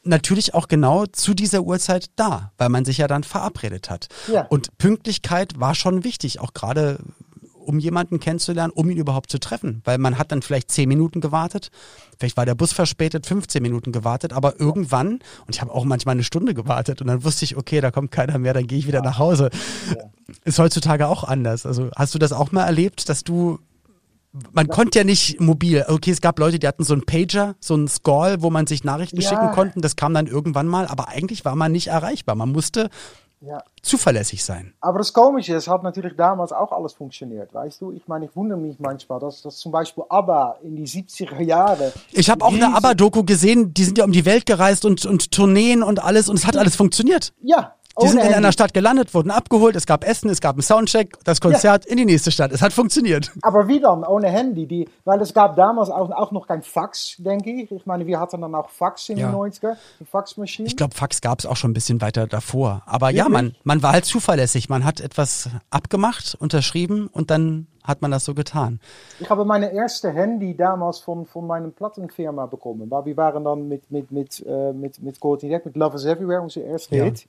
natürlich 0.05 0.55
auch 0.55 0.67
genau 0.67 1.05
zu 1.05 1.35
dieser 1.35 1.61
Uhrzeit 1.65 2.07
da, 2.17 2.53
weil 2.57 2.71
man 2.71 2.87
sich 2.87 2.97
ja 2.97 3.09
dann 3.09 3.25
verabredet 3.25 3.91
hat. 3.91 4.09
Ja. 4.33 4.47
Und 4.47 4.79
Pünktlichkeit 4.79 5.61
war 5.61 5.75
schon 5.75 6.03
wichtig, 6.03 6.41
auch 6.41 6.55
gerade 6.55 6.99
um 7.59 7.79
jemanden 7.79 8.19
kennenzulernen, 8.19 8.73
um 8.75 8.89
ihn 8.89 8.97
überhaupt 8.97 9.31
zu 9.31 9.39
treffen. 9.39 9.83
Weil 9.85 9.99
man 9.99 10.17
hat 10.17 10.33
dann 10.33 10.41
vielleicht 10.41 10.71
zehn 10.71 10.89
Minuten 10.89 11.21
gewartet, 11.21 11.71
vielleicht 12.19 12.39
war 12.39 12.47
der 12.47 12.55
Bus 12.55 12.73
verspätet, 12.73 13.27
15 13.27 13.63
Minuten 13.63 13.93
gewartet, 13.93 14.33
aber 14.33 14.59
irgendwann, 14.59 15.19
und 15.47 15.51
ich 15.51 15.61
habe 15.61 15.75
auch 15.75 15.85
manchmal 15.85 16.15
eine 16.15 16.25
Stunde 16.25 16.55
gewartet 16.55 17.03
und 17.03 17.09
dann 17.09 17.23
wusste 17.23 17.45
ich, 17.45 17.59
okay, 17.59 17.83
da 17.83 17.91
kommt 17.91 18.11
keiner 18.11 18.39
mehr, 18.39 18.55
dann 18.55 18.67
gehe 18.67 18.79
ich 18.79 18.87
wieder 18.87 19.03
nach 19.03 19.19
Hause. 19.19 19.51
Ist 20.45 20.59
heutzutage 20.59 21.09
auch 21.09 21.25
anders. 21.25 21.65
Also 21.65 21.91
hast 21.97 22.15
du 22.15 22.19
das 22.19 22.33
auch 22.33 22.53
mal 22.53 22.65
erlebt, 22.65 23.09
dass 23.09 23.25
du 23.25 23.59
man 24.53 24.67
ja. 24.67 24.75
konnte 24.75 24.99
ja 24.99 25.05
nicht 25.05 25.41
mobil. 25.41 25.85
Okay, 25.89 26.11
es 26.11 26.21
gab 26.21 26.39
Leute, 26.39 26.59
die 26.59 26.69
hatten 26.69 26.85
so 26.85 26.93
einen 26.93 27.05
Pager, 27.05 27.55
so 27.61 27.75
einen 27.75 27.89
Scroll, 27.89 28.43
wo 28.43 28.51
man 28.51 28.67
sich 28.67 28.85
Nachrichten 28.85 29.21
ja. 29.21 29.29
schicken 29.29 29.51
konnte. 29.53 29.81
Das 29.81 29.97
kam 29.97 30.15
dann 30.15 30.27
irgendwann 30.27 30.67
mal, 30.67 30.87
aber 30.87 31.09
eigentlich 31.09 31.45
war 31.45 31.57
man 31.57 31.73
nicht 31.73 31.89
erreichbar. 31.89 32.35
Man 32.35 32.53
musste 32.53 32.91
ja. 33.41 33.63
zuverlässig 33.83 34.45
sein. 34.45 34.75
Aber 34.81 34.99
das 34.99 35.13
Komische 35.13 35.55
ist, 35.55 35.69
hat 35.69 35.83
natürlich 35.83 36.17
damals 36.17 36.53
auch 36.53 36.73
alles 36.73 36.93
funktioniert, 36.93 37.55
weißt 37.55 37.81
du? 37.81 37.93
Ich 37.93 38.07
meine, 38.09 38.27
ich 38.27 38.37
wundere 38.37 38.59
mich 38.59 38.79
manchmal, 38.79 39.21
dass, 39.21 39.43
dass 39.43 39.59
zum 39.59 39.73
Beispiel 39.73 40.05
ABBA 40.09 40.59
in 40.63 40.77
die 40.77 40.87
70er 40.87 41.41
Jahre. 41.41 41.93
Ich 42.13 42.31
habe 42.31 42.45
auch 42.45 42.53
eine 42.53 42.75
ABBA-Doku 42.75 43.25
gesehen, 43.25 43.73
die 43.75 43.85
sind 43.85 43.99
ja 43.99 44.05
um 44.05 44.13
die 44.13 44.25
Welt 44.25 44.47
gereist 44.47 44.85
und, 44.85 45.07
und 45.07 45.31
Tourneen 45.31 45.83
und 45.83 46.03
alles 46.03 46.29
und 46.29 46.37
es 46.37 46.47
hat 46.47 46.57
alles 46.57 46.77
funktioniert. 46.77 47.33
Ja, 47.43 47.75
die 48.03 48.09
sind 48.09 48.23
in 48.23 48.35
einer 48.35 48.53
Stadt 48.53 48.75
gelandet, 48.75 49.15
wurden 49.15 49.31
abgeholt, 49.31 49.77
es 49.77 49.87
gab 49.87 50.05
Essen, 50.07 50.31
es 50.31 50.41
gab 50.41 50.57
einen 50.57 50.63
Soundcheck, 50.63 51.17
das 51.25 51.41
Konzert 51.41 51.85
ja. 51.85 51.91
in 51.91 51.99
die 51.99 52.05
nächste 52.05 52.31
Stadt. 52.31 52.53
Es 52.53 52.63
hat 52.63 52.73
funktioniert. 52.73 53.33
Aber 53.43 53.69
wie 53.69 53.81
dann, 53.81 54.05
ohne 54.05 54.29
Handy? 54.29 54.67
Die, 54.67 54.89
weil 55.05 55.21
es 55.21 55.35
gab 55.35 55.57
damals 55.57 55.91
auch, 55.91 56.11
auch 56.11 56.33
noch 56.33 56.47
kein 56.47 56.63
Fax, 56.63 57.17
denke 57.19 57.51
ich. 57.51 57.71
Ich 57.71 57.87
meine, 57.87 58.07
wir 58.07 58.21
hatten 58.21 58.41
dann 58.41 58.55
auch 58.55 58.71
Fax 58.71 59.09
in 59.09 59.19
ja. 59.19 59.31
den 59.31 59.37
90er, 59.37 59.77
die 60.01 60.05
Faxmaschine. 60.05 60.69
Ich 60.69 60.77
glaube, 60.77 60.95
Fax 60.95 61.21
gab 61.21 61.39
es 61.39 61.47
auch 61.47 61.57
schon 61.57 61.71
ein 61.71 61.75
bisschen 61.75 62.01
weiter 62.01 62.27
davor. 62.27 62.83
Aber 62.87 63.09
Wirklich? 63.09 63.19
ja, 63.19 63.29
man, 63.29 63.55
man 63.65 63.83
war 63.83 63.93
halt 63.93 64.05
zuverlässig. 64.05 64.69
Man 64.69 64.85
hat 64.85 65.01
etwas 65.01 65.51
abgemacht, 65.71 66.37
unterschrieben 66.39 67.09
und 67.09 67.31
dann 67.31 67.67
hat 67.89 68.03
man 68.03 68.11
das 68.11 68.25
so 68.25 68.35
getan. 68.35 68.81
Ich 69.19 69.31
habe 69.31 69.45
meine 69.45 69.73
erste 69.73 70.11
Handy 70.11 70.55
damals 70.55 70.99
von, 70.99 71.25
von 71.25 71.47
meiner 71.47 71.69
Plattenfirma 71.69 72.47
bekommen. 72.47 72.91
Weil 72.91 73.07
wir 73.07 73.17
waren 73.17 73.45
dann 73.45 73.67
mit, 73.67 73.91
mit, 73.91 74.13
mit, 74.13 74.45
äh, 74.47 74.73
mit, 74.73 75.03
mit 75.03 75.19
Coordinate, 75.19 75.67
mit 75.67 75.77
Love 75.77 75.97
is 75.97 76.05
Everywhere, 76.05 76.43
onze 76.43 76.61
erste 76.61 76.97
ja. 76.97 77.05
Hit. 77.05 77.27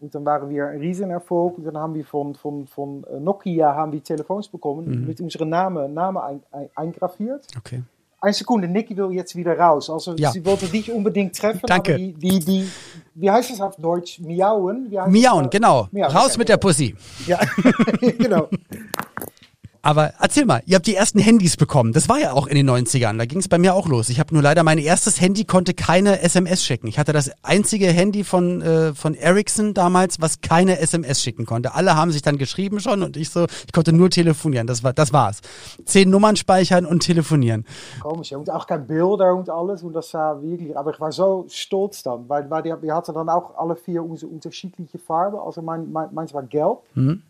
Und 0.00 0.14
dann 0.14 0.24
waren 0.24 0.48
wir 0.48 0.68
ein 0.68 0.80
Riesenerfolg. 0.80 1.58
Und 1.58 1.64
dann 1.64 1.76
haben 1.76 1.94
wir 1.94 2.04
von, 2.04 2.34
von, 2.34 2.66
von 2.66 3.04
äh, 3.04 3.18
Nokia 3.18 3.74
haben 3.74 3.92
wir 3.92 4.02
Telefons 4.02 4.48
bekommen 4.48 4.86
mhm. 4.86 5.06
mit 5.06 5.20
unseren 5.20 5.48
Namen, 5.48 5.92
Namen 5.94 6.18
ein, 6.18 6.42
ein, 6.52 6.68
eingraviert. 6.74 7.46
Okay. 7.56 7.82
Eine 8.20 8.32
Sekunde, 8.32 8.66
Nicky 8.66 8.96
will 8.96 9.12
jetzt 9.12 9.36
wieder 9.36 9.56
raus. 9.56 9.88
Also 9.88 10.14
ja. 10.16 10.32
sie 10.32 10.44
wollte 10.44 10.66
dich 10.66 10.90
unbedingt 10.90 11.36
treffen. 11.36 11.62
Danke. 11.66 11.94
die, 11.96 12.12
die, 12.14 12.38
die, 12.40 12.68
wie 13.14 13.30
heißt 13.30 13.52
es 13.52 13.60
auf 13.60 13.76
Deutsch? 13.76 14.18
Miauen? 14.18 14.90
Miauen, 15.08 15.48
genau. 15.48 15.88
Miauen, 15.92 16.12
raus 16.12 16.30
okay. 16.30 16.38
mit 16.38 16.48
der 16.48 16.56
Pussy. 16.56 16.96
Ja, 17.26 17.38
genau. 18.18 18.48
Aber 19.88 20.12
erzähl 20.20 20.44
mal, 20.44 20.60
ihr 20.66 20.74
habt 20.76 20.86
die 20.86 20.94
ersten 20.94 21.18
Handys 21.18 21.56
bekommen. 21.56 21.94
Das 21.94 22.10
war 22.10 22.18
ja 22.18 22.32
auch 22.34 22.46
in 22.46 22.56
den 22.56 22.68
90ern. 22.68 23.16
Da 23.16 23.24
ging 23.24 23.38
es 23.38 23.48
bei 23.48 23.56
mir 23.56 23.72
auch 23.72 23.88
los. 23.88 24.10
Ich 24.10 24.20
habe 24.20 24.34
nur 24.34 24.42
leider 24.42 24.62
mein 24.62 24.76
erstes 24.76 25.18
Handy 25.18 25.46
konnte 25.46 25.72
keine 25.72 26.20
SMS 26.20 26.62
schicken. 26.62 26.88
Ich 26.88 26.98
hatte 26.98 27.14
das 27.14 27.30
einzige 27.42 27.86
Handy 27.86 28.22
von 28.22 28.60
äh, 28.60 28.92
von 28.92 29.14
Ericsson 29.14 29.72
damals, 29.72 30.20
was 30.20 30.42
keine 30.42 30.78
SMS 30.78 31.22
schicken 31.22 31.46
konnte. 31.46 31.74
Alle 31.74 31.96
haben 31.96 32.12
sich 32.12 32.20
dann 32.20 32.36
geschrieben 32.36 32.80
schon 32.80 33.02
und 33.02 33.16
ich 33.16 33.30
so, 33.30 33.46
ich 33.66 33.72
konnte 33.72 33.94
nur 33.94 34.10
telefonieren. 34.10 34.66
Das 34.66 34.84
war 34.84 34.92
das 34.92 35.14
war's. 35.14 35.40
Zehn 35.86 36.10
Nummern 36.10 36.36
speichern 36.36 36.84
und 36.84 37.00
telefonieren. 37.00 37.64
Komisch, 38.02 38.32
und 38.32 38.50
auch 38.50 38.66
kein 38.66 38.86
Bilder 38.86 39.34
und 39.34 39.48
alles 39.48 39.82
und 39.82 39.94
das 39.94 40.10
sah 40.10 40.38
wirklich. 40.42 40.76
Aber 40.76 40.90
ich 40.90 41.00
war 41.00 41.12
so 41.12 41.46
stolz 41.48 42.02
dann, 42.02 42.28
weil, 42.28 42.50
weil 42.50 42.62
wir 42.62 42.94
hatten 42.94 43.14
dann 43.14 43.30
auch 43.30 43.56
alle 43.56 43.74
vier 43.74 44.04
unsere 44.04 44.30
unterschiedliche 44.30 44.98
Farben. 44.98 45.38
Also 45.38 45.62
mein, 45.62 45.90
mein, 45.90 46.12
meins 46.12 46.34
war 46.34 46.42
gelb. 46.42 46.80
Mhm. 46.94 47.22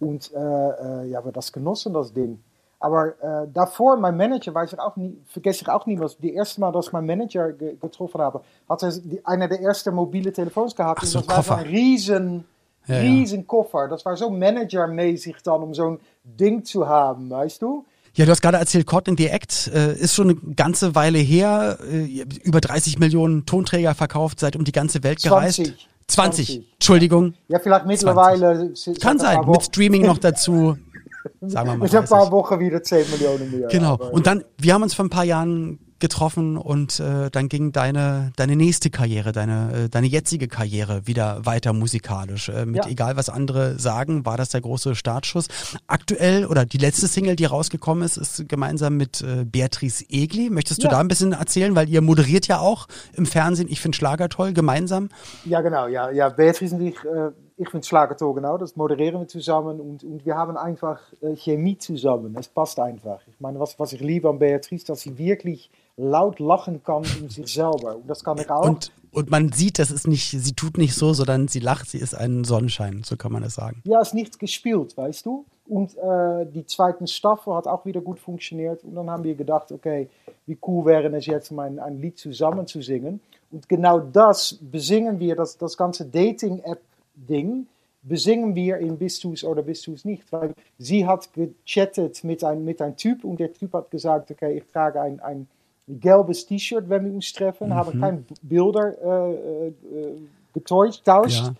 Und 0.00 0.30
äh, 0.32 0.36
äh, 0.38 1.08
ja, 1.10 1.24
wir 1.24 1.32
das 1.32 1.52
genossen, 1.52 1.94
das 1.94 2.12
Ding. 2.12 2.38
Aber 2.78 3.06
äh, 3.22 3.48
davor, 3.52 3.96
mein 3.96 4.16
Manager, 4.16 4.52
weiß 4.54 4.74
ich 4.74 4.78
auch 4.78 4.96
nie, 4.96 5.16
vergesse 5.26 5.62
ich 5.62 5.68
auch 5.68 5.86
niemals, 5.86 6.18
die 6.18 6.34
erste 6.34 6.60
Mal, 6.60 6.72
dass 6.72 6.88
ich 6.88 6.92
meinen 6.92 7.06
Manager 7.06 7.52
ge 7.52 7.74
getroffen 7.80 8.20
habe, 8.20 8.42
hat 8.68 8.82
er 8.82 8.90
die, 8.92 9.24
einer 9.24 9.48
der 9.48 9.60
ersten 9.62 9.94
mobile 9.94 10.30
Telefons 10.32 10.76
gehabt. 10.76 11.00
Ach, 11.02 11.06
so 11.06 11.20
und 11.20 11.30
das 11.30 11.36
Koffer. 11.36 11.50
war 11.50 11.58
so 11.60 11.64
ein 11.64 11.70
riesen, 11.70 12.44
Ja, 12.86 12.96
ja. 12.96 13.00
riesen 13.00 13.46
Koffer. 13.46 13.88
Das 13.88 14.04
war 14.04 14.14
so 14.16 14.28
managermäßig 14.28 15.36
dann, 15.42 15.62
um 15.62 15.72
so 15.72 15.92
ein 15.92 16.00
Ding 16.22 16.64
zu 16.64 16.86
haben, 16.86 17.30
weißt 17.30 17.62
du? 17.62 17.86
Ja, 18.14 18.24
du 18.24 18.30
hast 18.30 18.40
gerade 18.42 18.58
erzählt, 18.58 18.86
Caught 18.86 19.08
in 19.08 19.16
the 19.16 19.26
Act 19.28 19.70
äh, 19.74 19.94
ist 19.94 20.14
schon 20.14 20.30
eine 20.30 20.54
ganze 20.54 20.94
Weile 20.94 21.18
her, 21.18 21.78
äh, 21.90 22.24
über 22.44 22.60
30 22.60 22.98
Millionen 22.98 23.46
Tonträger 23.46 23.94
verkauft, 23.94 24.40
seid 24.40 24.54
um 24.56 24.64
die 24.64 24.72
ganze 24.72 25.02
Welt 25.02 25.20
20. 25.20 25.30
gereist. 25.30 25.56
20. 25.56 25.88
20. 26.08 26.72
Entschuldigung. 26.74 27.34
Ja, 27.48 27.58
vielleicht 27.58 27.86
mittlerweile. 27.86 28.72
Kann 29.00 29.18
sein, 29.18 29.40
mit 29.46 29.62
Streaming 29.62 30.06
noch 30.06 30.18
dazu. 30.18 30.76
Sagen 31.40 31.68
wir 31.68 31.76
mal. 31.76 31.84
Mit 31.84 31.94
ein 31.94 32.04
paar 32.04 32.20
30. 32.20 32.32
Wochen 32.32 32.60
wieder 32.60 32.82
10 32.82 33.10
Millionen 33.10 33.50
mehr. 33.50 33.68
Genau. 33.68 33.96
Und 34.12 34.26
dann, 34.26 34.44
wir 34.58 34.74
haben 34.74 34.82
uns 34.82 34.94
vor 34.94 35.04
ein 35.04 35.10
paar 35.10 35.24
Jahren 35.24 35.78
getroffen 35.98 36.56
und 36.56 37.00
äh, 37.00 37.30
dann 37.30 37.48
ging 37.48 37.72
deine 37.72 38.32
deine 38.36 38.56
nächste 38.56 38.90
Karriere, 38.90 39.32
deine 39.32 39.84
äh, 39.84 39.88
deine 39.88 40.06
jetzige 40.06 40.48
Karriere 40.48 41.06
wieder 41.06 41.44
weiter 41.46 41.72
musikalisch. 41.72 42.48
Äh, 42.48 42.66
mit 42.66 42.84
Ja. 42.84 42.90
egal 42.90 43.16
was 43.16 43.28
andere 43.28 43.78
sagen, 43.78 44.24
war 44.26 44.36
das 44.36 44.50
der 44.50 44.60
große 44.60 44.94
Startschuss. 44.94 45.48
Aktuell 45.86 46.46
oder 46.46 46.64
die 46.64 46.78
letzte 46.78 47.06
Single, 47.06 47.36
die 47.36 47.44
rausgekommen 47.46 48.04
ist, 48.04 48.16
ist 48.16 48.48
gemeinsam 48.48 48.96
mit 48.96 49.22
äh, 49.22 49.44
Beatrice 49.44 50.04
Egli. 50.08 50.50
Möchtest 50.50 50.82
du 50.82 50.86
Ja. 50.86 50.90
da 50.92 51.00
ein 51.00 51.08
bisschen 51.08 51.32
erzählen, 51.32 51.74
weil 51.74 51.88
ihr 51.88 52.00
moderiert 52.02 52.46
ja 52.48 52.58
auch 52.60 52.86
im 53.14 53.26
Fernsehen. 53.26 53.68
Ich 53.70 53.80
finde 53.80 53.96
Schlager 53.96 54.28
toll, 54.28 54.52
gemeinsam. 54.52 55.08
Ja, 55.44 55.60
genau. 55.60 55.86
Ja, 55.86 56.10
ja 56.10 56.28
Beatrice 56.28 56.74
und 56.74 56.82
ich, 56.86 56.96
äh, 57.04 57.30
ich 57.56 57.70
bin 57.70 57.82
Schlagertor, 57.82 58.34
genau. 58.34 58.58
Das 58.58 58.76
moderieren 58.76 59.20
wir 59.20 59.28
zusammen 59.28 59.80
und, 59.80 60.04
und 60.04 60.26
wir 60.26 60.36
haben 60.36 60.56
einfach 60.58 61.00
äh, 61.22 61.34
Chemie 61.36 61.78
zusammen. 61.78 62.36
Es 62.38 62.48
passt 62.48 62.78
einfach. 62.78 63.20
Ich 63.28 63.40
meine, 63.40 63.58
was, 63.58 63.78
was 63.78 63.92
ich 63.94 64.00
liebe 64.00 64.28
an 64.28 64.38
Beatrice, 64.38 64.84
dass 64.86 65.00
sie 65.00 65.16
wirklich 65.16 65.70
laut 65.96 66.40
lachen 66.40 66.82
kann 66.82 67.04
in 67.20 67.28
sich 67.28 67.52
selber. 67.52 67.96
Und 67.96 68.08
das 68.08 68.22
kann 68.22 68.38
ich 68.38 68.50
auch. 68.50 68.66
Und 68.66 68.92
und 69.16 69.30
man 69.30 69.50
sieht, 69.50 69.78
das 69.78 69.90
ist 69.90 70.06
nicht, 70.06 70.28
sie 70.28 70.52
tut 70.52 70.76
nicht 70.76 70.94
so, 70.94 71.14
sondern 71.14 71.48
sie 71.48 71.60
lacht, 71.60 71.88
sie 71.88 71.96
ist 71.96 72.14
ein 72.14 72.44
Sonnenschein, 72.44 73.02
so 73.02 73.16
kann 73.16 73.32
man 73.32 73.42
es 73.44 73.54
sagen. 73.54 73.80
Ja, 73.86 74.02
ist 74.02 74.12
nicht 74.12 74.38
gespielt, 74.38 74.94
weißt 74.94 75.24
du. 75.24 75.46
Und 75.66 75.96
äh, 75.96 76.44
die 76.44 76.66
zweite 76.66 77.06
Staffel 77.06 77.54
hat 77.54 77.66
auch 77.66 77.86
wieder 77.86 78.02
gut 78.02 78.18
funktioniert. 78.18 78.84
Und 78.84 78.94
dann 78.94 79.08
haben 79.08 79.24
wir 79.24 79.34
gedacht, 79.34 79.72
okay, 79.72 80.10
wie 80.44 80.58
cool 80.66 80.84
wäre 80.84 81.08
es 81.16 81.24
jetzt, 81.24 81.50
um 81.50 81.60
ein, 81.60 81.78
ein 81.78 81.98
Lied 81.98 82.18
zusammen 82.18 82.66
zu 82.66 82.82
singen. 82.82 83.20
Und 83.50 83.66
genau 83.70 84.00
das 84.00 84.58
besingen 84.60 85.18
wir, 85.18 85.34
das, 85.34 85.56
das 85.56 85.78
ganze 85.78 86.04
Dating-App-Ding, 86.04 87.66
besingen 88.02 88.54
wir 88.54 88.76
in 88.76 88.98
Bist 88.98 89.24
du's 89.24 89.44
oder 89.44 89.62
Bist 89.62 89.86
du's 89.86 90.04
nicht. 90.04 90.30
Weil 90.30 90.52
sie 90.78 91.06
hat 91.06 91.30
gechattet 91.32 92.22
mit 92.22 92.44
einem 92.44 92.66
mit 92.66 92.82
ein 92.82 92.98
Typ 92.98 93.24
und 93.24 93.40
der 93.40 93.54
Typ 93.54 93.72
hat 93.72 93.90
gesagt, 93.90 94.30
okay, 94.30 94.58
ich 94.58 94.70
trage 94.70 95.00
ein, 95.00 95.20
ein 95.20 95.48
gelbes 95.88 96.46
T-Shirt, 96.46 96.88
wenn 96.88 97.04
wir 97.04 97.12
uns 97.12 97.32
treffen, 97.32 97.74
haben 97.74 98.00
keine 98.00 98.24
Bilder 98.42 98.94
äh, 99.00 99.68
äh, 99.68 99.72
getauscht. 100.52 101.06
Ja. 101.06 101.54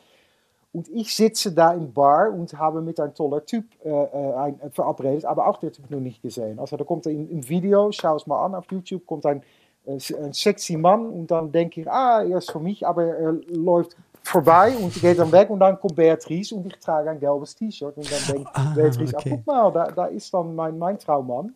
Und 0.72 0.88
ich 0.88 1.14
sitze 1.14 1.52
da 1.52 1.72
im 1.72 1.92
Bar 1.92 2.32
und 2.32 2.52
habe 2.58 2.82
mit 2.82 3.00
einem 3.00 3.14
toller 3.14 3.44
Typ 3.44 3.64
äh, 3.82 3.90
ein, 3.90 4.60
verabredet, 4.72 5.24
aber 5.24 5.46
auch 5.46 5.58
der 5.58 5.72
Typ 5.72 5.90
noch 5.90 6.00
nicht 6.00 6.20
gesehen. 6.20 6.58
Also 6.58 6.76
da 6.76 6.84
kommt 6.84 7.06
er 7.06 7.12
in, 7.12 7.30
im 7.30 7.48
Video, 7.48 7.90
schau 7.92 8.16
es 8.16 8.26
mal 8.26 8.44
an 8.44 8.54
auf 8.54 8.66
YouTube, 8.70 9.06
kommt 9.06 9.24
ein, 9.24 9.42
ein 9.86 10.32
sexy 10.32 10.76
Mann 10.76 11.06
und 11.06 11.30
dann 11.30 11.50
denke 11.50 11.80
ich, 11.80 11.90
ah, 11.90 12.22
er 12.22 12.38
ist 12.38 12.50
für 12.50 12.60
mich, 12.60 12.86
aber 12.86 13.04
er 13.04 13.32
läuft 13.48 13.96
vorbei 14.22 14.74
und 14.76 14.92
geht 15.00 15.18
dann 15.18 15.30
weg 15.32 15.48
und 15.48 15.60
dann 15.60 15.80
kommt 15.80 15.94
Beatrice 15.94 16.54
und 16.54 16.66
ich 16.66 16.76
trage 16.78 17.10
ein 17.10 17.20
gelbes 17.20 17.54
T-Shirt 17.54 17.96
und 17.96 18.10
dann 18.10 18.34
denkt 18.34 18.50
Ah, 18.52 18.72
Beatrice, 18.74 19.16
okay. 19.16 19.30
ah, 19.30 19.36
guck 19.36 19.46
mal, 19.46 19.72
da, 19.72 19.90
da 19.92 20.06
ist 20.06 20.34
dann 20.34 20.54
mein, 20.54 20.76
mein 20.78 20.98
Traummann. 20.98 21.54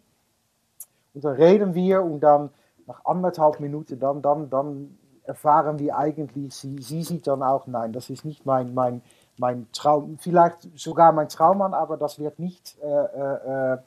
Und 1.13 1.25
dann 1.25 1.35
reden 1.35 1.75
wir 1.75 2.03
und 2.03 2.21
dann 2.21 2.49
nach 2.91 3.05
anderthalb 3.05 3.61
Minuten, 3.61 4.01
dann, 4.01 4.21
dann, 4.21 4.51
dann 4.51 4.99
erfahren 5.23 5.79
wir 5.79 5.97
eigentlich, 5.97 6.55
sie, 6.55 6.83
sie 6.83 7.05
sieht 7.05 7.27
dann 7.29 7.43
auch, 7.43 7.69
nein, 7.69 7.93
das 7.93 8.11
ist 8.11 8.25
nicht 8.25 8.45
mein, 8.45 8.75
mein, 8.75 9.03
mein 9.39 9.69
Traum, 9.73 10.19
vielleicht 10.19 10.69
sogar 10.77 11.13
mein 11.13 11.29
Traummann, 11.29 11.73
aber 11.73 11.97
das 11.97 12.19
wird 12.19 12.41
nicht, 12.41 12.77
äh, 12.83 12.87
äh, 12.87 13.79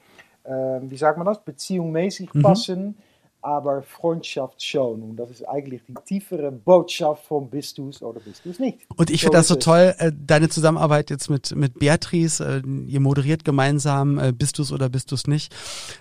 äh, 0.45 0.81
wie 0.83 0.97
sagt 0.97 1.17
man 1.17 1.27
das, 1.27 1.43
beziehungsmäßig 1.43 2.29
passen, 2.41 2.97
aber 3.43 3.83
Freundschaft 3.83 4.63
schon. 4.63 5.03
Und 5.03 5.15
das 5.17 5.29
ist 5.29 5.47
eigentlich 5.47 5.81
die 5.87 5.93
tiefere 6.05 6.51
Botschaft 6.51 7.25
von 7.25 7.49
bist 7.49 7.77
du's 7.77 8.01
oder 8.01 8.19
bist 8.19 8.45
du's 8.45 8.59
nicht. 8.59 8.79
Und 8.95 9.09
ich 9.09 9.21
finde 9.21 9.37
das 9.37 9.47
so 9.47 9.55
toll, 9.55 9.93
äh, 9.97 10.11
deine 10.15 10.49
Zusammenarbeit 10.49 11.09
jetzt 11.09 11.29
mit, 11.29 11.55
mit 11.55 11.77
Beatrice. 11.77 12.39
Äh, 12.39 12.61
ihr 12.87 12.99
moderiert 12.99 13.43
gemeinsam, 13.43 14.17
äh, 14.17 14.31
bist 14.31 14.59
du's 14.59 14.71
oder 14.71 14.89
bist 14.89 15.11
du's 15.11 15.27
nicht. 15.27 15.53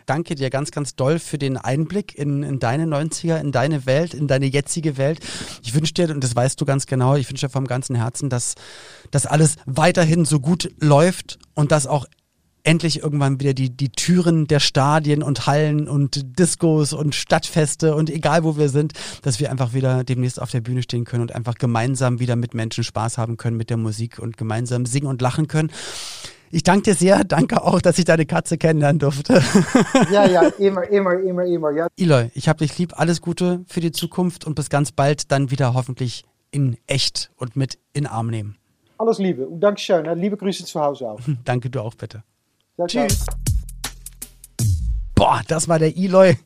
Danke 0.07 0.35
dir 0.35 0.51
ganz, 0.51 0.71
ganz 0.71 0.95
doll 0.95 1.19
für 1.19 1.39
den 1.39 1.57
Einblick 1.57 2.17
in, 2.17 2.43
in 2.43 2.59
deine 2.61 2.85
90er, 2.85 3.41
in 3.41 3.53
deine 3.53 3.87
Welt, 3.87 4.15
in 4.15 4.29
deine 4.29 4.47
jetzige 4.47 4.97
Welt. 4.97 5.19
Ich 5.63 5.75
wünsche 5.75 5.95
dir, 5.95 6.11
und 6.11 6.23
das 6.23 6.37
weißt 6.37 6.61
du 6.61 6.65
ganz 6.65 6.87
genau, 6.87 7.17
ich 7.17 7.29
wünsche 7.29 7.47
dir 7.47 7.53
vom 7.53 7.67
ganzen 7.67 7.97
Herzen, 7.97 8.31
dass 8.31 8.55
das 9.11 9.27
alles 9.27 9.57
weiterhin 9.67 10.25
so 10.25 10.39
gut 10.41 10.71
läuft 10.79 11.39
und 11.55 11.73
dass 11.73 11.87
auch 11.87 12.07
endlich 12.65 13.03
irgendwann 13.03 13.41
wieder 13.41 13.55
die, 13.55 13.71
die 13.71 13.91
Türen 13.91 14.47
der 14.47 14.61
Stadien 14.61 15.23
und 15.23 15.47
Hallen 15.47 15.89
und 15.89 16.39
Discos 16.39 16.93
und 16.93 17.15
Stadtfeste 17.15 17.95
und 17.95 18.11
egal 18.11 18.45
wo 18.45 18.57
wir 18.57 18.69
sind, 18.69 18.93
dass 19.23 19.41
wir 19.41 19.51
einfach 19.51 19.75
wieder 19.75 20.05
demnächst 20.05 20.41
auf 20.41 20.51
der 20.51 20.61
Bühne 20.61 20.83
stehen 20.83 21.05
können 21.05 21.23
und 21.23 21.35
einfach 21.35 21.55
gemeinsam 21.55 22.21
wieder 22.21 22.37
mit 22.37 22.55
Menschen 22.55 22.85
Spaß 22.85 23.19
haben 23.19 23.37
können 23.37 23.57
mit 23.57 23.71
der 23.71 23.77
Musik 23.77 24.19
und 24.19 24.37
gemeinsam 24.37 24.87
singen 24.87 25.07
und 25.07 25.21
lachen 25.21 25.49
können. 25.49 25.71
Ich 26.55 26.63
danke 26.63 26.83
dir 26.83 26.95
sehr, 26.95 27.25
danke 27.25 27.65
auch, 27.65 27.81
dass 27.81 27.99
ich 27.99 28.05
deine 28.05 28.27
Katze 28.27 28.59
kennenlernen 28.59 28.99
durfte. 28.99 29.43
Ja, 30.13 30.27
ja, 30.27 30.43
immer, 30.59 30.87
immer, 30.91 31.19
immer, 31.19 31.45
immer, 31.45 31.71
ja. 31.71 31.87
Eloy, 31.97 32.31
ich 32.35 32.49
hab 32.49 32.59
dich 32.59 32.77
lieb, 32.77 32.93
alles 32.99 33.23
Gute 33.23 33.65
für 33.67 33.81
die 33.81 33.91
Zukunft 33.91 34.47
und 34.47 34.55
bis 34.55 34.69
ganz 34.69 34.93
bald 34.93 35.33
dann 35.33 35.51
wieder 35.51 35.73
hoffentlich 35.73 36.25
in 36.51 36.77
echt 36.87 37.31
und 37.37 37.57
mit 37.57 37.79
in 37.95 38.07
Arm 38.07 38.27
nehmen. 38.27 38.57
Alles 38.99 39.19
Liebe 39.19 39.49
und 39.49 39.61
Dankeschön. 39.61 40.05
Liebe 40.19 40.37
Grüße 40.37 40.65
zu 40.67 40.79
Hause 40.79 41.11
auch. 41.11 41.21
Danke 41.45 41.71
du 41.71 41.81
auch 41.81 41.95
bitte. 41.95 42.23
Ciao, 42.77 42.87
ciao. 42.89 43.07
Tschüss. 43.07 43.27
Boah, 45.15 45.43
das 45.47 45.69
war 45.69 45.79
der 45.79 45.97
Eloy 45.97 46.37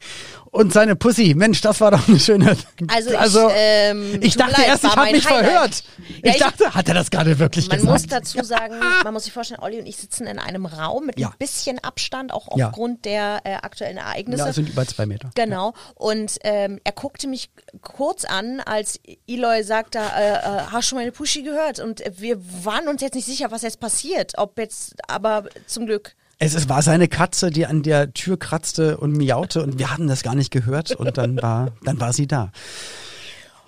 und 0.56 0.72
seine 0.72 0.96
Pussy. 0.96 1.34
Mensch, 1.34 1.60
das 1.60 1.80
war 1.80 1.90
doch 1.92 2.08
eine 2.08 2.18
schöne. 2.18 2.56
Also 2.88 3.48
ich, 3.48 3.54
ähm, 3.56 4.18
ich 4.22 4.36
dachte 4.36 4.52
leid, 4.60 4.68
erst, 4.68 4.84
ich 4.84 4.96
habe 4.96 5.12
mich 5.12 5.28
Highlight. 5.28 5.44
verhört. 5.46 5.84
Ja, 5.98 6.30
ich, 6.30 6.30
ich- 6.36 6.38
dachte, 6.42 6.74
hat 6.74 6.88
er 6.88 6.94
das 6.94 7.10
gerade 7.10 7.38
wirklich 7.38 7.68
Man 7.68 7.78
gesagt? 7.78 7.92
muss 7.92 8.06
dazu 8.08 8.42
sagen, 8.44 8.74
man 9.04 9.12
muss 9.14 9.24
sich 9.24 9.32
vorstellen, 9.32 9.60
Olli 9.60 9.78
und 9.78 9.86
ich 9.86 9.96
sitzen 9.96 10.26
in 10.26 10.38
einem 10.38 10.66
Raum 10.66 11.06
mit 11.06 11.18
Ja. 11.20 11.28
ein 11.28 11.34
bisschen 11.38 11.78
Abstand, 11.82 12.32
auch 12.32 12.56
Ja. 12.56 12.68
aufgrund 12.68 13.04
der 13.04 13.40
äh, 13.44 13.54
aktuellen 13.54 13.98
Ereignisse. 13.98 14.44
ja, 14.44 14.52
sind 14.52 14.68
über 14.68 14.86
zwei 14.86 15.06
Meter. 15.06 15.30
Genau. 15.34 15.74
Und 15.94 16.36
ähm, 16.42 16.80
er 16.84 16.92
guckte 16.92 17.28
mich 17.28 17.50
kurz 17.82 18.24
an, 18.24 18.60
als 18.60 18.98
Eloy 19.26 19.62
sagte, 19.62 19.98
äh, 19.98 20.32
äh, 20.32 20.38
hast 20.72 20.90
du 20.90 20.96
meine 20.96 21.12
Pushy 21.12 21.42
gehört? 21.42 21.80
Und 21.80 22.02
wir 22.18 22.38
waren 22.64 22.88
uns 22.88 23.02
jetzt 23.02 23.14
nicht 23.14 23.26
sicher, 23.26 23.50
was 23.50 23.62
jetzt 23.62 23.80
passiert. 23.80 24.32
Ob 24.36 24.58
jetzt, 24.58 24.94
aber 25.08 25.44
zum 25.66 25.86
Glück. 25.86 26.14
Es, 26.38 26.55
es 26.55 26.68
war 26.68 26.83
seine 26.83 27.09
Katze, 27.09 27.51
die 27.51 27.66
an 27.66 27.83
der 27.83 28.12
Tür 28.12 28.38
kratzte 28.38 28.99
und 28.99 29.16
miaute 29.16 29.62
und 29.62 29.79
wir 29.79 29.90
hatten 29.90 30.07
das 30.07 30.22
gar 30.22 30.35
nicht 30.35 30.51
gehört 30.51 30.92
und 30.92 31.16
dann 31.16 31.40
war, 31.40 31.72
dann 31.83 31.99
war 31.99 32.12
sie 32.12 32.27
da. 32.27 32.53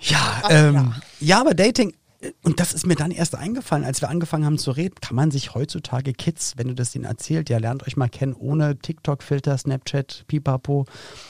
Ja, 0.01 0.43
ähm, 0.49 0.93
ja. 1.19 1.41
aber 1.41 1.53
Dating, 1.53 1.93
und 2.43 2.59
das 2.59 2.73
ist 2.73 2.85
mir 2.85 2.95
dann 2.95 3.11
erst 3.11 3.35
eingefallen, 3.35 3.85
als 3.85 4.01
wir 4.01 4.09
angefangen 4.09 4.43
haben 4.45 4.57
zu 4.57 4.71
reden, 4.71 4.95
kann 5.01 5.15
man 5.15 5.31
sich 5.31 5.53
heutzutage 5.55 6.11
Kids, 6.13 6.53
wenn 6.57 6.67
du 6.67 6.75
das 6.75 6.93
ihnen 6.93 7.05
erzählt, 7.05 7.49
ja, 7.49 7.57
lernt 7.59 7.87
euch 7.87 7.95
mal 7.95 8.09
kennen, 8.09 8.33
ohne 8.33 8.77
TikTok-Filter, 8.77 9.57
Snapchat, 9.57 10.25
Pipapo, 10.27 10.85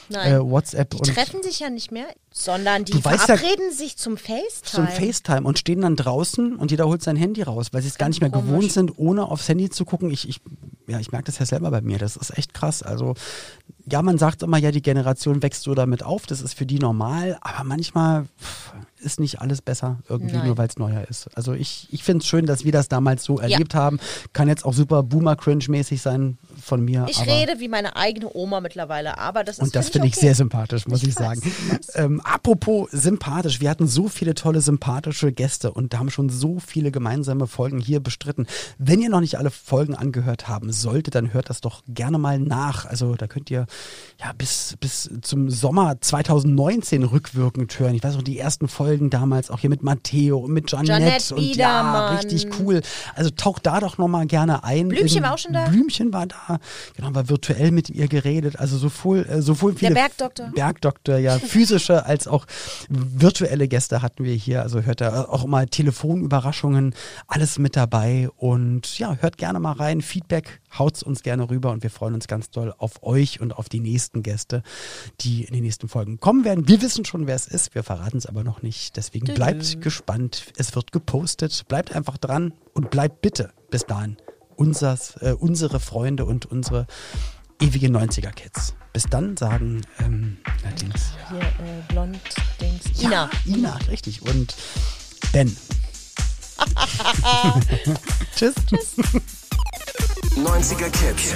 Nein. 0.08 0.32
äh, 0.34 0.40
WhatsApp 0.40 0.90
Die 0.90 0.96
und 0.98 1.14
treffen 1.14 1.42
sich 1.44 1.60
ja 1.60 1.70
nicht 1.70 1.92
mehr, 1.92 2.06
sondern 2.32 2.84
die 2.84 3.04
weißt 3.04 3.28
ja- 3.28 3.36
verabreden 3.36 3.72
sich 3.72 3.96
zum 3.98 4.16
FaceTime. 4.16 4.64
zum 4.64 4.88
FaceTime 4.88 5.42
und 5.42 5.58
stehen 5.60 5.80
dann 5.82 5.94
draußen 5.94 6.56
und 6.56 6.72
jeder 6.72 6.86
holt 6.88 7.02
sein 7.02 7.16
Handy 7.16 7.42
raus, 7.42 7.68
weil 7.72 7.82
sie 7.82 7.88
es 7.88 7.96
gar 7.98 8.08
nicht 8.08 8.20
mehr 8.20 8.30
komisch. 8.30 8.46
gewohnt 8.48 8.72
sind, 8.72 8.98
ohne 8.98 9.26
aufs 9.26 9.48
Handy 9.48 9.70
zu 9.70 9.84
gucken. 9.84 10.10
Ich, 10.10 10.28
ich, 10.28 10.40
ja, 10.88 10.98
ich 10.98 11.12
merke 11.12 11.26
das 11.26 11.38
ja 11.38 11.46
selber 11.46 11.70
bei 11.70 11.82
mir. 11.82 11.98
Das 11.98 12.16
ist 12.16 12.36
echt 12.36 12.52
krass. 12.52 12.82
Also, 12.82 13.14
ja, 13.88 14.02
man 14.02 14.18
sagt 14.18 14.42
immer, 14.42 14.58
ja, 14.58 14.72
die 14.72 14.82
Generation 14.82 15.40
wächst 15.42 15.62
so 15.62 15.74
damit 15.74 16.02
auf. 16.02 16.26
Das 16.26 16.40
ist 16.40 16.54
für 16.54 16.66
die 16.66 16.78
normal. 16.80 17.38
Aber 17.42 17.62
manchmal 17.64 18.24
pff, 18.40 18.72
ist 19.00 19.20
nicht 19.20 19.40
alles 19.40 19.62
besser 19.62 19.98
irgendwie, 20.08 20.36
Nein. 20.36 20.46
nur 20.46 20.58
weil 20.58 20.68
es 20.68 20.78
neuer 20.78 21.04
ist. 21.08 21.28
Also, 21.36 21.52
ich, 21.52 21.88
ich 21.90 22.04
finde 22.04 22.22
es 22.22 22.26
schön, 22.26 22.46
dass 22.46 22.64
wir 22.64 22.72
das 22.72 22.88
damals 22.88 23.24
so 23.24 23.38
erlebt 23.38 23.74
haben. 23.74 23.98
Kann 24.32 24.48
jetzt 24.48 24.64
auch 24.64 24.74
super 24.74 25.02
Boomer-Cringe-mäßig 25.02 26.00
sein. 26.00 26.38
Von 26.60 26.84
mir. 26.84 27.06
Ich 27.08 27.26
rede 27.26 27.58
wie 27.58 27.68
meine 27.68 27.96
eigene 27.96 28.30
Oma 28.34 28.60
mittlerweile, 28.60 29.18
aber 29.18 29.44
das 29.44 29.58
ist 29.58 29.62
Und 29.64 29.76
das 29.76 29.88
finde 29.88 30.08
ich, 30.08 30.14
okay. 30.14 30.26
sehr 30.26 30.34
sympathisch, 30.34 30.86
muss 30.86 31.02
ich, 31.02 31.10
Ich 31.10 31.16
weiß, 31.16 31.40
sagen. 31.40 31.52
Ähm, 31.94 32.20
apropos 32.20 32.90
sympathisch, 32.90 33.60
wir 33.60 33.70
hatten 33.70 33.86
so 33.86 34.08
viele 34.08 34.34
tolle 34.34 34.60
sympathische 34.60 35.32
Gäste 35.32 35.72
und 35.72 35.96
haben 35.98 36.10
schon 36.10 36.28
so 36.28 36.58
viele 36.58 36.90
gemeinsame 36.90 37.46
Folgen 37.46 37.78
hier 37.78 38.00
bestritten. 38.00 38.46
Wenn 38.78 39.00
ihr 39.00 39.10
noch 39.10 39.20
nicht 39.20 39.38
alle 39.38 39.50
Folgen 39.50 39.94
angehört 39.94 40.48
haben 40.48 40.72
solltet, 40.72 41.14
dann 41.14 41.32
hört 41.32 41.50
das 41.50 41.60
doch 41.60 41.82
gerne 41.88 42.18
mal 42.18 42.38
nach. 42.38 42.86
Also 42.86 43.14
da 43.14 43.26
könnt 43.26 43.50
ihr 43.50 43.66
ja 44.20 44.32
bis, 44.36 44.76
bis 44.80 45.10
zum 45.22 45.50
Sommer 45.50 46.00
2019 46.00 47.02
rückwirkend 47.02 47.78
hören. 47.78 47.94
Ich 47.94 48.02
weiß 48.02 48.14
noch, 48.14 48.22
die 48.22 48.38
ersten 48.38 48.68
Folgen 48.68 49.10
damals 49.10 49.50
auch 49.50 49.60
hier 49.60 49.70
mit 49.70 49.82
Matteo 49.82 50.38
und 50.38 50.52
mit 50.52 50.70
Janette, 50.70 50.92
Janette 50.92 51.34
und 51.34 51.56
ja, 51.56 52.10
richtig 52.16 52.48
cool. 52.58 52.80
Also 53.14 53.30
taucht 53.30 53.66
da 53.66 53.80
doch 53.80 53.98
noch 53.98 54.08
mal 54.08 54.26
gerne 54.26 54.64
ein. 54.64 54.88
Blümchen 54.88 55.22
war 55.22 55.34
auch 55.34 55.38
schon 55.38 55.52
da? 55.52 55.66
Blümchen 55.66 56.12
war 56.12 56.26
da. 56.26 56.49
Genau, 56.94 57.08
haben 57.08 57.14
wir 57.14 57.28
virtuell 57.28 57.70
mit 57.70 57.90
ihr 57.90 58.08
geredet. 58.08 58.58
Also 58.58 58.78
sowohl, 58.78 59.26
äh, 59.26 59.42
sowohl 59.42 59.74
viele 59.74 59.94
Bergdoktor. 59.94 60.50
Bergdoktor, 60.54 61.18
ja, 61.18 61.38
physische 61.38 62.06
als 62.06 62.26
auch 62.26 62.46
virtuelle 62.88 63.68
Gäste 63.68 64.02
hatten 64.02 64.24
wir 64.24 64.34
hier. 64.34 64.62
Also 64.62 64.82
hört 64.82 65.00
da 65.00 65.24
auch 65.24 65.46
mal 65.46 65.66
Telefonüberraschungen, 65.66 66.94
alles 67.26 67.58
mit 67.58 67.76
dabei. 67.76 68.28
Und 68.36 68.98
ja, 68.98 69.16
hört 69.20 69.38
gerne 69.38 69.60
mal 69.60 69.72
rein. 69.72 70.00
Feedback 70.00 70.60
haut's 70.78 71.02
uns 71.02 71.22
gerne 71.22 71.50
rüber 71.50 71.70
und 71.70 71.82
wir 71.82 71.90
freuen 71.90 72.14
uns 72.14 72.28
ganz 72.28 72.50
doll 72.50 72.74
auf 72.78 73.02
euch 73.02 73.40
und 73.40 73.52
auf 73.52 73.68
die 73.68 73.80
nächsten 73.80 74.22
Gäste, 74.22 74.62
die 75.20 75.44
in 75.44 75.54
den 75.54 75.64
nächsten 75.64 75.88
Folgen 75.88 76.20
kommen 76.20 76.44
werden. 76.44 76.68
Wir 76.68 76.82
wissen 76.82 77.04
schon, 77.04 77.26
wer 77.26 77.34
es 77.34 77.46
ist. 77.46 77.74
Wir 77.74 77.82
verraten 77.82 78.18
es 78.18 78.26
aber 78.26 78.44
noch 78.44 78.62
nicht. 78.62 78.96
Deswegen 78.96 79.26
bleibt 79.34 79.80
gespannt. 79.80 80.52
Es 80.56 80.74
wird 80.74 80.92
gepostet. 80.92 81.64
Bleibt 81.68 81.94
einfach 81.94 82.18
dran 82.18 82.52
und 82.74 82.90
bleibt 82.90 83.20
bitte 83.22 83.52
bis 83.70 83.86
dahin 83.86 84.16
unsers, 84.60 85.16
äh, 85.20 85.32
unsere 85.32 85.80
Freunde 85.80 86.26
und 86.26 86.44
unsere 86.46 86.86
ewige 87.60 87.88
90er-Kids. 87.88 88.74
Bis 88.92 89.04
dann 89.04 89.36
sagen, 89.36 89.86
ähm, 89.98 90.36
na, 90.62 90.70
Dings, 90.72 91.12
Hier, 91.28 91.40
äh, 91.40 91.82
blond, 91.88 92.18
Dings. 92.60 93.00
Ina. 93.00 93.10
ja, 93.10 93.30
Ina, 93.46 93.76
richtig. 93.88 94.22
Und 94.22 94.54
Ben. 95.32 95.56
Tschüss. 98.36 98.54
90er 100.36 100.90
Kids. 100.90 101.34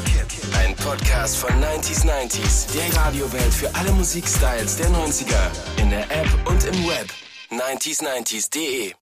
Ein 0.55 0.77
Podcast 0.77 1.37
von 1.37 1.51
90s 1.51 2.05
90s. 2.05 2.73
Der 2.75 2.95
Radiowelt 3.01 3.55
für 3.55 3.75
alle 3.75 3.93
Musikstyles 3.93 4.77
der 4.77 4.91
90er. 4.91 5.51
In 5.81 5.91
der 5.91 6.05
App 6.11 6.29
und 6.47 6.65
im 6.65 6.87
Web. 6.87 7.11
90s90s.de 7.51 8.93